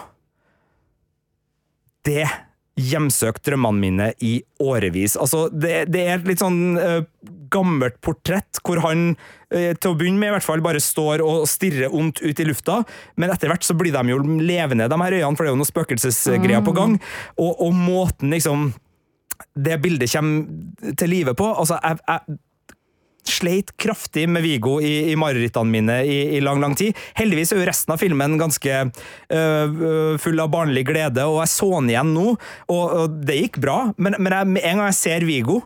det 2.03 2.25
hjemsøkte 2.79 3.51
drømmene 3.51 3.81
mine 3.83 4.07
i 4.25 4.39
årevis. 4.63 5.17
Altså, 5.19 5.47
det, 5.51 5.89
det 5.93 6.05
er 6.05 6.17
et 6.17 6.29
litt 6.29 6.43
sånn 6.43 6.79
uh, 6.79 7.01
gammelt 7.51 7.99
portrett 8.05 8.61
hvor 8.65 8.81
han 8.85 9.13
uh, 9.13 9.71
til 9.75 9.91
å 9.91 9.95
begynne 9.99 10.21
med 10.21 10.31
i 10.31 10.35
hvert 10.37 10.47
fall 10.47 10.63
bare 10.65 10.81
står 10.83 11.23
og 11.25 11.47
stirrer 11.49 11.93
ondt 11.95 12.23
ut 12.23 12.39
i 12.39 12.47
lufta, 12.47 12.81
men 13.19 13.33
etter 13.33 13.51
hvert 13.51 13.65
så 13.65 13.77
blir 13.77 13.95
de 13.95 14.13
jo 14.13 14.19
levende, 14.23 14.89
de 14.89 15.01
her 15.03 15.17
øynene, 15.19 15.35
for 15.35 15.45
det 15.45 15.51
er 15.51 15.55
jo 15.55 15.61
noen 15.61 15.73
spøkelsesgreier 15.73 16.65
på 16.65 16.75
gang. 16.77 16.99
Og, 17.37 17.51
og 17.67 17.73
måten 17.75 18.35
liksom 18.35 18.71
det 19.55 19.77
bildet 19.79 20.11
kommer 20.11 20.93
til 20.99 21.11
live 21.13 21.33
på 21.37 21.47
altså, 21.47 21.77
jeg, 21.79 21.99
jeg 22.03 22.39
sleit 23.31 23.73
kraftig 23.79 24.25
med 24.31 24.45
Viggo 24.45 24.77
i, 24.83 25.11
i 25.11 25.17
marerittene 25.19 25.73
mine 25.73 25.97
i, 26.05 26.19
i 26.37 26.43
lang, 26.43 26.61
lang 26.63 26.75
tid. 26.79 26.97
Heldigvis 27.19 27.53
er 27.53 27.61
jo 27.61 27.69
resten 27.69 27.95
av 27.95 28.01
filmen 28.01 28.37
ganske 28.41 28.77
øh, 28.85 29.81
øh, 29.89 30.15
full 30.21 30.39
av 30.41 30.51
barnlig 30.53 30.85
glede, 30.89 31.25
og 31.25 31.41
jeg 31.43 31.53
så 31.55 31.73
den 31.77 31.91
igjen 31.93 32.13
nå, 32.15 32.35
og, 32.69 32.85
og 32.85 33.19
det 33.25 33.41
gikk 33.43 33.59
bra, 33.63 33.81
men, 33.97 34.17
men 34.19 34.35
jeg, 34.35 34.53
en 34.71 34.81
gang 34.81 34.87
jeg 34.89 35.01
ser 35.01 35.27
Viggo 35.29 35.61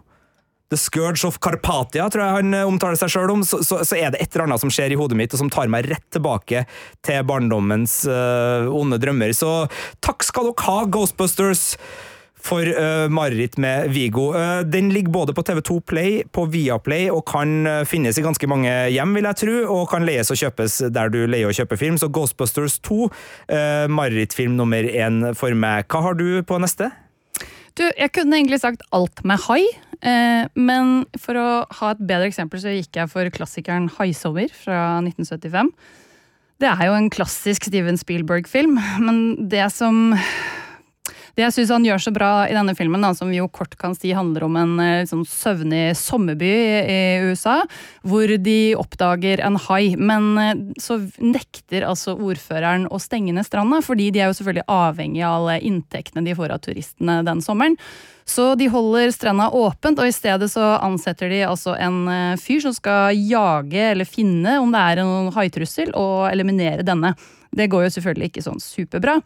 The 0.73 0.77
Scourge 0.77 1.27
of 1.27 1.37
Carpatia, 1.37 2.07
tror 2.09 2.23
jeg 2.23 2.37
han 2.39 2.55
øh, 2.57 2.69
omtaler 2.71 2.97
seg 2.97 3.11
sjøl 3.13 3.33
om, 3.35 3.43
så, 3.45 3.59
så, 3.65 3.83
så 3.85 3.99
er 3.99 4.13
det 4.13 4.23
et 4.23 4.33
eller 4.33 4.47
annet 4.47 4.63
som 4.63 4.71
skjer 4.73 4.95
i 4.95 4.97
hodet 4.97 5.19
mitt, 5.19 5.35
og 5.35 5.43
som 5.43 5.51
tar 5.53 5.69
meg 5.69 5.85
rett 5.91 6.07
tilbake 6.15 6.63
til 7.05 7.27
barndommens 7.29 7.99
øh, 8.09 8.71
onde 8.73 8.97
drømmer. 9.01 9.35
Så 9.37 9.67
takk 10.01 10.25
skal 10.25 10.49
dere 10.49 10.65
ha, 10.65 10.79
Ghostbusters! 10.89 11.75
For 12.43 12.67
uh, 12.67 13.07
mareritt 13.13 13.57
med 13.61 13.91
Vigo. 13.95 14.29
Uh, 14.35 14.61
den 14.67 14.91
ligger 14.93 15.13
både 15.15 15.35
på 15.35 15.45
TV2 15.47 15.79
Play, 15.87 16.23
på 16.31 16.45
Viaplay 16.51 17.07
og 17.13 17.23
kan 17.29 17.67
uh, 17.67 17.83
finnes 17.87 18.19
i 18.19 18.25
ganske 18.25 18.49
mange 18.51 18.71
hjem, 18.93 19.15
vil 19.17 19.29
jeg 19.29 19.41
tro, 19.43 19.59
og 19.77 19.87
kan 19.91 20.07
leies 20.07 20.31
og 20.33 20.41
kjøpes 20.41 20.81
der 20.93 21.13
du 21.13 21.23
leier 21.23 21.51
og 21.51 21.55
kjøper 21.55 21.79
film. 21.79 21.99
Så 22.01 22.11
Ghostbusters 22.13 22.79
2, 22.83 23.07
uh, 23.07 23.85
marerittfilm 23.91 24.57
nummer 24.59 24.83
én 24.83 25.31
for 25.39 25.55
meg. 25.55 25.87
Hva 25.87 26.03
har 26.09 26.19
du 26.19 26.43
på 26.47 26.59
neste? 26.61 26.91
Du, 27.73 27.87
jeg 27.97 28.11
kunne 28.13 28.37
egentlig 28.37 28.61
sagt 28.61 28.83
alt 28.93 29.23
med 29.25 29.41
hai, 29.47 29.63
eh, 30.05 30.45
men 30.53 30.91
for 31.17 31.39
å 31.39 31.47
ha 31.79 31.93
et 31.93 32.03
bedre 32.05 32.29
eksempel 32.29 32.61
så 32.61 32.73
gikk 32.75 32.99
jeg 32.99 33.09
for 33.09 33.29
klassikeren 33.33 33.87
'Haisommer' 33.89 34.53
fra 34.53 35.01
1975. 35.01 35.71
Det 36.61 36.69
er 36.69 36.85
jo 36.85 36.93
en 36.93 37.09
klassisk 37.09 37.65
Steven 37.65 37.97
Spielberg-film, 37.97 38.77
men 39.05 39.49
det 39.49 39.65
som 39.73 40.13
det 41.33 41.47
jeg 41.47 41.53
syns 41.55 41.71
han 41.73 41.85
gjør 41.87 42.01
så 42.03 42.11
bra 42.13 42.29
i 42.45 42.53
denne 42.53 42.75
filmen, 42.77 43.01
da, 43.01 43.09
som 43.17 43.31
vi 43.31 43.39
jo 43.39 43.47
kort 43.49 43.73
kan 43.81 43.95
si 43.97 44.11
handler 44.13 44.45
om 44.45 44.57
en 44.59 44.73
liksom, 44.77 45.23
søvnig 45.25 45.95
sommerby 45.97 46.51
i, 46.85 46.99
USA, 47.25 47.55
hvor 48.05 48.29
de 48.45 48.57
oppdager 48.77 49.41
en 49.41 49.57
hai. 49.65 49.95
Men 49.97 50.27
eh, 50.37 50.63
så 50.81 50.99
nekter 51.17 51.87
altså 51.89 52.13
ordføreren 52.13 52.85
å 52.85 53.01
stenge 53.01 53.33
ned 53.33 53.47
stranda, 53.47 53.81
fordi 53.81 54.11
de 54.13 54.21
er 54.21 54.29
jo 54.29 54.37
selvfølgelig 54.37 54.67
avhengig 54.69 55.23
av 55.25 55.39
alle 55.39 55.57
inntektene 55.65 56.25
de 56.27 56.35
får 56.37 56.53
av 56.53 56.61
turistene 56.67 57.21
den 57.25 57.41
sommeren. 57.41 57.79
Så 58.29 58.53
de 58.55 58.69
holder 58.71 59.09
stranda 59.11 59.49
åpent, 59.57 59.99
og 59.99 60.07
i 60.07 60.13
stedet 60.15 60.47
så 60.53 60.75
ansetter 60.77 61.33
de 61.33 61.41
altså 61.47 61.73
en 61.81 61.97
eh, 62.13 62.37
fyr 62.39 62.61
som 62.67 62.77
skal 62.77 63.17
jage 63.17 63.89
eller 63.89 64.07
finne 64.07 64.59
om 64.61 64.69
det 64.71 64.85
er 64.85 65.01
en 65.01 65.33
haitrussel, 65.33 65.95
og 65.97 66.29
eliminere 66.29 66.85
denne. 66.85 67.15
Det 67.53 67.71
går 67.73 67.87
jo 67.87 67.97
selvfølgelig 67.97 68.31
ikke 68.31 68.45
sånn 68.45 68.61
superbra. 68.61 69.17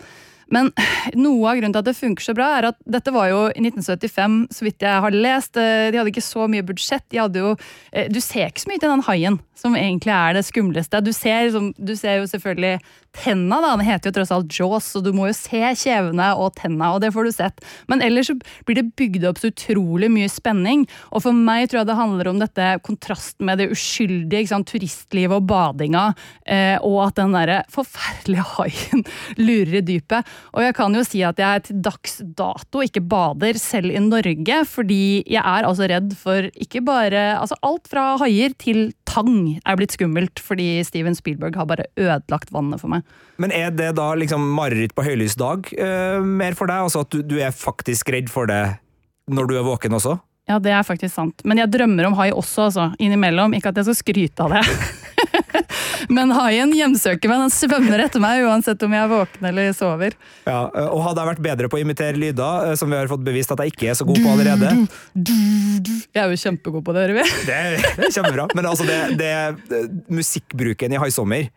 Men 0.54 0.72
noe 1.18 1.52
av 1.52 1.60
grunnen 1.60 1.76
til 1.76 1.82
at 1.84 1.90
det 1.90 1.98
funker 1.98 2.24
så 2.24 2.36
bra, 2.38 2.52
er 2.58 2.70
at 2.72 2.80
dette 2.88 3.14
var 3.16 3.30
jo 3.32 3.42
i 3.52 3.64
1975, 3.64 4.38
så 4.56 4.68
vidt 4.68 4.86
jeg 4.86 5.04
har 5.06 5.18
lest. 5.18 5.60
Eh, 5.60 5.90
de 5.92 6.00
hadde 6.00 6.14
ikke 6.14 6.26
så 6.26 6.48
mye 6.52 6.66
budsjett. 6.68 7.06
De 7.12 7.22
hadde 7.22 7.44
jo 7.44 7.56
eh, 7.92 8.08
Du 8.12 8.22
ser 8.24 8.50
ikke 8.50 8.64
så 8.64 8.72
mye 8.72 8.84
til 8.84 8.94
den 8.94 9.06
haien, 9.08 9.40
som 9.58 9.76
egentlig 9.78 10.14
er 10.16 10.38
det 10.38 10.46
skumleste. 10.48 11.04
Du 11.04 11.12
ser, 11.16 11.52
du 11.78 11.94
ser 12.00 12.22
jo 12.22 12.30
selvfølgelig 12.32 12.78
tenna, 13.18 13.60
da. 13.64 13.74
Den 13.76 13.88
heter 13.88 14.12
jo 14.12 14.18
tross 14.20 14.34
alt 14.36 14.54
Jaws, 14.54 14.92
så 14.94 15.02
du 15.04 15.12
må 15.16 15.30
jo 15.30 15.36
se 15.38 15.62
kjevene 15.82 16.30
og 16.38 16.56
tenna, 16.60 16.94
og 16.96 17.02
det 17.04 17.12
får 17.16 17.28
du 17.28 17.34
sett. 17.36 17.64
Men 17.92 18.04
ellers 18.06 18.32
så 18.32 18.38
blir 18.68 18.80
det 18.80 18.92
bygd 19.00 19.28
opp 19.30 19.42
så 19.42 19.52
utrolig 19.52 20.10
mye 20.14 20.30
spenning. 20.32 20.86
Og 21.12 21.26
for 21.26 21.36
meg 21.36 21.68
tror 21.68 21.82
jeg 21.82 21.90
det 21.92 22.00
handler 22.00 22.32
om 22.32 22.42
dette 22.42 22.70
kontrasten 22.86 23.48
med 23.50 23.62
det 23.62 23.72
uskyldige, 23.74 24.44
ikke 24.44 24.54
sant? 24.54 24.68
turistlivet 24.68 25.32
og 25.38 25.46
badinga, 25.48 26.10
eh, 26.44 26.76
og 26.84 27.00
at 27.06 27.20
den 27.20 27.36
derre 27.36 27.62
forferdelige 27.72 28.44
haien 28.58 29.06
lurer 29.48 29.80
i 29.80 29.86
dypet. 29.86 30.37
Og 30.56 30.64
jeg 30.64 30.76
kan 30.78 30.96
jo 30.96 31.04
si 31.06 31.22
at 31.26 31.40
jeg 31.42 31.66
til 31.68 31.82
dags 31.86 32.20
dato 32.38 32.84
ikke 32.86 33.04
bader 33.06 33.60
selv 33.62 33.94
i 33.94 34.02
Norge, 34.04 34.62
fordi 34.70 35.24
jeg 35.24 35.42
er 35.42 35.68
altså 35.68 35.90
redd 35.90 36.14
for 36.18 36.50
ikke 36.56 36.84
bare 36.86 37.26
Altså 37.38 37.58
alt 37.66 37.88
fra 37.90 38.04
haier 38.22 38.54
til 38.60 38.92
tang 39.08 39.58
er 39.66 39.78
blitt 39.80 39.96
skummelt, 39.96 40.42
fordi 40.44 40.84
Steven 40.88 41.16
Spielberg 41.18 41.58
har 41.60 41.68
bare 41.70 41.88
ødelagt 41.98 42.52
vannet 42.54 42.82
for 42.82 42.92
meg. 42.92 43.06
Men 43.42 43.54
er 43.56 43.72
det 43.74 43.94
da 44.00 44.12
liksom 44.18 44.44
mareritt 44.58 44.96
på 44.98 45.06
høylys 45.06 45.38
dag 45.40 45.70
uh, 45.78 46.24
mer 46.24 46.58
for 46.58 46.70
deg? 46.70 46.88
Altså 46.88 47.04
at 47.06 47.14
du, 47.14 47.22
du, 47.26 47.38
er 47.42 47.56
faktisk 47.56 48.12
redd 48.14 48.32
for 48.34 48.50
det 48.50 48.64
når 49.32 49.50
du 49.50 49.58
er 49.60 49.68
våken 49.68 49.98
også? 49.98 50.18
Ja, 50.48 50.62
det 50.64 50.72
er 50.72 50.86
faktisk 50.88 51.12
sant. 51.12 51.44
Men 51.44 51.60
jeg 51.60 51.72
drømmer 51.74 52.08
om 52.08 52.16
hai 52.22 52.30
også, 52.32 52.70
altså. 52.70 52.88
Innimellom. 53.04 53.56
Ikke 53.58 53.74
at 53.74 53.82
jeg 53.82 53.90
skal 53.90 54.00
skryte 54.00 54.46
av 54.46 54.56
det. 54.56 54.64
Men 56.14 56.34
haien 56.36 56.74
hjemsøker 56.76 57.32
meg, 57.32 57.46
den 57.46 57.54
svømmer 57.54 58.04
etter 58.06 58.24
meg 58.24 58.46
uansett 58.48 58.84
om 58.86 58.96
jeg 58.96 59.06
er 59.06 59.12
våken 59.12 59.50
eller 59.52 59.76
sover. 59.78 60.18
Ja, 60.48 60.64
og 60.88 61.04
Hadde 61.08 61.24
jeg 61.24 61.32
vært 61.32 61.44
bedre 61.46 61.70
på 61.72 61.80
å 61.80 61.84
imitere 61.84 62.20
lyder, 62.20 62.72
eh, 62.72 62.76
som 62.80 62.92
vi 62.92 63.00
har 63.00 63.10
fått 63.12 63.24
bevist 63.26 63.54
at 63.54 63.64
jeg 63.64 63.74
ikke 63.76 63.92
er 63.92 64.00
så 64.00 64.08
god 64.08 64.20
på 64.24 64.34
allerede 64.34 64.74
Jeg 65.18 66.24
er 66.24 66.34
jo 66.34 66.42
kjempegod 66.42 66.84
på 66.86 66.96
det, 66.98 67.08
Røvi. 67.12 67.24
Det, 67.48 67.62
det 67.98 68.10
er 68.10 68.14
kjempebra. 68.18 68.50
Men 68.58 68.70
altså, 68.70 68.88
det, 68.88 69.00
det 69.20 69.86
musikkbruken 70.12 70.94
i 70.94 71.02
Haisommer 71.02 71.50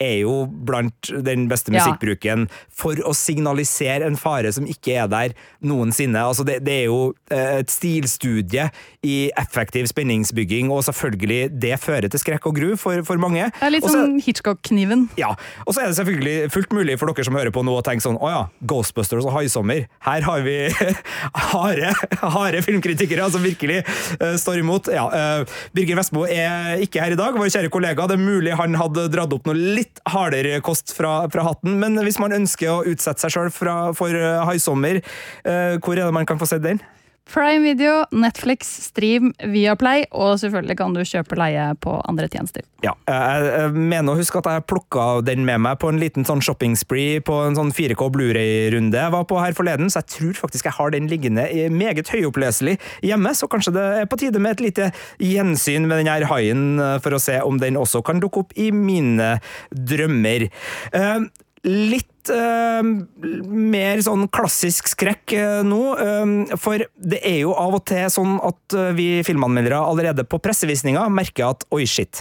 er 0.00 0.22
jo 0.22 0.34
blant 0.48 1.10
den 1.26 1.46
beste 1.50 1.72
musikkbruken 1.74 2.46
ja. 2.46 2.60
for 2.72 2.98
å 3.04 3.12
signalisere 3.16 4.08
en 4.08 4.16
fare 4.20 4.52
som 4.54 4.66
ikke 4.68 4.96
er 5.02 5.10
der 5.12 5.34
noensinne. 5.66 6.22
Altså 6.24 6.46
det, 6.48 6.60
det, 6.64 6.76
er 6.82 6.88
jo 6.88 7.12
eh, 7.32 7.60
et 7.60 7.72
stilstudie 7.72 8.70
i 9.06 9.16
effektiv 9.40 9.88
spenningsbygging, 9.90 10.70
og 10.72 10.82
selvfølgelig 10.88 11.50
det 11.60 11.76
fører 11.82 12.08
til 12.12 12.22
skrekk 12.22 12.48
og 12.48 12.56
gru 12.56 12.70
for, 12.80 13.04
for 13.06 13.20
mange. 13.20 13.50
Det 13.58 13.68
er 13.68 13.74
litt 13.76 13.86
Også, 13.86 14.06
som 14.06 14.16
Hitchcock-kniven. 14.24 15.06
Ja, 15.20 15.34
og 15.66 15.76
så 15.76 15.84
er 15.84 15.92
det 15.92 15.98
selvfølgelig 16.00 16.50
fullt 16.54 16.74
mulig 16.76 16.96
for 17.00 17.12
dere 17.12 17.28
som 17.28 17.36
hører 17.36 17.54
på 17.54 17.64
nå 17.66 17.76
å 17.76 17.84
tenke 17.84 18.04
sånn 18.04 18.18
å 18.20 18.32
ja, 18.32 18.42
Ghostbusters 18.70 19.28
og 19.28 19.34
Haisommer, 19.36 19.86
her 20.06 20.24
har 20.24 20.44
vi 20.46 20.56
harde, 21.52 21.92
harde 22.22 22.64
filmkritikere 22.64 23.28
som 23.32 23.44
virkelig 23.44 23.82
uh, 24.20 24.34
står 24.40 24.62
imot. 24.64 24.88
Ja, 24.94 25.06
uh, 25.12 25.60
Birger 25.76 26.00
Vestmo 26.00 26.24
er 26.24 26.80
ikke 26.84 27.04
her 27.04 27.16
i 27.16 27.20
dag, 27.20 27.36
vår 27.36 27.52
kjære 27.52 27.72
kollega. 27.72 28.08
Det 28.08 28.16
er 28.16 28.24
mulig 28.24 28.56
han 28.56 28.76
hadde 28.80 29.08
dratt 29.12 29.36
opp 29.36 29.48
noe 29.48 29.56
litt 29.58 29.89
litt 29.90 30.00
hardere 30.10 30.60
kost 30.60 30.94
fra, 30.94 31.28
fra, 31.30 31.42
hatten. 31.42 31.78
Men 31.80 31.98
hvis 32.04 32.18
man 32.18 32.32
ønsker 32.32 32.70
å 32.70 32.84
utsette 32.86 33.20
seg 33.20 33.34
sjøl 33.34 33.50
for 33.50 34.14
uh, 34.14 34.46
haisommer, 34.46 35.00
uh, 35.44 35.78
hvor 35.80 35.96
er 35.96 36.06
det 36.06 36.14
man 36.14 36.26
kan 36.26 36.38
få 36.38 36.46
sett 36.46 36.62
den? 36.62 36.80
Prime 37.28 37.62
Video, 37.62 38.04
Netflix, 38.10 38.66
Stream, 38.88 39.30
Viaplay, 39.52 40.02
og 40.10 40.38
selvfølgelig 40.42 40.76
kan 40.80 40.94
du 40.96 41.02
kjøpe 41.06 41.36
leie 41.38 41.68
på 41.78 41.92
andre 42.10 42.26
tjenester. 42.30 42.64
Ja, 42.82 42.96
jeg 43.06 43.70
mener 43.76 44.14
å 44.14 44.18
huske 44.18 44.40
at 44.40 44.48
jeg 44.50 44.66
plukka 44.70 45.04
den 45.26 45.44
med 45.46 45.62
meg 45.62 45.78
på 45.82 45.92
en 45.92 46.00
liten 46.02 46.26
sånn 46.26 46.42
shopping 46.42 46.74
spree 46.80 47.20
på 47.22 47.36
en 47.44 47.58
sånn 47.58 47.70
4K 47.76 48.08
Blu-ray-runde 48.16 48.98
jeg 48.98 49.14
var 49.14 49.26
på 49.30 49.38
her 49.38 49.54
forleden, 49.56 49.92
så 49.92 50.02
jeg 50.02 50.10
tror 50.16 50.40
faktisk 50.42 50.70
jeg 50.70 50.76
har 50.78 50.94
den 50.94 51.10
liggende 51.10 51.46
meget 51.70 52.10
høyoppleselig 52.10 52.78
hjemme, 53.06 53.34
så 53.36 53.48
kanskje 53.50 53.76
det 53.78 53.86
er 54.00 54.10
på 54.10 54.18
tide 54.20 54.42
med 54.42 54.58
et 54.58 54.64
lite 54.66 54.90
gjensyn 55.22 55.86
med 55.86 56.02
den 56.02 56.10
her 56.10 56.26
haien 56.32 56.64
eh, 56.82 56.96
for 57.04 57.14
å 57.14 57.22
se 57.22 57.38
om 57.46 57.60
den 57.62 57.78
også 57.78 58.02
kan 58.06 58.22
dukke 58.22 58.44
opp 58.44 58.56
i 58.58 58.70
mine 58.74 59.36
drømmer. 59.70 60.48
Uh, 60.94 61.28
litt 61.66 62.09
uh, 62.28 62.82
mer 62.84 64.02
sånn 64.04 64.26
klassisk 64.28 64.90
skrekk 64.92 65.32
uh, 65.38 65.60
nå. 65.66 65.80
Uh, 65.96 66.56
for 66.60 66.84
det 67.00 67.22
er 67.24 67.40
jo 67.46 67.54
av 67.56 67.78
og 67.78 67.86
til 67.88 68.10
sånn 68.12 68.36
at 68.44 68.76
vi 68.98 69.22
filmanmeldere 69.26 69.80
allerede 69.80 70.26
på 70.28 70.42
pressevisninga 70.42 71.06
merker 71.12 71.54
at 71.54 71.64
oi, 71.72 71.86
shit. 71.88 72.20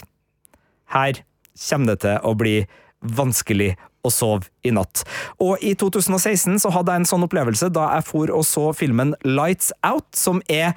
Her 0.93 1.19
kommer 1.67 1.91
det 1.91 2.01
til 2.05 2.23
å 2.23 2.33
bli 2.39 2.55
vanskelig 2.99 3.73
å 4.03 4.11
sove 4.13 4.47
i 4.63 4.71
natt. 4.75 5.03
Og 5.43 5.59
i 5.65 5.73
2016 5.77 6.61
så 6.63 6.71
hadde 6.73 6.93
jeg 6.93 7.03
en 7.03 7.09
sånn 7.09 7.25
opplevelse 7.27 7.71
da 7.75 7.89
jeg 7.97 8.07
for 8.07 8.31
og 8.31 8.45
så 8.47 8.69
filmen 8.75 9.13
Lights 9.27 9.73
Out, 9.83 10.07
som 10.15 10.43
er 10.47 10.75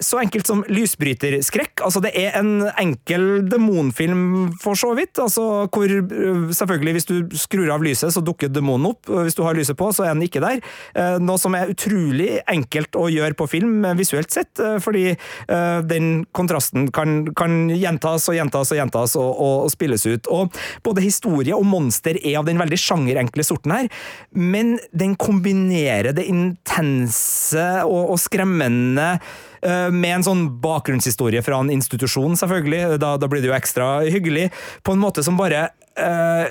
så 0.00 0.18
enkelt 0.20 0.48
som 0.48 0.62
lysbryterskrekk. 0.68 1.80
Altså, 1.84 2.00
det 2.04 2.12
er 2.18 2.34
en 2.38 2.66
enkel 2.76 3.46
demonfilm, 3.48 4.52
for 4.60 4.78
så 4.78 4.92
vidt. 4.98 5.18
Altså, 5.22 5.66
hvor 5.72 5.92
eh, 5.92 6.50
selvfølgelig, 6.56 6.94
hvis 6.96 7.08
du 7.08 7.38
skrur 7.38 7.70
av 7.72 7.84
lyset, 7.84 8.12
så 8.12 8.22
dukker 8.24 8.50
demonen 8.52 8.90
opp. 8.92 9.08
Hvis 9.08 9.36
du 9.38 9.42
har 9.46 9.56
lyset 9.56 9.78
på, 9.78 9.88
så 9.96 10.06
er 10.06 10.14
den 10.14 10.26
ikke 10.26 10.42
der. 10.44 10.60
Eh, 10.96 11.16
noe 11.22 11.40
som 11.40 11.56
er 11.56 11.72
utrolig 11.72 12.40
enkelt 12.52 12.98
å 12.98 13.06
gjøre 13.12 13.38
på 13.38 13.48
film, 13.50 13.84
visuelt 13.96 14.32
sett, 14.32 14.58
fordi 14.82 15.14
den 15.86 16.24
kontrasten 16.34 16.88
kan, 16.94 17.28
kan 17.36 17.68
gjentas 17.70 18.26
og 18.30 18.36
gjentas 18.36 18.70
og 18.72 18.78
gjentas 18.78 19.16
og, 19.20 19.30
og, 19.42 19.66
spilles 19.72 20.04
ut. 20.06 20.28
Og 20.32 20.54
både 20.86 21.04
historie 21.04 21.56
og 21.56 21.66
monster 21.68 22.18
er 22.22 22.38
av 22.40 22.46
den 22.48 22.60
veldig 22.60 22.78
sjangerenkle 22.80 23.46
sorten 23.46 23.74
her, 23.74 23.90
men 24.32 24.76
den 24.96 25.16
kombinerer 25.20 26.16
det 26.16 26.26
intense 26.30 27.66
og, 27.86 28.14
og 28.14 28.20
skremmende 28.22 29.16
Eh, 29.16 29.45
med 29.90 30.10
en 30.18 30.26
sånn 30.26 30.44
bakgrunnshistorie 30.62 31.42
fra 31.42 31.58
en 31.62 31.72
institusjon, 31.74 32.36
selvfølgelig. 32.38 33.00
Da, 33.02 33.14
da 33.20 33.28
blir 33.30 33.42
det 33.42 33.50
jo 33.50 33.56
ekstra 33.56 33.88
hyggelig. 34.04 34.50
På 34.86 34.94
en 34.94 35.02
måte 35.02 35.24
som 35.26 35.38
bare 35.40 35.68
uh, 35.98 36.46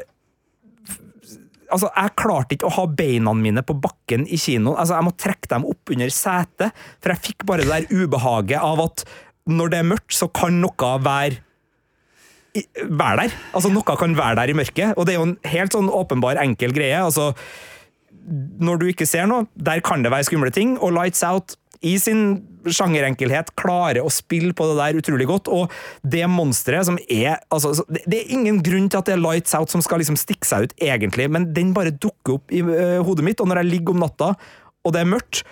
Altså, 1.75 1.89
Jeg 1.91 2.13
klarte 2.21 2.55
ikke 2.55 2.67
å 2.69 2.75
ha 2.75 2.83
beina 2.87 3.33
mine 3.35 3.63
på 3.65 3.73
bakken 3.81 4.27
i 4.29 4.37
kinoen. 4.39 4.77
Altså, 4.77 4.97
Jeg 4.99 5.07
må 5.07 5.15
trekke 5.17 5.51
dem 5.51 5.67
opp 5.71 5.93
under 5.95 6.11
setet, 6.13 6.83
for 7.01 7.13
jeg 7.13 7.23
fikk 7.31 7.47
bare 7.49 7.65
det 7.65 7.71
der 7.71 8.03
ubehaget 8.03 8.61
av 8.61 8.83
at 8.85 9.05
når 9.49 9.71
det 9.71 9.79
er 9.81 9.89
mørkt, 9.91 10.15
så 10.17 10.29
kan 10.33 10.61
noe 10.61 10.91
være 11.05 11.41
være 12.87 13.25
der. 13.25 13.33
Altså, 13.51 13.69
Noe 13.73 13.97
kan 13.99 14.17
være 14.17 14.39
der 14.39 14.51
i 14.53 14.57
mørket, 14.57 14.93
og 14.95 15.05
det 15.05 15.15
er 15.15 15.19
jo 15.19 15.29
en 15.29 15.37
helt 15.51 15.75
sånn 15.75 15.91
åpenbar, 15.91 16.39
enkel 16.39 16.71
greie. 16.75 17.01
altså 17.03 17.33
Når 18.59 18.79
du 18.79 18.85
ikke 18.89 19.07
ser 19.09 19.27
noe, 19.27 19.49
der 19.55 19.83
kan 19.85 20.05
det 20.05 20.13
være 20.13 20.29
skumle 20.29 20.53
ting, 20.55 20.77
og 20.79 20.95
Lights 20.95 21.23
Out 21.27 21.57
i 21.81 21.95
sin 22.01 22.21
sjangerenkelhet 22.65 23.51
klarer 23.59 24.01
å 24.03 24.11
spille 24.13 24.53
på 24.57 24.67
det 24.69 24.77
der 24.79 24.99
utrolig 25.01 25.27
godt. 25.29 25.51
Og 25.51 25.73
det 26.03 26.23
monsteret 26.31 26.87
som 26.87 26.99
er 27.09 27.39
altså, 27.53 27.75
Det 27.89 28.21
er 28.21 28.33
ingen 28.33 28.61
grunn 28.65 28.89
til 28.89 29.01
at 29.01 29.09
det 29.09 29.17
er 29.17 29.23
Lights 29.23 29.55
Out 29.57 29.73
som 29.73 29.83
skal 29.85 30.01
liksom 30.01 30.19
stikke 30.19 30.47
seg 30.47 30.67
ut, 30.67 30.79
egentlig, 30.81 31.27
men 31.31 31.51
den 31.55 31.73
bare 31.75 31.93
dukker 31.93 32.39
opp 32.39 32.53
i 32.53 32.63
uh, 32.65 33.03
hodet 33.05 33.25
mitt, 33.27 33.41
og 33.41 33.49
når 33.49 33.63
jeg 33.63 33.71
ligger 33.75 33.95
om 33.95 34.03
natta, 34.05 34.33
og 34.85 34.93
det 34.93 35.01
er 35.01 35.09
mørkt, 35.09 35.45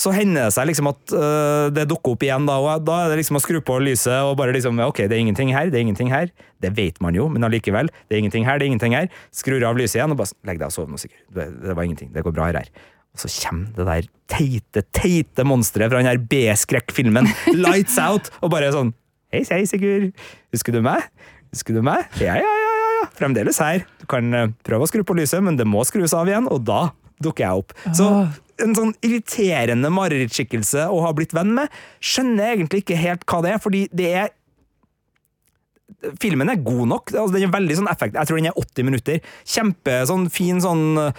så 0.00 0.12
hender 0.14 0.46
det 0.46 0.54
seg 0.54 0.68
liksom 0.70 0.88
at 0.90 1.12
uh, 1.12 1.66
det 1.74 1.88
dukker 1.90 2.14
opp 2.14 2.22
igjen, 2.24 2.46
da, 2.48 2.56
og 2.62 2.86
da 2.86 3.00
er 3.04 3.12
det 3.12 3.18
liksom 3.20 3.38
å 3.40 3.42
skru 3.42 3.58
på 3.64 3.80
lyset 3.82 4.22
og 4.24 4.36
bare 4.40 4.54
liksom 4.56 4.78
Ok, 4.86 5.02
det 5.04 5.16
er 5.16 5.24
ingenting 5.24 5.52
her, 5.54 5.68
det 5.72 5.80
er 5.80 5.84
ingenting 5.84 6.12
her. 6.12 6.30
Det 6.62 6.70
vet 6.76 7.00
man 7.04 7.16
jo, 7.16 7.26
men 7.32 7.44
allikevel. 7.46 7.90
Det 8.08 8.16
er 8.16 8.22
ingenting 8.22 8.46
her, 8.48 8.60
det 8.60 8.66
er 8.66 8.72
ingenting 8.72 8.96
her. 8.96 9.10
Skrur 9.34 9.64
av 9.66 9.78
lyset 9.78 10.00
igjen 10.00 10.14
og 10.14 10.22
bare 10.22 10.32
legg 10.48 10.62
deg 10.62 10.70
og 10.70 10.76
sov 10.76 10.88
nå, 10.88 11.00
sikkert. 11.00 11.26
Det, 11.36 11.50
det 11.66 11.76
var 11.76 11.88
ingenting. 11.88 12.12
Det 12.14 12.24
går 12.24 12.36
bra 12.36 12.48
her. 12.48 12.70
Og 13.14 13.24
så 13.24 13.30
kommer 13.42 13.72
det 13.76 13.86
der 13.88 14.08
teite, 14.30 14.84
teite 14.94 15.44
monsteret 15.46 15.90
fra 15.90 16.00
den 16.00 16.10
der 16.10 16.22
B-skrekkfilmen 16.30 17.28
Lights 17.64 17.98
Out, 18.02 18.30
og 18.40 18.52
bare 18.54 18.72
sånn 18.74 18.94
Hei, 19.30 19.44
hei, 19.46 19.60
Sigurd. 19.70 20.08
Husker 20.50 20.74
du 20.74 20.80
meg? 20.82 21.04
Husker 21.54 21.76
du 21.76 21.84
meg? 21.86 22.08
Ja, 22.18 22.34
ja, 22.34 22.42
ja, 22.42 22.70
ja, 22.74 22.88
ja. 22.96 23.04
Fremdeles 23.14 23.60
her. 23.62 23.84
Du 24.02 24.08
kan 24.10 24.26
eh, 24.34 24.48
prøve 24.66 24.86
å 24.86 24.90
skru 24.90 25.04
på 25.06 25.14
lyset, 25.14 25.38
men 25.46 25.54
det 25.58 25.68
må 25.70 25.84
skrus 25.86 26.14
av 26.18 26.26
igjen, 26.26 26.48
og 26.50 26.64
da 26.66 26.88
dukker 27.22 27.46
jeg 27.46 27.62
opp. 27.62 27.74
Så 27.94 28.08
en 28.60 28.74
sånn 28.74 28.90
irriterende 29.06 29.90
marerittskikkelse 29.94 30.88
å 30.90 30.98
ha 31.04 31.12
blitt 31.16 31.34
venn 31.36 31.54
med, 31.56 31.70
skjønner 32.02 32.42
jeg 32.48 32.58
egentlig 32.58 32.82
ikke 32.82 32.98
helt 32.98 33.26
hva 33.30 33.40
det 33.44 33.54
er, 33.54 33.62
fordi 33.62 33.84
det 33.94 34.10
er 34.24 34.34
Filmen 36.22 36.48
er 36.48 36.60
god 36.64 36.86
nok. 36.88 37.12
Altså, 37.12 37.34
den 37.34 37.46
er 37.46 37.52
veldig 37.52 37.76
sånn 37.80 37.90
effekt. 37.92 38.16
Jeg 38.16 38.28
tror 38.28 38.40
den 38.40 38.48
er 38.50 38.58
80 38.58 38.86
minutter. 38.88 39.20
Kjempe 39.44 39.96
sånn 40.08 40.26
fin 40.32 40.60
sånn 40.62 40.96
uh, 40.96 41.12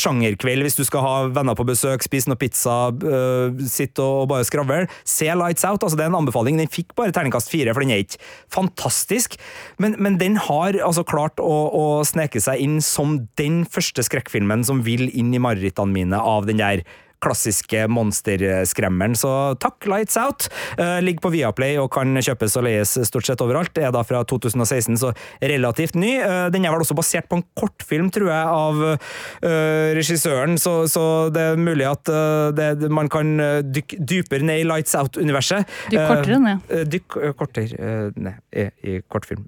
sjangerkveld 0.00 0.66
hvis 0.66 0.78
du 0.78 0.84
skal 0.88 1.04
ha 1.04 1.14
venner 1.36 1.58
på 1.58 1.66
besøk, 1.68 2.04
spise 2.04 2.30
noe 2.30 2.40
pizza, 2.40 2.76
uh, 2.90 3.64
sitte 3.68 4.04
og 4.04 4.30
bare 4.32 4.46
skravle. 4.48 4.84
Se 5.04 5.28
Lights 5.28 5.66
Out. 5.68 5.82
altså 5.82 5.98
Det 5.98 6.06
er 6.06 6.12
en 6.12 6.20
anbefaling. 6.22 6.60
Den 6.60 6.72
fikk 6.72 6.96
bare 6.98 7.14
terningkast 7.16 7.52
fire, 7.52 7.74
for 7.76 7.84
den 7.84 7.94
er 7.94 8.04
ikke 8.04 8.20
fantastisk. 8.52 9.36
Men, 9.82 9.98
men 10.00 10.20
den 10.22 10.40
har 10.48 10.78
altså 10.80 11.04
klart 11.06 11.42
å, 11.42 11.56
å, 11.68 11.86
sneke 12.06 12.40
seg 12.42 12.62
inn 12.62 12.78
som 12.84 13.18
den 13.40 13.64
første 13.68 14.04
skrekkfilmen 14.06 14.64
som 14.66 14.84
vil 14.86 15.08
inn 15.10 15.34
i 15.34 15.42
marerittene 15.42 15.92
mine 15.92 16.20
av 16.20 16.48
den 16.48 16.62
der 16.62 16.86
klassiske 17.26 17.86
monsterskremmeren. 17.90 19.16
Så 19.18 19.30
takk, 19.62 19.86
Lights 19.90 20.16
Out. 20.20 20.48
Uh, 20.78 20.98
ligger 21.02 21.26
på 21.26 21.32
Viaplay 21.34 21.78
og 21.80 21.90
kan 21.96 22.14
kjøpes 22.14 22.56
og 22.58 22.66
leies 22.68 22.94
stort 23.08 23.28
sett 23.28 23.42
overalt. 23.44 23.76
Er 23.80 23.92
da 23.94 24.04
fra 24.06 24.22
2016, 24.28 24.98
så 25.02 25.12
relativt 25.42 25.98
ny. 25.98 26.16
Uh, 26.22 26.46
den 26.54 26.66
er 26.66 26.74
vel 26.74 26.84
også 26.84 26.96
basert 26.98 27.28
på 27.30 27.40
en 27.40 27.46
kortfilm, 27.58 28.10
tror 28.14 28.30
jeg, 28.30 28.54
av 28.56 28.82
uh, 28.86 29.94
regissøren, 29.96 30.56
så, 30.60 30.78
så, 30.90 31.04
det 31.32 31.42
er 31.42 31.60
mulig 31.60 31.86
at 31.88 32.08
det, 32.56 32.88
man 32.92 33.08
kan 33.12 33.28
dykke 33.72 33.98
dypere 34.08 34.46
ned 34.46 34.62
i 34.62 34.66
Lights 34.66 34.94
Out-universet. 34.98 35.68
Dykk 35.92 36.08
kortere 36.10 36.38
ned. 36.42 36.74
Dykk 36.92 37.16
kortere 37.38 37.92
ned 38.14 38.40
i, 38.52 38.66
i 38.86 38.98
kortfilm. 39.10 39.46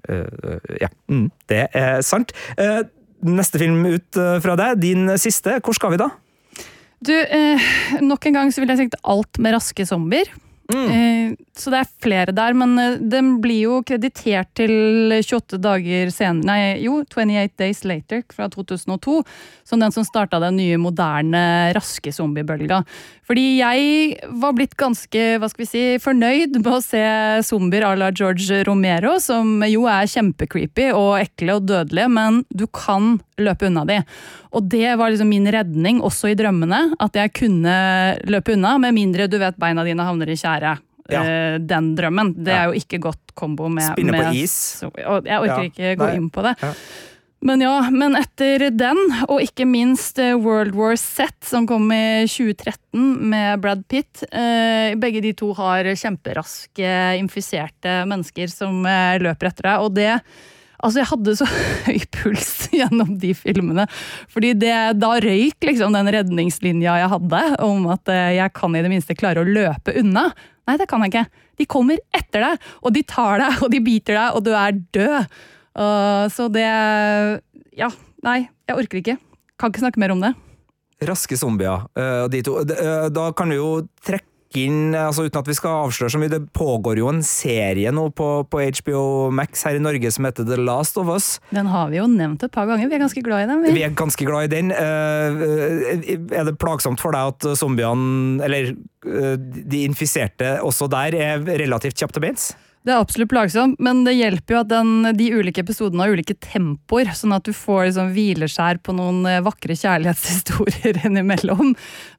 ja, 0.81 0.89
mm, 1.11 1.27
det 1.51 1.61
er 1.77 2.01
sant. 2.05 2.33
Neste 3.25 3.61
film 3.61 3.83
ut 3.87 4.19
fra 4.43 4.57
deg, 4.59 4.81
din 4.83 5.13
siste. 5.21 5.59
Hvor 5.63 5.77
skal 5.77 5.95
vi 5.95 6.01
da? 6.01 6.11
Du, 6.99 7.15
eh, 7.15 7.71
nok 8.03 8.25
en 8.25 8.39
gang 8.41 8.53
så 8.53 8.61
vil 8.61 8.73
jeg 8.73 8.85
tenke 8.85 9.01
alt 9.07 9.39
med 9.39 9.55
raske 9.55 9.85
zombier. 9.87 10.31
Mm. 10.69 10.89
Eh, 10.93 11.31
så 11.57 11.71
det 11.73 11.79
er 11.79 11.93
flere 12.03 12.33
der, 12.35 12.53
men 12.53 12.75
eh, 12.77 12.97
den 13.01 13.31
blir 13.41 13.63
jo 13.63 13.77
kreditert 13.81 14.51
til 14.59 15.09
28 15.15 15.57
dager 15.63 16.11
senere 16.13 16.45
Nei, 16.45 16.59
jo, 16.83 16.99
28 17.09 17.55
Days 17.57 17.81
Later 17.89 18.21
fra 18.29 18.45
2002. 18.53 19.23
Som 19.65 19.81
den 19.81 19.93
som 19.95 20.05
starta 20.05 20.37
den 20.43 20.59
nye, 20.59 20.77
moderne, 20.81 21.41
raske 21.77 22.13
zombiebølga. 22.13 22.83
Fordi 23.25 23.45
jeg 23.59 24.29
var 24.41 24.53
blitt 24.57 24.75
ganske 24.77 25.25
hva 25.41 25.49
skal 25.49 25.65
vi 25.65 25.69
si, 25.69 25.83
fornøyd 26.01 26.59
med 26.61 26.71
å 26.73 26.81
se 26.85 27.03
zombier 27.45 27.85
à 27.85 27.95
la 27.97 28.11
George 28.13 28.61
Romero, 28.69 29.17
som 29.21 29.61
jo 29.65 29.87
er 29.89 30.09
kjempecreepy 30.09 30.89
og 30.93 31.19
ekle 31.21 31.57
og 31.57 31.69
dødelige, 31.69 32.09
men 32.13 32.43
du 32.49 32.65
kan 32.69 33.17
løpe 33.41 33.69
unna 33.69 33.85
de. 33.87 34.01
Og 34.55 34.69
det 34.69 34.95
var 34.99 35.11
liksom 35.11 35.29
min 35.29 35.47
redning, 35.51 36.03
også 36.05 36.31
i 36.31 36.37
drømmene, 36.37 36.81
at 36.99 37.17
jeg 37.19 37.33
kunne 37.37 37.73
løpe 38.29 38.55
unna, 38.55 38.77
med 38.81 38.95
mindre 38.97 39.29
du 39.29 39.39
vet 39.41 39.59
beina 39.59 39.85
dine 39.87 40.05
havner 40.05 40.31
i 40.31 40.37
tjære. 40.39 40.77
Ja. 41.09 41.21
Uh, 41.25 41.59
den 41.61 41.93
drømmen. 41.97 42.33
Det 42.37 42.53
ja. 42.53 42.63
er 42.63 42.71
jo 42.71 42.81
ikke 42.83 43.01
godt 43.09 43.35
kombo 43.37 43.69
med 43.71 43.87
Spinne 43.91 44.17
på 44.17 44.33
is. 44.37 44.55
Så, 44.81 44.91
jeg 44.95 45.37
orker 45.37 45.63
ja. 45.63 45.69
ikke 45.69 45.93
gå 45.99 46.09
Nei. 46.09 46.17
inn 46.19 46.27
på 46.33 46.45
det. 46.45 46.55
Men 47.39 47.63
ja, 47.63 47.75
men 47.87 48.17
etter 48.19 48.65
den, 48.75 48.97
og 49.31 49.39
ikke 49.39 49.63
minst 49.63 50.17
eh, 50.19 50.33
World 50.35 50.73
War 50.75 50.97
Z, 50.99 51.31
som 51.47 51.63
kom 51.69 51.85
i 51.95 52.27
2013 52.27 52.99
med 53.31 53.61
Brad 53.63 53.85
Pitt 53.87 54.25
uh, 54.27 54.91
Begge 54.99 55.21
de 55.23 55.31
to 55.39 55.53
har 55.55 55.87
kjemperaske, 55.87 56.91
infiserte 57.21 58.01
mennesker 58.11 58.51
som 58.51 58.83
løper 59.23 59.53
etter 59.53 59.69
deg, 59.69 59.85
og 59.87 59.95
det 59.95 60.11
Altså, 60.79 61.01
jeg 61.01 61.09
hadde 61.09 61.35
så 61.39 61.47
høy 61.87 61.99
puls 62.15 62.51
gjennom 62.75 63.15
de 63.19 63.33
filmene. 63.37 63.85
Fordi 64.31 64.53
det, 64.59 64.75
da 64.99 65.11
røyk 65.23 65.69
liksom 65.69 65.95
den 65.95 66.11
redningslinja 66.15 66.97
jeg 67.01 67.11
hadde 67.15 67.43
om 67.65 67.89
at 67.93 68.11
eh, 68.13 68.37
jeg 68.39 68.55
kan 68.55 68.77
i 68.77 68.83
det 68.85 68.91
minste 68.91 69.17
klare 69.19 69.43
å 69.43 69.47
løpe 69.47 69.95
unna. 69.99 70.29
Nei, 70.69 70.77
det 70.79 70.87
kan 70.89 71.03
jeg 71.03 71.13
ikke. 71.13 71.45
De 71.59 71.67
kommer 71.67 71.99
etter 72.15 72.45
deg, 72.45 72.67
og 72.85 72.93
de 72.95 73.03
tar 73.07 73.41
deg, 73.41 73.63
og 73.65 73.73
de 73.73 73.81
biter 73.83 74.15
deg, 74.15 74.37
og 74.37 74.45
du 74.45 74.53
er 74.55 74.77
død. 74.95 75.39
Uh, 75.79 76.25
så 76.33 76.47
det 76.51 76.65
Ja, 77.77 77.87
nei, 78.25 78.39
jeg 78.67 78.77
orker 78.77 78.99
ikke. 79.01 79.17
Kan 79.59 79.71
ikke 79.71 79.83
snakke 79.83 80.01
mer 80.01 80.13
om 80.15 80.23
det. 80.23 80.31
Raske 81.07 81.37
zombier, 81.39 81.85
uh, 81.99 82.25
de 82.31 82.41
to. 82.45 82.59
Da 82.67 83.29
kan 83.35 83.51
du 83.51 83.57
jo 83.57 83.69
trekke 84.05 84.28
inn, 84.57 84.95
altså 84.97 85.27
uten 85.27 85.41
at 85.43 85.49
vi 85.49 85.55
skal 85.57 85.83
avsløre 85.85 86.13
så 86.13 86.21
mye, 86.21 86.31
det 86.31 86.41
pågår 86.57 87.01
jo 87.01 87.09
en 87.11 87.21
serie 87.25 87.91
nå 87.93 88.07
på, 88.17 88.29
på, 88.49 88.61
HBO 88.79 89.03
Max 89.35 89.61
her 89.67 89.77
i 89.77 89.83
Norge 89.83 90.09
som 90.15 90.25
heter 90.25 90.47
The 90.47 90.57
Last 90.57 90.97
of 90.97 91.11
Us. 91.13 91.27
Den 91.53 91.69
har 91.69 91.91
vi 91.91 91.99
jo 91.99 92.07
nevnt 92.09 92.45
et 92.45 92.53
par 92.53 92.69
ganger, 92.69 92.89
vi 92.89 92.97
er 92.97 93.03
ganske 93.03 93.23
glad 93.25 93.45
i 93.45 93.49
den. 93.51 93.61
Vi, 93.67 93.75
vi 93.77 93.85
er 93.85 93.93
ganske 93.97 94.25
glad 94.25 94.49
i 94.49 94.53
den. 94.55 94.73
Uh, 94.73 96.33
er 96.33 96.49
det 96.49 96.57
plagsomt 96.61 97.01
for 97.03 97.15
deg 97.15 97.35
at 97.35 97.49
zombiene, 97.59 98.39
eller 98.45 98.73
uh, 99.05 99.35
de 99.37 99.83
infiserte 99.85 100.57
også 100.65 100.89
der, 100.91 101.19
er 101.19 101.45
relativt 101.61 102.01
kjapt 102.01 102.17
til 102.17 102.25
beins? 102.25 102.49
Det 102.87 102.93
er 102.93 103.01
absolutt 103.01 103.27
plagsomt, 103.33 103.75
men 103.83 104.05
det 104.05 104.13
hjelper 104.15 104.55
jo 104.55 104.59
at 104.61 104.69
den, 104.71 104.91
de 105.17 105.25
ulike 105.35 105.65
episodene 105.65 106.05
har 106.05 106.13
ulike 106.15 106.37
tempoer, 106.39 107.09
sånn 107.11 107.35
at 107.35 107.43
du 107.43 107.51
får 107.51 107.89
liksom 107.89 108.13
hvileskjær 108.15 108.79
på 108.85 108.95
noen 108.95 109.19
eh, 109.27 109.41
vakre 109.43 109.75
kjærlighetshistorier 109.75 111.01
innimellom. 111.09 111.73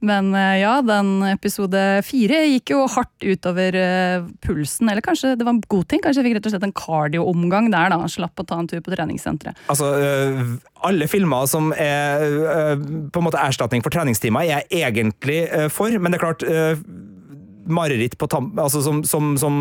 Men 0.05 0.29
eh, 0.37 0.59
ja, 0.61 0.75
den 0.85 1.25
episode 1.31 1.81
fire 2.05 2.43
gikk 2.51 2.75
jo 2.75 2.83
hardt 2.93 3.25
utover 3.25 3.77
uh, 3.77 4.27
pulsen, 4.45 4.91
eller 4.93 5.05
kanskje 5.05 5.33
det 5.41 5.47
var 5.49 5.57
en 5.57 5.63
god 5.73 5.89
ting? 5.89 6.03
Kanskje 6.05 6.21
jeg 6.21 6.29
fikk 6.29 6.37
rett 6.39 6.51
og 6.51 6.55
slett 6.55 6.67
en 6.69 6.77
cardio-omgang 6.77 7.71
der, 7.73 7.95
da. 7.95 8.11
Slapp 8.13 8.45
å 8.45 8.47
ta 8.47 8.61
en 8.61 8.69
tur 8.69 8.83
på 8.85 8.93
treningssenteret. 8.93 9.57
Altså, 9.73 9.89
alle 10.85 11.09
filmer 11.09 11.49
som 11.49 11.73
er 11.73 12.77
på 12.77 13.21
en 13.23 13.27
måte 13.27 13.41
erstatning 13.41 13.85
for 13.85 13.93
treningstimer, 13.95 14.45
er 14.45 14.61
jeg 14.61 14.85
egentlig 14.85 15.41
for, 15.73 15.97
men 15.97 16.13
det 16.13 16.21
er 16.21 16.27
klart 16.27 16.45
mareritt 17.75 18.17
på 18.21 18.29
tam, 18.31 18.51
altså 18.61 18.83
som, 18.85 19.03
som, 19.07 19.35
som, 19.41 19.61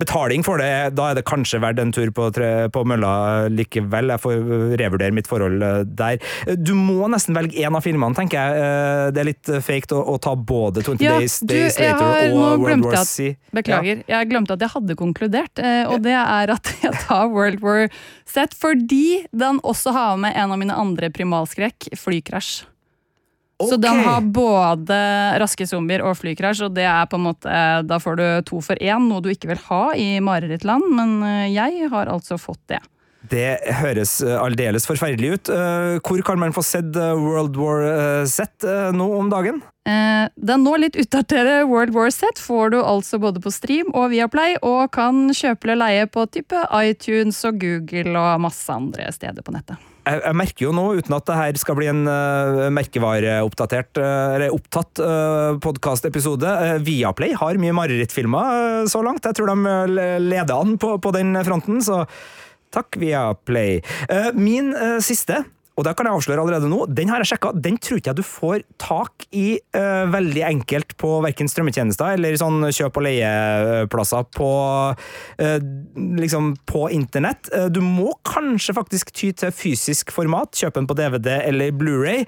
betaling 0.00 0.44
for 0.46 0.60
det, 0.62 0.94
da 0.96 1.10
er 1.10 1.18
det 1.18 1.26
kanskje 1.28 1.60
verdt 1.62 1.80
en 1.82 1.92
tur 1.94 2.10
på, 2.14 2.30
tre, 2.34 2.68
på 2.72 2.84
mølla 2.88 3.48
likevel. 3.52 4.12
Jeg 4.14 4.22
får 4.22 4.38
revurdere 4.80 5.16
mitt 5.16 5.28
forhold 5.30 5.62
eh, 5.64 5.82
der. 5.84 6.20
Du 6.56 6.72
må 6.78 7.08
nesten 7.12 7.36
velge 7.36 7.60
én 7.60 7.76
av 7.76 7.84
filmene, 7.84 8.16
tenker 8.16 8.40
jeg. 8.40 8.64
Eh, 8.64 9.04
det 9.14 9.22
er 9.22 9.30
litt 9.32 9.52
fake 9.66 9.92
å, 9.96 10.02
å 10.14 10.16
ta 10.22 10.34
både 10.34 10.84
20 10.86 11.04
ja, 11.04 11.18
Days, 11.18 11.40
du, 11.42 11.54
Days 11.54 11.78
Later 11.80 12.06
har, 12.06 12.34
og 12.34 12.64
World 12.64 12.88
War 12.88 13.04
C. 13.08 13.34
Beklager, 13.56 14.02
ja. 14.04 14.20
jeg 14.20 14.30
glemte 14.32 14.56
at 14.56 14.64
jeg 14.64 14.74
hadde 14.74 14.98
konkludert, 14.98 15.62
eh, 15.62 15.84
og 15.90 16.02
det 16.06 16.16
er 16.16 16.54
at 16.56 16.74
jeg 16.84 17.04
tar 17.06 17.30
World 17.32 17.62
War 17.64 17.88
Z 18.30 18.54
fordi 18.60 19.24
den 19.34 19.58
også 19.66 19.94
har 19.94 20.18
med 20.20 20.36
en 20.38 20.54
av 20.54 20.60
mine 20.60 20.76
andre 20.76 21.10
primalskrekk, 21.14 21.90
flykrasj. 21.98 22.64
Okay. 23.60 23.70
Så 23.70 23.76
den 23.76 23.98
har 24.04 24.20
både 24.20 24.96
raske 25.40 25.66
zombier 25.68 26.00
og 26.00 26.14
flykrasj, 26.16 26.62
og 26.64 26.76
det 26.78 26.86
er 26.88 27.08
på 27.10 27.18
en 27.18 27.26
måte 27.26 27.56
Da 27.84 27.98
får 28.00 28.16
du 28.16 28.24
to 28.48 28.62
for 28.64 28.80
én, 28.80 29.04
noe 29.10 29.20
du 29.20 29.28
ikke 29.28 29.50
vil 29.50 29.60
ha 29.66 29.82
i 30.00 30.14
marerittland, 30.24 30.86
men 30.96 31.18
eh, 31.26 31.50
jeg 31.52 31.90
har 31.92 32.08
altså 32.08 32.38
fått 32.40 32.62
det. 32.72 32.80
Det 33.28 33.58
høres 33.82 34.14
eh, 34.24 34.38
aldeles 34.40 34.88
forferdelig 34.88 35.34
ut. 35.34 35.52
Eh, 35.52 35.98
hvor 36.00 36.24
kan 36.24 36.40
man 36.40 36.56
få 36.56 36.64
sett 36.64 36.96
World 36.96 37.60
War 37.60 38.24
Z 38.24 38.64
nå 38.96 39.10
om 39.18 39.28
dagen? 39.32 39.60
Den 39.84 40.64
nå 40.64 40.74
litt 40.80 40.96
utdaterte 41.00 41.64
World 41.68 41.92
War 41.96 42.12
Z 42.14 42.40
får 42.40 42.76
du 42.76 42.80
altså 42.80 43.20
både 43.20 43.44
på 43.44 43.52
stream 43.52 43.92
og 43.92 44.12
Viaplay, 44.14 44.56
og 44.64 44.92
kan 44.96 45.28
kjøpe 45.36 45.68
eller 45.68 45.82
leie 45.84 46.08
på 46.08 46.24
type 46.32 46.64
iTunes 46.80 47.44
og 47.48 47.60
Google 47.60 48.16
og 48.16 48.44
masse 48.48 48.72
andre 48.72 49.12
steder 49.12 49.44
på 49.44 49.56
nettet 49.56 49.89
jeg, 50.00 50.20
jeg, 50.24 50.36
merker 50.38 50.66
jo 50.66 50.72
nå, 50.76 50.84
uten 51.00 51.16
at 51.16 51.28
det 51.28 51.38
her 51.38 51.60
skal 51.60 51.78
bli 51.78 51.88
en 51.90 52.02
uh, 52.08 52.66
merkevareoppdatert 52.74 54.00
uh, 54.00 54.46
opptatt 54.54 55.02
uh, 55.04 55.60
podkastepisode 55.62 56.48
uh, 56.48 56.74
Viaplay 56.84 57.36
har 57.38 57.60
mye 57.60 57.76
marerittfilmer 57.76 58.82
uh, 58.82 58.88
så 58.90 59.04
langt. 59.06 59.26
Jeg 59.26 59.38
tror 59.38 59.52
de 59.52 60.10
leder 60.24 60.56
an 60.56 60.76
på, 60.80 60.96
på 61.02 61.14
den 61.16 61.36
fronten, 61.46 61.80
så 61.84 62.04
takk, 62.74 63.00
Viaplay. 63.02 63.80
Min 64.38 64.70
siste 65.02 65.42
og 65.78 65.86
det 65.86 65.94
kan 65.96 66.08
jeg 66.08 66.18
avsløre 66.18 66.42
allerede 66.42 66.68
nå, 66.68 66.82
den 66.92 67.08
har 67.08 67.22
jeg 67.22 67.30
sjekka. 67.32 67.52
Den 67.56 67.78
tror 67.80 68.00
ikke 68.00 68.12
jeg 68.12 68.18
du 68.18 68.26
får 68.26 68.64
tak 68.82 69.26
i 69.36 69.46
uh, 69.76 70.04
veldig 70.12 70.42
enkelt 70.48 70.96
på 71.00 71.12
verken 71.24 71.48
strømmetjenester 71.48 72.16
eller 72.18 72.36
sånn 72.40 72.66
kjøp- 72.68 72.98
og 73.00 73.06
leieplasser 73.06 74.26
på 74.36 74.50
uh, 74.90 75.58
liksom 76.20 76.52
på 76.68 76.84
internett. 76.96 77.48
Uh, 77.54 77.68
du 77.72 77.80
må 77.84 78.10
kanskje 78.28 78.76
faktisk 78.76 79.14
ty 79.16 79.30
til 79.32 79.54
fysisk 79.54 80.12
format, 80.14 80.52
kjøpe 80.58 80.82
den 80.82 80.90
på 80.90 80.98
DVD 80.98 81.38
eller 81.38 81.72
Blu-ray. 81.72 82.26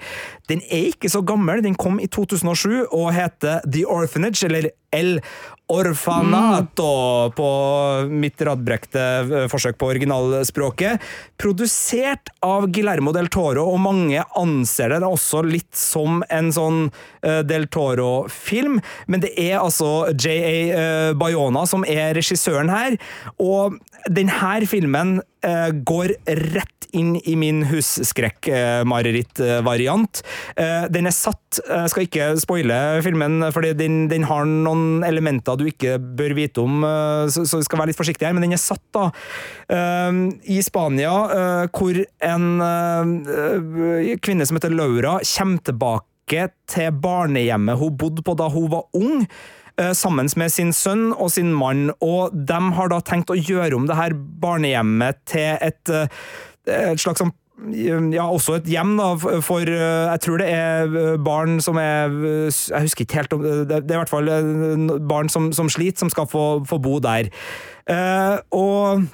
Den 0.49 0.63
er 0.71 0.89
ikke 0.93 1.11
så 1.11 1.21
gammel, 1.25 1.61
den 1.65 1.77
kom 1.77 2.01
i 2.01 2.09
2007 2.09 2.87
og 2.89 3.11
heter 3.13 3.61
The 3.67 3.85
Orphanage, 3.85 4.41
eller 4.47 4.71
El 4.93 5.17
Orfanato 5.73 7.31
på 7.35 7.49
mitt 8.11 8.41
radbrekte 8.43 9.01
eh, 9.01 9.45
forsøk 9.51 9.77
på 9.79 9.89
originalspråket. 9.93 11.01
Produsert 11.39 12.33
av 12.43 12.67
Guillermo 12.73 13.13
del 13.15 13.29
Toro, 13.31 13.65
og 13.71 13.79
mange 13.81 14.25
anser 14.39 14.93
den 14.93 15.07
også 15.07 15.41
litt 15.47 15.71
som 15.77 16.21
en 16.29 16.51
sånn 16.53 16.81
eh, 17.23 17.41
del 17.47 17.69
Toro-film, 17.71 18.81
men 19.07 19.23
det 19.23 19.33
er 19.39 19.61
altså 19.61 20.11
J.A. 20.11 20.53
eh, 20.75 21.11
Bayona 21.17 21.65
som 21.69 21.87
er 21.87 22.13
regissøren 22.19 22.71
her, 22.73 22.99
og 23.39 23.79
denne 24.11 24.67
filmen 24.67 25.21
går 25.83 26.15
rett 26.53 26.83
inn 26.93 27.21
i 27.25 27.35
min 27.35 27.63
husskrekk-mareritt-variant. 27.67 30.23
Den 30.93 31.07
er 31.09 31.15
satt 31.15 31.59
Jeg 31.63 31.89
skal 31.91 32.03
ikke 32.07 32.37
spoile 32.41 33.01
filmen, 33.05 33.51
for 33.53 33.61
den, 33.77 34.07
den 34.11 34.23
har 34.29 34.45
noen 34.45 35.03
elementer 35.05 35.55
du 35.59 35.65
ikke 35.69 35.99
bør 36.01 36.33
vite 36.37 36.61
om, 36.63 36.73
eh, 36.87 37.25
så, 37.33 37.39
så 37.49 37.55
skal 37.65 37.79
være 37.81 37.89
litt 37.91 37.99
forsiktig 37.99 38.25
her, 38.27 38.35
men 38.35 38.43
den 38.45 38.55
er 38.57 38.61
satt 38.61 38.85
da 38.93 39.05
uh, 39.09 40.11
i 40.49 40.61
Spania, 40.65 41.13
hvor 41.73 41.95
en 42.27 42.45
kvinne 44.23 44.45
som 44.47 44.55
heter 44.57 44.73
Laura, 44.73 45.13
kommer 45.23 45.59
tilbake 45.65 46.43
til 46.71 46.91
barnehjemmet 47.03 47.79
hun 47.79 47.97
bodde 47.99 48.21
på 48.25 48.33
da 48.39 48.45
hun 48.51 48.71
var 48.71 48.83
ung 48.97 49.25
sammen 49.97 50.29
med 50.37 50.51
sin 50.53 50.69
sønn 50.75 51.07
og 51.13 51.31
sin 51.33 51.49
mann, 51.57 51.87
og 51.97 52.33
de 52.33 52.59
har 52.77 52.91
da 52.91 52.99
tenkt 53.01 53.31
å 53.33 53.37
gjøre 53.39 53.73
om 53.73 53.87
det 53.89 53.97
her 53.97 54.13
barnehjemmet 54.13 55.23
til 55.29 55.55
et, 55.65 55.93
et 56.69 57.01
slags 57.01 57.23
sånn 57.23 57.33
ja, 58.11 58.25
også 58.25 58.57
et 58.57 58.67
hjem 58.67 58.95
da, 58.97 59.13
for 59.45 59.69
eh, 59.69 60.09
Jeg 60.09 60.21
tror 60.25 60.41
det 60.41 60.47
er 60.51 60.95
eh, 60.99 61.17
barn 61.21 61.61
som 61.61 61.77
er 61.79 62.11
Jeg 62.49 62.87
husker 62.87 63.05
ikke 63.05 63.19
helt 63.21 63.35
om 63.35 63.43
Det 63.43 63.77
er 63.77 63.83
i 63.85 63.99
hvert 64.01 64.11
fall 64.11 64.27
eh, 64.27 64.97
barn 64.99 65.29
som, 65.29 65.51
som 65.53 65.69
sliter, 65.69 65.99
som 66.01 66.09
skal 66.09 66.27
få, 66.27 66.63
få 66.67 66.79
bo 66.81 66.99
der. 66.99 67.29
og 68.51 69.05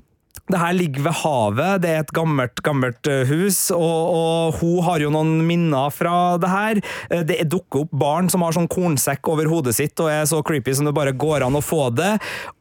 det 0.50 0.60
her 0.60 0.74
ligger 0.74 1.06
ved 1.06 1.18
havet, 1.22 1.82
det 1.84 1.92
er 1.94 2.04
et 2.04 2.14
gammelt, 2.16 2.62
gammelt 2.66 3.10
eh, 3.10 3.30
hus, 3.30 3.68
og, 3.76 4.00
og, 4.16 4.58
hun 4.60 4.82
har 4.88 5.04
jo 5.04 5.12
noen 5.14 5.44
minner 5.46 5.94
fra 5.94 6.14
det 6.42 6.50
her. 6.50 6.82
Eh, 7.10 7.22
det 7.28 7.44
dukker 7.52 7.86
opp 7.86 7.94
barn 8.02 8.32
som 8.34 8.46
har 8.46 8.56
sånn 8.58 8.70
kornsekk 8.72 9.30
over 9.30 9.50
hodet 9.52 9.76
sitt 9.78 10.02
og 10.02 10.10
er 10.12 10.26
så 10.30 10.42
creepy 10.46 10.74
som 10.76 10.90
det 10.90 10.96
bare 10.98 11.14
går 11.14 11.46
an 11.46 11.60
å 11.60 11.64
få 11.64 11.92
det. 11.94 12.16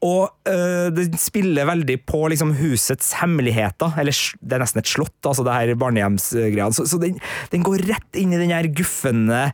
Og 0.04 0.28
øh, 0.50 0.88
det 0.94 1.08
spiller 1.20 1.68
veldig 1.70 2.00
på 2.08 2.26
liksom 2.34 2.54
husets 2.60 3.14
hemmeligheter, 3.22 3.96
eller 4.00 4.22
det 4.40 4.58
er 4.58 4.64
nesten 4.64 4.84
et 4.84 4.92
slott, 4.92 5.18
altså 5.24 5.46
det 5.46 5.56
her 5.56 5.76
barnehjemsgreia. 5.80 6.70
Så, 6.76 6.84
så 6.90 7.00
den, 7.00 7.16
den, 7.54 7.64
går 7.64 7.88
rett 7.88 8.20
inn 8.20 8.36
i 8.36 8.40
den 8.40 8.52
her 8.52 8.68
guffende 8.68 9.48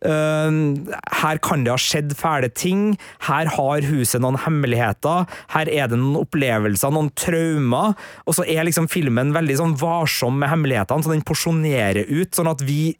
her 0.00 1.40
kan 1.44 1.64
det 1.64 1.74
ha 1.74 1.80
skjedd 1.80 2.14
fæle 2.16 2.48
ting. 2.56 2.94
Her 3.26 3.50
har 3.52 3.84
huset 3.84 4.22
noen 4.24 4.38
hemmeligheter. 4.40 5.26
Her 5.52 5.68
er 5.68 5.90
det 5.90 5.98
noen 6.00 6.22
opplevelser, 6.22 6.94
noen 6.94 7.10
traumer. 7.20 7.92
Og 8.24 8.38
så 8.38 8.46
er 8.48 8.64
liksom 8.64 8.88
filmen 8.88 9.34
veldig 9.36 9.58
sånn 9.60 9.76
varsom 9.80 10.40
med 10.40 10.52
hemmelighetene, 10.52 11.04
så 11.04 11.12
den 11.12 11.26
porsjonerer 11.26 12.08
ut, 12.08 12.32
sånn 12.36 12.48
at 12.50 12.64
vi 12.64 12.94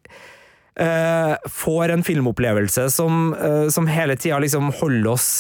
uh, 0.81 1.37
får 1.49 1.95
en 1.95 2.05
filmopplevelse 2.05 2.89
som, 2.93 3.31
uh, 3.33 3.69
som 3.73 3.89
hele 3.91 4.19
tida 4.21 4.41
liksom 4.43 4.73
holder 4.81 5.15
oss 5.15 5.31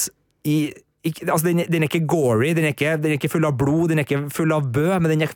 i 0.49 0.71
ikke, 1.01 1.31
altså 1.33 1.47
den, 1.47 1.63
den, 1.73 1.85
er 1.85 1.89
ikke 1.89 2.05
gory, 2.09 2.51
den 2.57 2.67
er 2.69 2.75
ikke, 2.75 2.99
den 3.01 3.15
er 3.15 3.17
ikke 3.17 3.31
full 3.33 3.47
av 3.49 3.55
blod, 3.57 3.89
den 3.89 4.03
er 4.03 4.05
ikke 4.05 4.27
full 4.37 4.53
av 4.53 4.67
bø, 4.69 4.91
men 5.01 5.09
den 5.15 5.25
er 5.25 5.33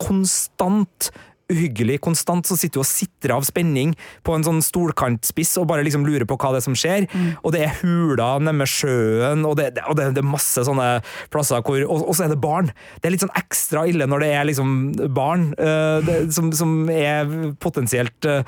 konstant 0.00 1.10
uhyggelig 1.52 2.00
konstant, 2.04 2.48
så 2.48 2.58
sitter 2.58 2.80
du 2.80 2.84
og 2.84 2.88
sitrer 2.88 3.36
av 3.36 3.46
spenning 3.46 3.94
på 4.26 4.36
en 4.36 4.46
sånn 4.46 4.62
stolkantspiss 4.64 5.54
og 5.60 5.68
bare 5.70 5.84
liksom 5.86 6.06
lurer 6.08 6.26
på 6.28 6.38
hva 6.40 6.54
det 6.54 6.62
er 6.62 6.66
som 6.66 6.78
skjer. 6.78 7.06
Mm. 7.12 7.30
Og 7.42 7.54
det 7.54 7.64
er 7.66 7.78
huler 7.82 8.42
nærme 8.42 8.68
sjøen, 8.68 9.46
og, 9.48 9.56
det, 9.60 9.72
og 9.86 9.96
det, 9.98 10.10
det, 10.16 10.22
er 10.22 10.32
masse 10.32 10.66
sånne 10.66 10.90
plasser 11.32 11.62
hvor 11.64 11.82
og, 11.86 12.04
og, 12.06 12.12
så 12.16 12.26
er 12.26 12.34
det 12.34 12.42
barn. 12.42 12.70
Det 13.00 13.08
er 13.08 13.16
litt 13.16 13.24
sånn 13.24 13.34
ekstra 13.38 13.86
ille 13.90 14.08
når 14.08 14.24
det 14.24 14.30
er 14.36 14.46
liksom 14.48 14.76
barn 15.14 15.50
uh, 15.58 15.98
det, 16.04 16.20
som, 16.34 16.52
som, 16.56 16.78
er 16.92 17.28
potensielt 17.62 18.28
uh, 18.28 18.42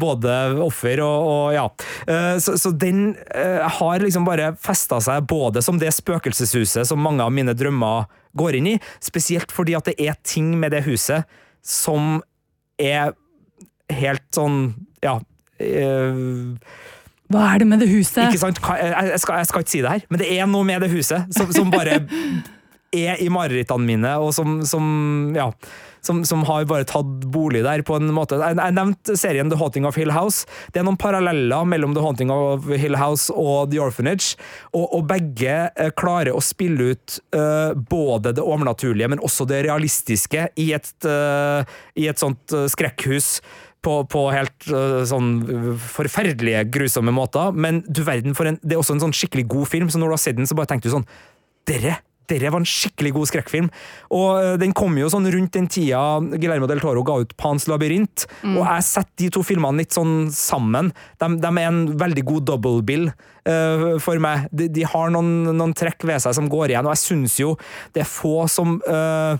både 0.00 0.32
offer 0.64 1.02
og, 1.04 1.28
og 1.30 1.54
ja. 1.54 1.64
Uh, 2.08 2.34
så, 2.42 2.56
så, 2.60 2.72
den 2.74 3.14
har 3.78 4.02
liksom 4.02 4.26
bare 4.26 4.52
festa 4.60 5.00
seg 5.04 5.26
både 5.30 5.62
som 5.64 5.78
det 5.80 5.92
spøkelseshuset 5.94 6.88
som 6.88 7.02
mange 7.02 7.24
av 7.24 7.34
mine 7.34 7.54
drømmer 7.56 8.08
går 8.34 8.58
inn 8.58 8.72
i, 8.74 8.76
spesielt 9.02 9.52
fordi 9.54 9.76
at 9.78 9.90
det 9.90 9.98
er 10.02 10.18
ting 10.26 10.56
med 10.58 10.74
det 10.74 10.84
huset 10.88 11.28
som 11.64 12.18
er 12.80 13.14
helt 13.92 14.26
sånn 14.34 14.74
Ja. 15.04 15.18
Øh, 15.60 16.56
hva 17.32 17.44
er 17.54 17.62
det 17.62 17.66
med 17.66 17.80
det 17.80 17.88
huset? 17.88 18.26
Ikke 18.28 18.40
sant? 18.42 18.58
Jeg, 18.60 19.18
skal, 19.18 19.38
jeg, 19.40 19.48
skal, 19.48 19.62
ikke 19.64 19.72
si 19.72 19.80
det 19.82 19.90
her, 19.90 20.02
men 20.12 20.20
det 20.20 20.28
er 20.34 20.48
noe 20.50 20.66
med 20.66 20.84
det 20.84 20.90
huset 20.92 21.30
som, 21.34 21.48
som 21.54 21.70
bare 21.72 22.02
er 23.04 23.22
i 23.22 23.30
marerittene 23.32 23.86
mine, 23.88 24.12
og 24.20 24.34
som, 24.36 24.60
som 24.68 24.84
ja 25.36 25.48
som, 26.06 26.22
som, 26.28 26.44
har 26.48 26.66
bare 26.68 26.86
tatt 26.88 27.26
bolig 27.32 27.64
der, 27.64 27.82
på 27.86 27.96
en 27.98 28.12
måte. 28.14 28.38
Jeg, 28.40 28.58
jeg 28.60 28.76
nevnte 28.76 29.16
serien 29.18 29.50
The 29.52 29.58
Haunting 29.60 29.88
of 29.88 29.98
Hill 29.98 30.12
House. 30.14 30.48
Det 30.72 30.82
er 30.82 30.86
noen 30.86 31.00
paralleller 31.00 31.66
mellom 31.68 31.96
The 31.96 32.04
Haunting 32.04 32.32
of 32.34 32.68
Hill 32.68 32.98
House 33.00 33.32
og 33.32 33.72
The 33.72 33.82
Orphanage, 33.82 34.38
og, 34.72 34.86
og 34.86 35.06
begge 35.10 35.58
eh, 35.70 35.92
klarer 35.96 36.34
å 36.34 36.42
spille 36.44 36.94
ut 36.94 37.18
uh, 37.36 37.72
både 37.74 38.34
det 38.36 38.44
overnaturlige, 38.44 39.10
men 39.14 39.22
også 39.24 39.46
det 39.48 39.64
realistiske 39.68 40.48
i 40.60 40.70
et, 40.76 40.90
uh, 41.08 41.62
i 41.98 42.08
et 42.10 42.20
sånt 42.20 42.58
skrekkhus. 42.72 43.38
På, 43.84 43.98
på, 44.08 44.22
helt 44.32 44.64
uh, 44.72 45.02
sånn 45.04 45.42
forferdelige, 45.76 46.62
grusomme 46.72 47.12
måter. 47.12 47.52
Men 47.52 47.82
du 47.84 48.00
verden 48.06 48.32
for 48.32 48.48
en, 48.48 48.56
det 48.64 48.78
er 48.78 48.80
også 48.80 48.96
en 48.96 49.02
sånn 49.02 49.12
skikkelig 49.12 49.44
god 49.52 49.68
film, 49.68 49.92
så 49.92 50.00
når 50.00 50.08
du 50.08 50.16
har 50.16 50.22
sett 50.22 50.38
den, 50.38 50.48
så 50.48 50.56
bare 50.56 50.72
tenker 50.72 50.88
du 50.88 50.94
sånn 50.96 51.08
Dere 51.68 51.98
dette 52.30 52.50
var 52.52 52.62
en 52.62 52.68
skikkelig 52.68 53.12
god 53.16 53.30
skrekkfilm. 53.30 53.70
Og 54.14 54.28
eh, 54.40 54.54
Den 54.60 54.74
kom 54.76 54.96
jo 54.98 55.10
sånn 55.12 55.28
rundt 55.32 55.54
den 55.56 55.68
tida 55.70 56.02
Guillermo 56.34 56.68
del 56.70 56.82
Toro 56.82 57.04
ga 57.06 57.18
ut 57.22 57.36
Pans 57.40 57.68
labyrint. 57.70 58.26
Mm. 58.42 58.58
Og 58.58 58.64
jeg 58.64 58.88
setter 58.88 59.26
de 59.26 59.30
to 59.34 59.44
filmene 59.46 59.82
litt 59.84 59.96
sånn 59.96 60.30
sammen. 60.34 60.92
De, 61.22 61.30
de 61.40 61.52
er 61.52 61.68
en 61.68 61.84
veldig 62.00 62.26
god 62.26 62.48
double 62.52 62.84
bill 62.86 63.10
uh, 63.10 63.94
for 64.02 64.20
meg. 64.22 64.48
De, 64.52 64.68
de 64.72 64.86
har 64.88 65.12
noen, 65.14 65.52
noen, 65.52 65.76
trekk 65.76 66.06
ved 66.08 66.22
seg 66.24 66.36
som 66.36 66.48
går 66.50 66.72
igjen, 66.72 66.86
og 66.86 66.94
jeg 66.94 67.02
syns 67.04 67.38
jo 67.40 67.54
det 67.94 68.04
er 68.04 68.10
få 68.10 68.44
som 68.50 68.78
uh, 68.88 69.36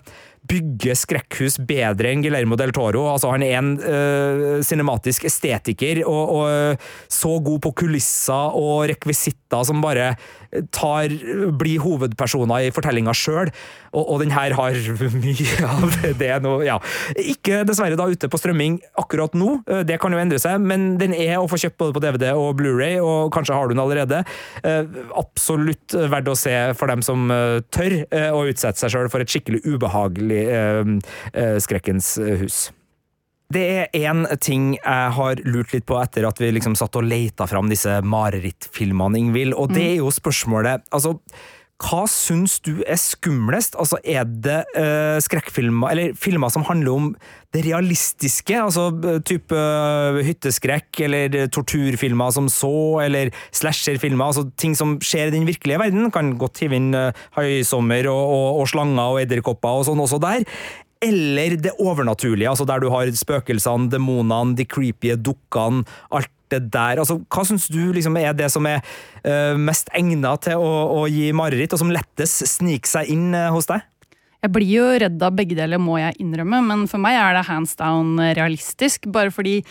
bygge 0.48 0.94
skrekkhus 0.98 1.57
bedre 1.64 2.11
enn 2.12 2.24
Guillermo 2.24 2.59
del 2.61 2.72
Toro. 2.76 3.07
Altså, 3.12 3.33
han 3.33 3.44
er 3.46 3.57
en 3.61 3.72
uh, 3.80 4.61
cinematisk 4.64 5.24
estetiker 5.28 6.02
og, 6.04 6.35
og, 6.37 6.88
så 7.11 7.37
god 7.44 7.62
på 7.64 7.72
kulisser 7.85 8.59
og 8.59 8.88
rekvisitter 8.90 9.64
som 9.64 9.80
bare 9.85 10.12
tar, 10.74 11.11
blir 11.59 11.83
hovedpersoner 11.83 12.68
i 12.68 12.72
fortellinga 12.74 13.14
sjøl. 13.16 13.50
Og, 13.94 14.02
og, 14.02 14.18
den 14.22 14.35
her 14.35 14.54
har 14.59 14.76
mye 15.24 15.68
av 15.68 15.96
det 16.20 16.33
nå. 16.44 16.54
Ja. 16.66 16.76
Ikke 17.18 17.62
dessverre 17.66 17.98
da 17.98 18.09
ute 18.11 18.30
på 18.30 18.40
strømming 18.40 18.78
akkurat 19.00 19.35
nå, 19.38 19.57
eh, 19.70 19.83
det 19.87 19.98
kan 20.02 20.14
jo 20.14 20.20
endre 20.20 20.40
seg, 20.42 20.61
men 20.62 20.94
den 21.00 21.14
er 21.16 21.38
å 21.40 21.48
få 21.50 21.59
kjøpt 21.62 21.78
både 21.80 21.96
på 21.96 22.04
DVD 22.04 22.33
og 22.37 22.59
Blu-ray, 22.59 22.98
og 23.02 23.33
kanskje 23.35 23.57
har 23.57 23.68
du 23.68 23.74
den 23.74 23.83
allerede. 23.83 24.22
Absolutt 25.14 25.94
verdt 25.94 26.30
å 26.30 26.37
se 26.38 26.54
for 26.78 26.90
dem 26.90 27.02
som 27.04 27.30
tør 27.74 27.96
å 28.35 28.44
utsette 28.50 28.80
seg 28.80 28.94
sjøl 28.94 29.11
for 29.12 29.22
et 29.22 29.30
skikkelig 29.30 29.62
ubehagelig 29.66 30.34
selvfølgelig 30.35 31.01
eh, 31.35 31.42
eh, 31.42 31.59
Skrekkens 31.61 32.18
eh, 32.18 32.38
hus. 32.40 32.73
Det 33.55 33.62
er 33.62 33.88
én 33.92 34.25
ting 34.40 34.75
jeg 34.79 35.11
har 35.14 35.40
lurt 35.44 35.75
litt 35.75 35.87
på 35.87 35.99
etter 36.01 36.27
at 36.27 36.40
vi 36.40 36.51
liksom 36.51 36.75
satt 36.75 36.97
og 36.97 37.05
leita 37.05 37.47
fram 37.47 37.68
disse 37.70 38.01
marerittfilmene, 38.03 39.18
Ingvild, 39.18 39.55
og 39.55 39.75
det 39.75 39.85
er 39.92 39.99
jo 40.01 40.11
spørsmålet 40.11 40.83
altså 40.90 41.18
hva 41.83 42.05
syns 42.07 42.61
du 42.63 42.85
er 42.87 42.99
skumlest? 43.01 43.75
Altså, 43.81 43.99
er 44.07 44.23
det 44.25 44.61
uh, 44.77 45.19
skrekkfilmer, 45.23 45.91
eller 45.91 46.15
filmer 46.19 46.53
som 46.55 46.63
handler 46.69 46.93
om 46.95 47.09
det 47.55 47.65
realistiske? 47.67 48.55
Altså 48.55 48.87
type 49.27 49.59
uh, 49.59 50.21
hytteskrekk, 50.25 51.03
eller 51.09 51.49
torturfilmer 51.53 52.31
som 52.37 52.47
så, 52.53 53.03
eller 53.03 53.35
slasherfilmer? 53.51 54.31
Altså 54.31 54.47
ting 54.61 54.79
som 54.79 54.97
skjer 55.03 55.33
i 55.33 55.35
den 55.35 55.51
virkelige 55.51 55.83
verden? 55.83 56.13
Kan 56.15 56.37
godt 56.39 56.63
hive 56.63 56.79
inn 56.79 56.95
uh, 56.95 57.11
høysommer 57.35 58.07
og, 58.13 58.23
og, 58.23 58.63
og 58.63 58.71
slanger 58.71 59.05
og 59.19 59.21
edderkopper 59.27 59.83
og 59.83 59.87
sånn 59.91 60.07
også 60.07 60.23
der 60.23 60.47
eller 61.05 61.57
det 61.61 61.75
overnaturlige, 61.83 62.49
altså 62.49 62.65
der 62.65 62.81
du 62.81 62.89
har 62.89 63.11
spøkelsene, 63.13 63.91
demonene, 63.93 64.55
de 64.57 64.65
creepy 64.65 65.13
dukkene, 65.21 65.83
alt 66.15 66.31
det 66.55 66.62
der. 66.75 67.01
Altså, 67.03 67.19
hva 67.29 67.47
syns 67.47 67.69
du 67.73 67.83
liksom 67.95 68.17
er 68.21 68.37
det 68.37 68.51
som 68.53 68.67
er 68.71 68.81
uh, 69.27 69.55
mest 69.61 69.90
egna 69.97 70.37
til 70.43 70.61
å, 70.61 70.73
å, 71.01 71.03
gi 71.11 71.33
mareritt, 71.37 71.75
og 71.75 71.83
som 71.83 71.93
lettest 71.95 72.47
sniker 72.57 72.97
seg 72.97 73.12
inn 73.14 73.35
uh, 73.37 73.51
hos 73.55 73.71
deg? 73.71 73.85
Jeg 74.45 74.53
blir 74.53 74.69
jo 74.69 74.88
redd 75.01 75.23
av 75.25 75.37
begge 75.38 75.57
deler, 75.57 75.81
må 75.81 75.97
jeg 75.97 76.19
innrømme, 76.21 76.59
men 76.67 76.83
for 76.90 77.01
meg 77.01 77.17
er 77.17 77.38
det 77.38 77.47
hands 77.49 77.79
down 77.79 78.19
realistisk. 78.37 79.09
Bare 79.12 79.33
fordi 79.33 79.62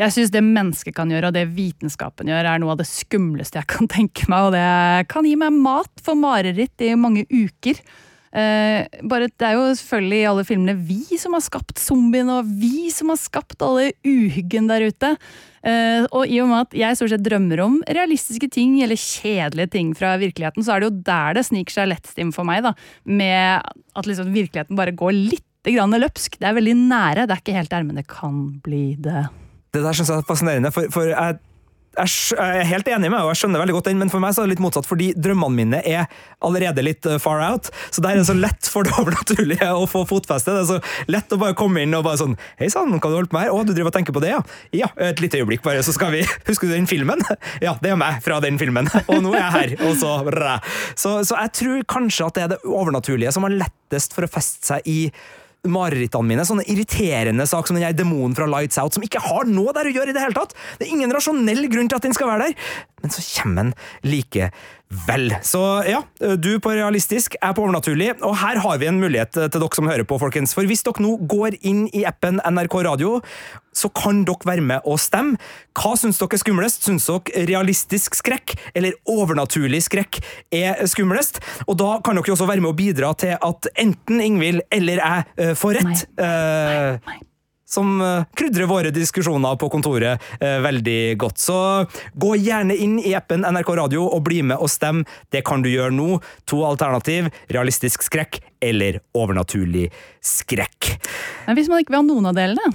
jeg 0.00 0.14
syns 0.14 0.32
det 0.32 0.40
mennesket 0.46 0.96
kan 0.96 1.12
gjøre, 1.12 1.28
og 1.28 1.36
det 1.36 1.50
vitenskapen 1.52 2.30
gjør, 2.32 2.48
er 2.48 2.62
noe 2.62 2.72
av 2.72 2.80
det 2.80 2.88
skumleste 2.88 3.60
jeg 3.60 3.68
kan 3.74 3.90
tenke 3.98 4.30
meg. 4.32 4.48
Og 4.48 4.56
det 4.56 5.10
kan 5.12 5.28
gi 5.28 5.34
meg 5.36 5.52
mat 5.52 5.92
for 6.04 6.16
mareritt 6.18 6.86
i 6.86 6.94
mange 6.96 7.26
uker. 7.28 7.82
Eh, 8.32 8.88
bare, 9.04 9.28
det 9.28 9.44
er 9.44 9.58
jo 9.58 9.66
selvfølgelig 9.76 10.18
i 10.22 10.28
alle 10.30 10.44
filmene 10.48 10.74
vi 10.88 11.18
som 11.20 11.36
har 11.36 11.44
skapt 11.44 11.80
zombiene, 11.80 12.38
og 12.40 12.48
vi 12.48 12.88
som 12.94 13.12
har 13.12 13.20
skapt 13.20 13.60
alle 13.64 13.90
uhyggen 14.08 14.70
der 14.70 14.86
ute. 14.88 15.12
Eh, 15.62 16.08
og 16.08 16.26
i 16.26 16.40
og 16.42 16.48
med 16.50 16.64
at 16.64 16.76
jeg 16.80 16.98
stort 16.98 17.12
sett 17.12 17.26
drømmer 17.26 17.60
om 17.62 17.78
realistiske 17.86 18.48
ting 18.50 18.80
eller 18.82 18.98
kjedelige 18.98 19.74
ting 19.76 19.92
fra 19.98 20.16
virkeligheten, 20.22 20.64
så 20.64 20.74
er 20.74 20.82
det 20.82 20.90
jo 20.90 20.98
der 21.12 21.38
det 21.38 21.46
sniker 21.46 21.76
seg 21.76 21.92
lettstim 21.92 22.32
for 22.34 22.48
meg, 22.48 22.64
da. 22.64 22.74
Med 23.04 23.62
at 23.92 24.08
liksom 24.08 24.32
virkeligheten 24.34 24.80
bare 24.80 24.96
går 24.96 25.14
litt 25.14 25.46
grann 25.68 25.94
løpsk. 25.94 26.40
Det 26.40 26.48
er 26.48 26.56
veldig 26.56 26.74
nære. 26.80 27.28
Det 27.28 27.36
er 27.36 27.44
ikke 27.44 27.60
helt 27.60 27.70
der, 27.70 27.86
men 27.86 28.00
det 28.00 28.08
kan 28.10 28.42
bli 28.64 28.84
det. 28.98 29.28
Det 29.72 29.84
der 29.84 29.96
synes 29.96 30.10
jeg 30.10 30.20
er 30.20 30.28
fascinerende, 30.28 30.72
for, 30.74 30.88
for 30.92 31.06
jeg 31.08 31.38
jeg 31.92 32.38
er 32.40 32.68
helt 32.70 32.88
enig 32.88 33.10
med 33.12 33.20
og 33.20 33.32
jeg 33.32 33.42
skjønner 33.42 33.60
veldig 33.62 33.74
godt 33.76 33.88
den, 33.90 33.98
men 34.00 34.10
for 34.12 34.22
meg 34.22 34.32
så 34.32 34.42
er 34.42 34.48
det 34.48 34.54
litt 34.54 34.62
motsatt, 34.64 34.86
fordi 34.88 35.10
drømmene 35.12 35.58
mine 35.58 35.80
er 35.84 36.06
allerede 36.44 36.84
litt 36.84 37.06
eh, 37.08 37.18
far 37.20 37.42
out. 37.44 37.68
Så 37.92 38.00
der 38.04 38.14
er 38.14 38.22
det 38.22 38.28
så 38.30 38.36
lett 38.36 38.68
for 38.72 38.86
det 38.88 38.94
overnaturlige 39.00 39.68
å 39.76 39.84
få 39.90 40.04
fotfeste. 40.08 40.54
Det 40.54 40.62
er 40.64 40.70
så 40.70 41.10
lett 41.12 41.34
å 41.36 41.40
bare 41.42 41.56
komme 41.58 41.84
inn 41.84 41.92
og 41.98 42.06
bare 42.06 42.20
sånn 42.22 42.38
Hei 42.60 42.70
sann, 42.72 42.94
hva 42.96 43.10
du 43.10 43.18
holdt 43.18 43.32
på 43.32 43.36
med 43.36 43.46
her? 43.46 43.52
Å, 43.52 43.64
du 43.66 43.74
driver 43.74 43.92
og 43.92 43.96
tenker 43.98 44.16
på 44.16 44.22
det, 44.24 44.32
ja? 44.32 44.40
Ja, 44.76 44.88
et 45.10 45.20
lite 45.22 45.42
øyeblikk, 45.42 45.64
bare, 45.66 45.84
så 45.84 45.94
skal 45.94 46.14
vi 46.14 46.22
Husker 46.48 46.70
du 46.70 46.74
den 46.76 46.88
filmen? 46.90 47.20
Ja, 47.64 47.76
det 47.82 47.92
er 47.92 48.00
meg 48.00 48.22
fra 48.24 48.40
den 48.42 48.58
filmen. 48.60 48.88
Og 49.04 49.20
nå 49.24 49.34
er 49.36 49.42
jeg 49.42 49.52
her. 49.54 49.76
Og 49.88 49.98
så 50.00 50.16
Så, 50.96 51.14
så 51.28 51.36
jeg 51.36 51.52
tror 51.58 51.86
kanskje 51.90 52.26
at 52.26 52.38
det 52.38 52.44
er 52.46 52.50
det 52.54 52.60
overnaturlige 52.64 53.32
som 53.34 53.46
har 53.46 53.54
lettest 53.54 54.16
for 54.16 54.26
å 54.26 54.32
feste 54.32 54.72
seg 54.72 54.88
i 54.88 54.98
marerittene 55.70 56.26
mine. 56.26 56.44
Sånne 56.46 56.66
irriterende 56.70 57.46
sak 57.48 57.68
som 57.68 57.78
den 57.78 57.86
her 57.86 57.96
demonen 57.96 58.34
fra 58.38 58.48
Lights 58.50 58.80
Out, 58.82 58.96
som 58.96 59.06
ikke 59.06 59.22
har 59.22 59.48
noe 59.50 59.74
der 59.76 59.90
å 59.90 59.94
gjøre 59.94 60.10
i 60.10 60.16
det 60.16 60.24
hele 60.24 60.36
tatt. 60.36 60.56
Det 60.78 60.88
er 60.88 60.94
ingen 60.94 61.14
rasjonell 61.14 61.68
grunn 61.72 61.90
til 61.90 62.00
at 62.00 62.06
den 62.06 62.16
skal 62.16 62.32
være 62.32 62.50
der, 62.50 62.70
men 63.02 63.14
så 63.14 63.24
kommer 63.28 63.68
den 63.68 63.74
likevel. 64.92 65.34
Så 65.42 65.82
ja, 65.86 66.02
du 66.36 66.60
på 66.60 66.70
realistisk, 66.70 67.36
er 67.40 67.54
på 67.54 67.64
overnaturlig, 67.64 68.12
og 68.22 68.36
her 68.36 68.60
har 68.62 68.78
vi 68.78 68.86
en 68.86 69.00
mulighet 69.00 69.32
til 69.32 69.60
dere 69.60 69.74
som 69.74 69.88
hører 69.88 70.04
på, 70.04 70.18
folkens. 70.18 70.54
For 70.54 70.68
hvis 70.68 70.84
dere 70.86 71.02
nå 71.02 71.16
går 71.28 71.58
inn 71.62 71.88
i 71.92 72.04
appen 72.08 72.40
NRK 72.42 72.82
Radio 72.86 73.20
så 73.72 73.88
kan 73.88 74.20
dere 74.28 74.44
være 74.44 74.64
med 74.64 74.84
og 74.84 75.00
stemme. 75.00 75.38
Hva 75.78 75.94
syns 75.96 76.20
dere 76.20 76.36
er 76.36 76.42
skumlest? 76.42 76.84
Syns 76.84 77.08
dere 77.08 77.46
realistisk 77.48 78.18
skrekk 78.18 78.54
eller 78.76 78.98
overnaturlig 79.08 79.82
skrekk 79.86 80.20
er 80.52 80.84
skumlest? 80.90 81.40
Og 81.66 81.78
da 81.80 81.96
kan 82.04 82.18
dere 82.18 82.36
også 82.36 82.48
være 82.50 82.64
med 82.64 82.74
å 82.74 82.78
bidra 82.78 83.14
til 83.16 83.36
at 83.38 83.72
enten 83.80 84.20
Ingvild 84.20 84.64
eller 84.72 85.00
jeg 85.00 85.28
uh, 85.40 85.52
får 85.58 85.78
rett. 85.80 86.08
Nei. 86.20 86.26
Nei, 86.26 86.96
nei 87.08 87.20
som 87.72 87.96
eh, 88.04 88.28
krydrer 88.38 88.68
våre 88.70 88.92
diskusjoner 88.94 89.56
på 89.60 89.70
kontoret 89.72 90.22
eh, 90.40 90.58
veldig 90.64 91.00
godt. 91.22 91.40
Så 91.42 91.58
gå 92.14 92.34
gjerne 92.40 92.76
inn 92.76 92.98
i 93.00 93.14
appen 93.18 93.46
NRK 93.48 93.74
Radio 93.80 94.06
og 94.08 94.24
bli 94.28 94.42
med 94.52 94.60
og 94.60 94.70
stem. 94.72 95.04
Det 95.32 95.44
kan 95.48 95.64
du 95.64 95.70
gjøre 95.72 95.94
nå. 95.96 96.20
To 96.52 96.62
alternativ 96.68 97.32
realistisk 97.52 98.04
skrekk 98.06 98.42
eller 98.62 99.00
overnaturlig 99.16 99.88
skrekk. 100.22 100.94
Men 101.48 101.58
hvis 101.58 101.70
man 101.72 101.82
ikke 101.82 101.94
vil 101.94 102.02
ha 102.02 102.08
noen 102.12 102.32
av 102.32 102.38
delene? 102.38 102.72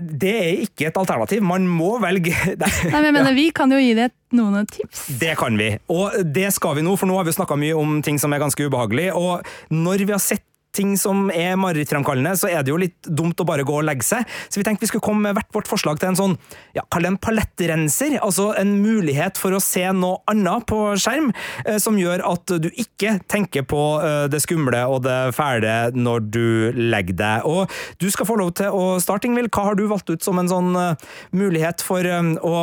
det 0.00 0.32
er 0.32 0.62
ikke 0.64 0.88
et 0.88 0.98
alternativ. 1.00 1.42
Man 1.44 1.66
må 1.68 1.94
velge 2.02 2.32
Nei, 2.62 2.70
men 2.92 3.08
jeg 3.08 3.14
mener, 3.16 3.36
Vi 3.36 3.48
kan 3.56 3.72
jo 3.72 3.80
gi 3.80 3.92
det 3.98 4.10
noen 4.36 4.68
tips. 4.70 5.06
Det 5.20 5.34
kan 5.38 5.56
vi, 5.58 5.72
og 5.90 6.20
det 6.34 6.48
skal 6.54 6.76
vi 6.78 6.84
nå, 6.86 6.94
for 6.98 7.10
nå 7.10 7.18
har 7.18 7.26
vi 7.26 7.34
snakka 7.34 7.58
mye 7.58 7.76
om 7.78 7.98
ting 8.06 8.20
som 8.22 8.32
er 8.32 8.42
ganske 8.42 8.68
ubehagelig. 8.70 9.10
Og 9.18 9.74
når 9.74 10.06
vi 10.06 10.14
har 10.14 10.22
sett 10.22 10.46
ting 10.76 10.96
som 11.00 11.28
er 11.34 11.58
marerittfremkallende, 11.60 12.34
så 12.38 12.50
er 12.50 12.64
det 12.64 12.72
jo 12.72 12.80
litt 12.80 13.08
dumt 13.08 13.40
å 13.40 13.46
bare 13.48 13.66
gå 13.66 13.76
og 13.80 13.86
legge 13.86 14.06
seg. 14.06 14.26
Så 14.48 14.60
vi 14.60 14.66
tenkte 14.66 14.86
vi 14.86 14.90
skulle 14.92 15.04
komme 15.04 15.28
med 15.28 15.38
hvert 15.38 15.50
vårt 15.54 15.70
forslag 15.70 16.00
til 16.00 16.12
en 16.12 16.18
sånn, 16.18 16.36
ja, 16.76 16.84
kall 16.92 17.06
det 17.06 17.12
en 17.14 17.20
palettrenser. 17.22 18.18
Altså 18.22 18.50
en 18.58 18.76
mulighet 18.82 19.40
for 19.40 19.56
å 19.56 19.62
se 19.62 19.84
noe 19.96 20.20
annet 20.30 20.66
på 20.70 20.78
skjerm, 21.00 21.30
eh, 21.64 21.80
som 21.82 21.98
gjør 22.00 22.24
at 22.30 22.54
du 22.62 22.70
ikke 22.70 23.18
tenker 23.30 23.66
på 23.68 23.82
eh, 24.04 24.26
det 24.32 24.42
skumle 24.44 24.84
og 24.90 25.02
det 25.06 25.18
fæle 25.36 25.76
når 25.96 26.28
du 26.30 26.46
legger 26.78 27.18
deg. 27.20 27.48
Og 27.48 27.70
du 28.02 28.08
skal 28.12 28.28
få 28.28 28.38
lov 28.40 28.54
til 28.60 28.74
å 28.74 28.94
starte, 29.02 29.28
Ingvild. 29.30 29.50
Hva 29.52 29.68
har 29.68 29.76
du 29.76 29.84
valgt 29.90 30.10
ut 30.10 30.24
som 30.24 30.38
en 30.40 30.48
sånn 30.48 30.72
uh, 30.72 31.10
mulighet 31.36 31.82
for 31.84 32.06
å 32.06 32.62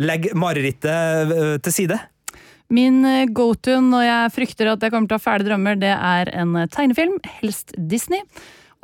legge 0.00 0.32
marerittet 0.38 1.60
til 1.66 1.74
side? 1.74 1.98
Min 2.70 3.02
eh, 3.04 3.26
go-to 3.26 3.80
når 3.82 4.04
jeg 4.06 4.32
frykter 4.36 4.70
at 4.70 4.84
jeg 4.84 4.94
kommer 4.94 5.10
til 5.10 5.16
å 5.16 5.20
ha 5.20 5.24
fæle 5.24 5.46
drømmer, 5.48 5.78
det 5.80 5.90
er 5.90 6.30
en 6.38 6.54
eh, 6.60 6.68
tegnefilm, 6.70 7.16
helst 7.40 7.74
Disney. 7.90 8.22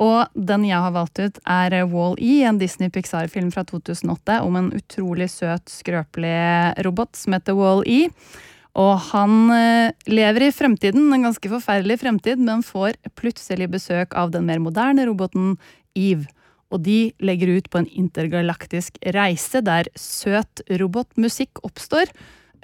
Og 0.03 0.27
den 0.35 0.65
jeg 0.67 0.81
har 0.83 0.93
valgt 0.93 1.21
ut, 1.23 1.39
er 1.47 1.73
eh, 1.77 1.87
Wall-E, 1.87 2.41
en 2.49 2.59
Disney-Pixar-film 2.59 3.47
fra 3.55 3.63
2008 3.69 4.41
om 4.43 4.59
en 4.59 4.69
utrolig 4.75 5.29
søt, 5.31 5.71
skrøpelig 5.71 6.35
robot 6.83 7.15
som 7.15 7.37
heter 7.37 7.55
Wall-E. 7.57 8.09
Og 8.77 8.91
han 9.07 9.49
lever 10.05 10.43
i 10.45 10.51
fremtiden, 10.53 11.07
en 11.09 11.23
ganske 11.25 11.49
forferdelig 11.49 11.95
fremtid, 12.03 12.37
men 12.37 12.59
får 12.61 12.99
plutselig 13.17 13.71
besøk 13.73 14.13
av 14.13 14.29
den 14.35 14.45
mer 14.45 14.61
moderne 14.61 15.07
roboten 15.07 15.55
Eve. 15.97 16.27
Og 16.69 16.83
de 16.85 16.99
legger 17.17 17.55
ut 17.57 17.71
på 17.73 17.81
en 17.81 17.89
intergalaktisk 17.89 18.99
reise 19.15 19.63
der 19.65 19.89
søt 19.97 20.61
robotmusikk 20.69 21.63
oppstår 21.65 22.11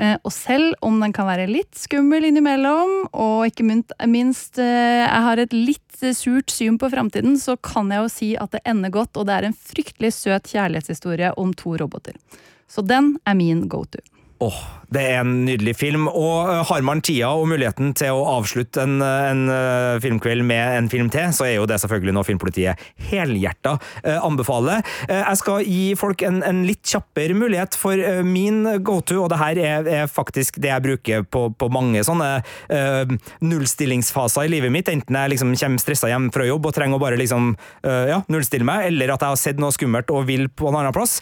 Eh, 0.01 0.15
og 0.23 0.34
selv 0.34 0.73
om 0.86 0.97
den 1.03 1.13
kan 1.13 1.27
være 1.29 1.49
litt 1.51 1.77
skummel 1.77 2.25
innimellom, 2.29 2.93
og 3.13 3.49
ikke 3.49 3.65
minst 4.10 4.58
eh, 4.62 5.03
jeg 5.03 5.25
har 5.27 5.41
et 5.41 5.53
litt 5.53 6.06
surt 6.17 6.51
syn 6.51 6.79
på 6.82 6.89
framtiden, 6.91 7.38
så 7.39 7.56
kan 7.62 7.91
jeg 7.93 8.01
jo 8.01 8.12
si 8.12 8.32
at 8.39 8.56
det 8.56 8.63
ender 8.69 8.93
godt, 8.93 9.15
og 9.17 9.29
det 9.29 9.38
er 9.38 9.49
en 9.49 9.58
fryktelig 9.58 10.13
søt 10.15 10.49
kjærlighetshistorie 10.51 11.36
om 11.39 11.53
to 11.58 11.77
roboter. 11.79 12.17
Så 12.67 12.82
den 12.82 13.15
er 13.29 13.38
min 13.38 13.67
go 13.69 13.84
to. 13.86 14.01
Åh, 14.43 14.47
oh, 14.47 14.84
det 14.93 15.01
er 15.10 15.21
en 15.23 15.34
nydelig 15.47 15.75
film, 15.77 16.08
og 16.08 16.49
uh, 16.49 16.62
har 16.67 16.84
man 16.86 17.01
tida 17.03 17.32
og 17.34 17.47
muligheten 17.51 17.93
til 17.97 18.13
å 18.13 18.25
avslutte 18.36 18.84
en, 18.84 18.99
eh, 19.03 19.29
en 19.32 19.43
uh, 19.49 20.01
filmkveld 20.03 20.45
med 20.45 20.77
en 20.77 20.89
film 20.91 21.10
til, 21.13 21.32
så 21.36 21.47
er 21.47 21.56
jo 21.56 21.67
det 21.69 21.79
selvfølgelig 21.82 22.15
noe 22.17 22.27
Filmpolitiet 22.27 22.82
helhjerta 23.10 23.75
uh, 23.79 24.19
anbefaler. 24.23 24.84
jeg 25.10 25.39
skal 25.39 25.65
gi 25.67 25.95
folk 25.99 26.21
en, 26.25 26.41
en 26.45 26.62
litt 26.67 26.84
kjappere 26.88 27.36
mulighet, 27.38 27.75
for 27.79 27.99
min 28.25 28.63
go-to, 28.86 29.23
og 29.23 29.32
det 29.32 29.39
her 29.39 29.60
er, 29.62 29.88
er, 30.03 30.12
faktisk 30.12 30.60
det 30.62 30.69
jeg 30.71 30.84
bruker 30.84 31.25
på, 31.27 31.45
på 31.58 31.69
mange 31.73 32.01
sånne 32.06 32.43
nullstillingsfaser 33.43 34.47
i 34.47 34.51
livet 34.51 34.73
mitt, 34.73 34.89
enten 34.91 35.17
jeg 35.17 35.34
liksom 35.34 35.53
kommer 35.58 35.82
stressa 35.82 36.10
hjem 36.12 36.29
fra 36.34 36.45
jobb 36.47 36.67
og 36.69 36.75
trenger 36.75 36.99
å 36.99 37.01
bare 37.01 37.19
liksom 37.19 37.53
ja, 37.84 38.19
nullstille 38.32 38.67
meg, 38.67 38.88
eller 38.91 39.13
at 39.15 39.25
jeg 39.25 39.36
har 39.36 39.41
sett 39.41 39.62
noe 39.62 39.73
skummelt 39.75 40.12
og 40.13 40.27
vil 40.29 40.47
på 40.49 40.69
en 40.69 40.79
annen 40.79 40.95
plass, 40.95 41.19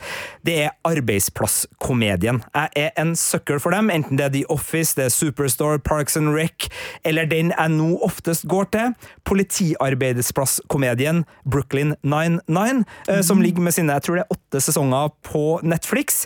det 0.47 0.57
er 0.65 0.75
arbeidsplasskomedien. 0.87 2.41
Jeg 2.55 2.85
er 2.85 2.93
en 3.01 3.10
sucker 3.19 3.59
for 3.61 3.75
dem, 3.75 3.89
enten 3.93 4.19
det 4.19 4.25
er 4.25 4.33
The 4.35 4.43
Office, 4.53 4.95
det 4.97 5.07
er 5.07 5.13
Superstore, 5.13 5.79
Parks 5.79 6.17
and 6.19 6.33
Rec, 6.35 6.69
eller 7.07 7.29
den 7.29 7.51
jeg 7.53 7.73
nå 7.73 7.93
oftest 8.05 8.47
går 8.51 8.69
til, 8.73 8.95
politiarbeidsplasskomedien 9.27 11.23
Brooklyn 11.45 11.95
99, 12.03 12.83
mm. 13.07 13.23
som 13.25 13.41
ligger 13.43 13.65
med 13.65 13.75
sine 13.75 13.91
jeg 13.91 14.05
tror 14.05 14.19
det 14.19 14.23
er 14.23 14.35
åtte 14.35 14.61
sesonger 14.63 15.11
på 15.27 15.45
Netflix. 15.67 16.23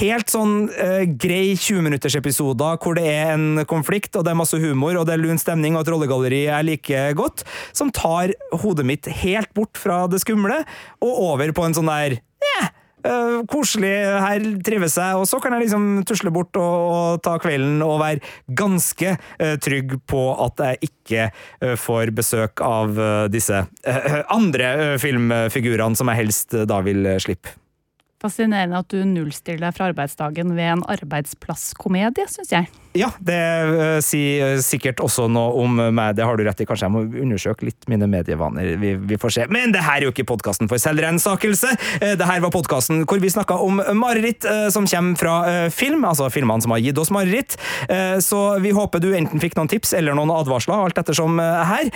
Helt 0.00 0.32
sånn 0.32 0.68
uh, 0.72 1.04
grei 1.20 1.54
20-minuttersepisoder 1.58 2.80
hvor 2.82 2.98
det 2.98 3.06
er 3.10 3.34
en 3.34 3.64
konflikt, 3.70 4.16
og 4.16 4.26
det 4.26 4.34
er 4.34 4.40
masse 4.40 4.58
humor, 4.60 4.98
og 4.98 5.08
det 5.08 5.16
er 5.16 5.24
lun 5.24 5.40
stemning 5.40 5.76
og 5.76 5.84
et 5.84 5.92
rollegalleri 5.94 6.44
jeg 6.46 6.68
liker 6.70 7.16
godt, 7.18 7.44
som 7.76 7.92
tar 7.94 8.34
hodet 8.64 8.86
mitt 8.88 9.08
helt 9.22 9.52
bort 9.56 9.78
fra 9.80 10.04
det 10.10 10.22
skumle 10.24 10.62
og 11.04 11.24
over 11.30 11.52
på 11.54 11.66
en 11.66 11.76
sånn 11.76 11.90
der 11.90 12.18
Uh, 13.04 13.42
koselig, 13.50 13.92
her 14.24 14.44
trives 14.64 14.94
jeg, 14.96 15.16
og 15.20 15.26
så 15.28 15.36
kan 15.42 15.52
jeg 15.52 15.66
liksom 15.66 15.88
tusle 16.08 16.30
bort 16.32 16.56
og, 16.56 16.76
og 16.88 17.18
ta 17.24 17.34
kvelden 17.42 17.82
og 17.84 17.98
være 18.00 18.22
ganske 18.56 19.16
uh, 19.18 19.56
trygg 19.60 19.98
på 20.08 20.22
at 20.46 20.62
jeg 20.64 20.88
ikke 20.88 21.26
uh, 21.28 21.74
får 21.76 22.14
besøk 22.16 22.62
av 22.64 22.96
disse 23.28 23.58
andre 24.32 24.96
filmfigurene 25.00 25.98
som 25.98 26.08
jeg 26.10 26.20
helst 26.22 26.56
da 26.68 26.78
vil 26.86 27.06
slippe. 27.20 27.52
Fascinerende 28.24 28.80
at 28.80 28.88
du 28.88 29.02
nullstiller 29.04 29.66
deg 29.66 29.76
fra 29.76 29.90
arbeidsdagen 29.92 30.54
ved 30.56 30.70
en 30.78 30.86
arbeidsplasskomedie, 30.94 32.24
syns 32.32 32.54
jeg. 32.54 32.70
Ja, 32.94 33.08
det 33.18 33.36
uh, 33.66 33.98
sier 34.06 34.60
sikkert 34.62 35.00
også 35.02 35.26
noe 35.26 35.50
om 35.58 35.80
meg, 35.90 36.14
det 36.14 36.22
har 36.22 36.38
du 36.38 36.44
rett 36.46 36.60
i. 36.62 36.66
Kanskje 36.68 36.86
jeg 36.86 36.94
må 36.94 37.02
undersøke 37.24 37.66
litt 37.66 37.88
mine 37.90 38.06
medievaner. 38.10 38.76
Vi, 38.78 38.92
vi 39.10 39.18
får 39.18 39.34
se. 39.34 39.46
Men 39.50 39.74
det 39.74 39.82
her 39.82 39.98
er 39.98 40.06
jo 40.06 40.12
ikke 40.14 40.26
podkasten 40.30 40.70
for 40.70 40.78
selvransakelse! 40.78 41.72
Uh, 41.98 42.12
det 42.20 42.28
her 42.28 42.44
var 42.44 42.52
podkasten 42.54 43.02
hvor 43.02 43.18
vi 43.22 43.32
snakka 43.34 43.56
om 43.66 43.82
mareritt 43.98 44.46
uh, 44.46 44.68
som 44.70 44.86
kommer 44.86 45.18
fra 45.18 45.34
film, 45.74 46.04
altså 46.06 46.28
filmene 46.30 46.62
som 46.62 46.74
har 46.74 46.82
gitt 46.84 46.98
oss 47.00 47.10
mareritt. 47.14 47.56
Så 48.22 48.38
vi 48.62 48.70
håper 48.74 49.02
du 49.02 49.08
enten 49.16 49.42
fikk 49.42 49.56
noen 49.58 49.68
tips 49.70 49.94
eller 49.96 50.16
noen 50.16 50.32
advarsler, 50.34 50.86
alt 50.86 50.98
ettersom 51.00 51.40
her. 51.40 51.90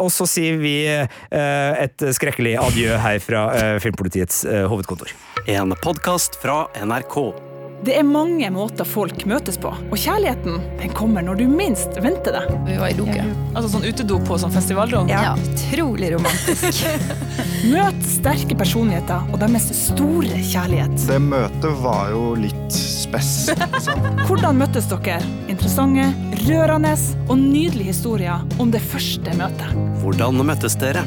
Og 0.00 0.10
så 0.12 0.26
sier 0.30 0.58
vi 0.60 0.74
et 0.90 2.06
skrekkelig 2.18 2.56
adjø 2.60 3.00
her 3.04 3.22
fra 3.24 3.46
Filmpolitiets 3.82 4.44
hovedkontor. 4.70 5.14
En 5.46 5.74
podkast 5.84 6.38
fra 6.42 6.64
NRK. 6.84 7.53
Det 7.84 7.92
er 7.98 8.04
mange 8.08 8.48
måter 8.48 8.86
folk 8.88 9.26
møtes 9.28 9.58
på, 9.60 9.68
og 9.68 9.98
kjærligheten 10.00 10.54
den 10.78 10.92
kommer 10.96 11.24
når 11.24 11.42
du 11.42 11.50
minst 11.50 11.98
venter 12.00 12.32
det. 12.38 12.44
Vi 12.64 12.78
var 12.80 12.94
i 12.94 12.96
doke. 12.96 13.26
Altså 13.52 13.74
sånn 13.74 13.84
utedo 13.84 14.16
på 14.24 14.38
sånn 14.40 14.54
festivalrom. 14.54 15.10
Ja, 15.12 15.34
utrolig 15.36 16.14
romantisk. 16.14 16.80
Møt 17.74 18.00
sterke 18.08 18.56
personligheter 18.56 19.28
og 19.28 19.36
deres 19.42 19.68
store 19.76 20.40
kjærlighet. 20.40 20.96
Det 21.10 21.20
møtet 21.26 21.84
var 21.84 22.08
jo 22.14 22.32
litt 22.40 22.72
spess. 22.72 23.34
Liksom. 23.74 24.08
Hvordan 24.30 24.62
møttes 24.62 24.88
dere? 24.88 25.20
Interessante, 25.52 26.08
rørende 26.46 26.96
og 27.28 27.36
nydelige 27.36 27.92
historier 27.92 28.60
om 28.62 28.72
det 28.72 28.80
første 28.80 29.36
møtet. 29.36 29.76
Hvordan 30.00 30.40
møttes 30.40 30.80
dere? 30.80 31.04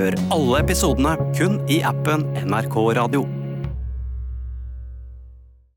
Hør 0.00 0.16
alle 0.32 0.64
episodene 0.64 1.18
kun 1.36 1.60
i 1.68 1.82
appen 1.84 2.30
NRK 2.48 2.84
Radio. 2.96 3.26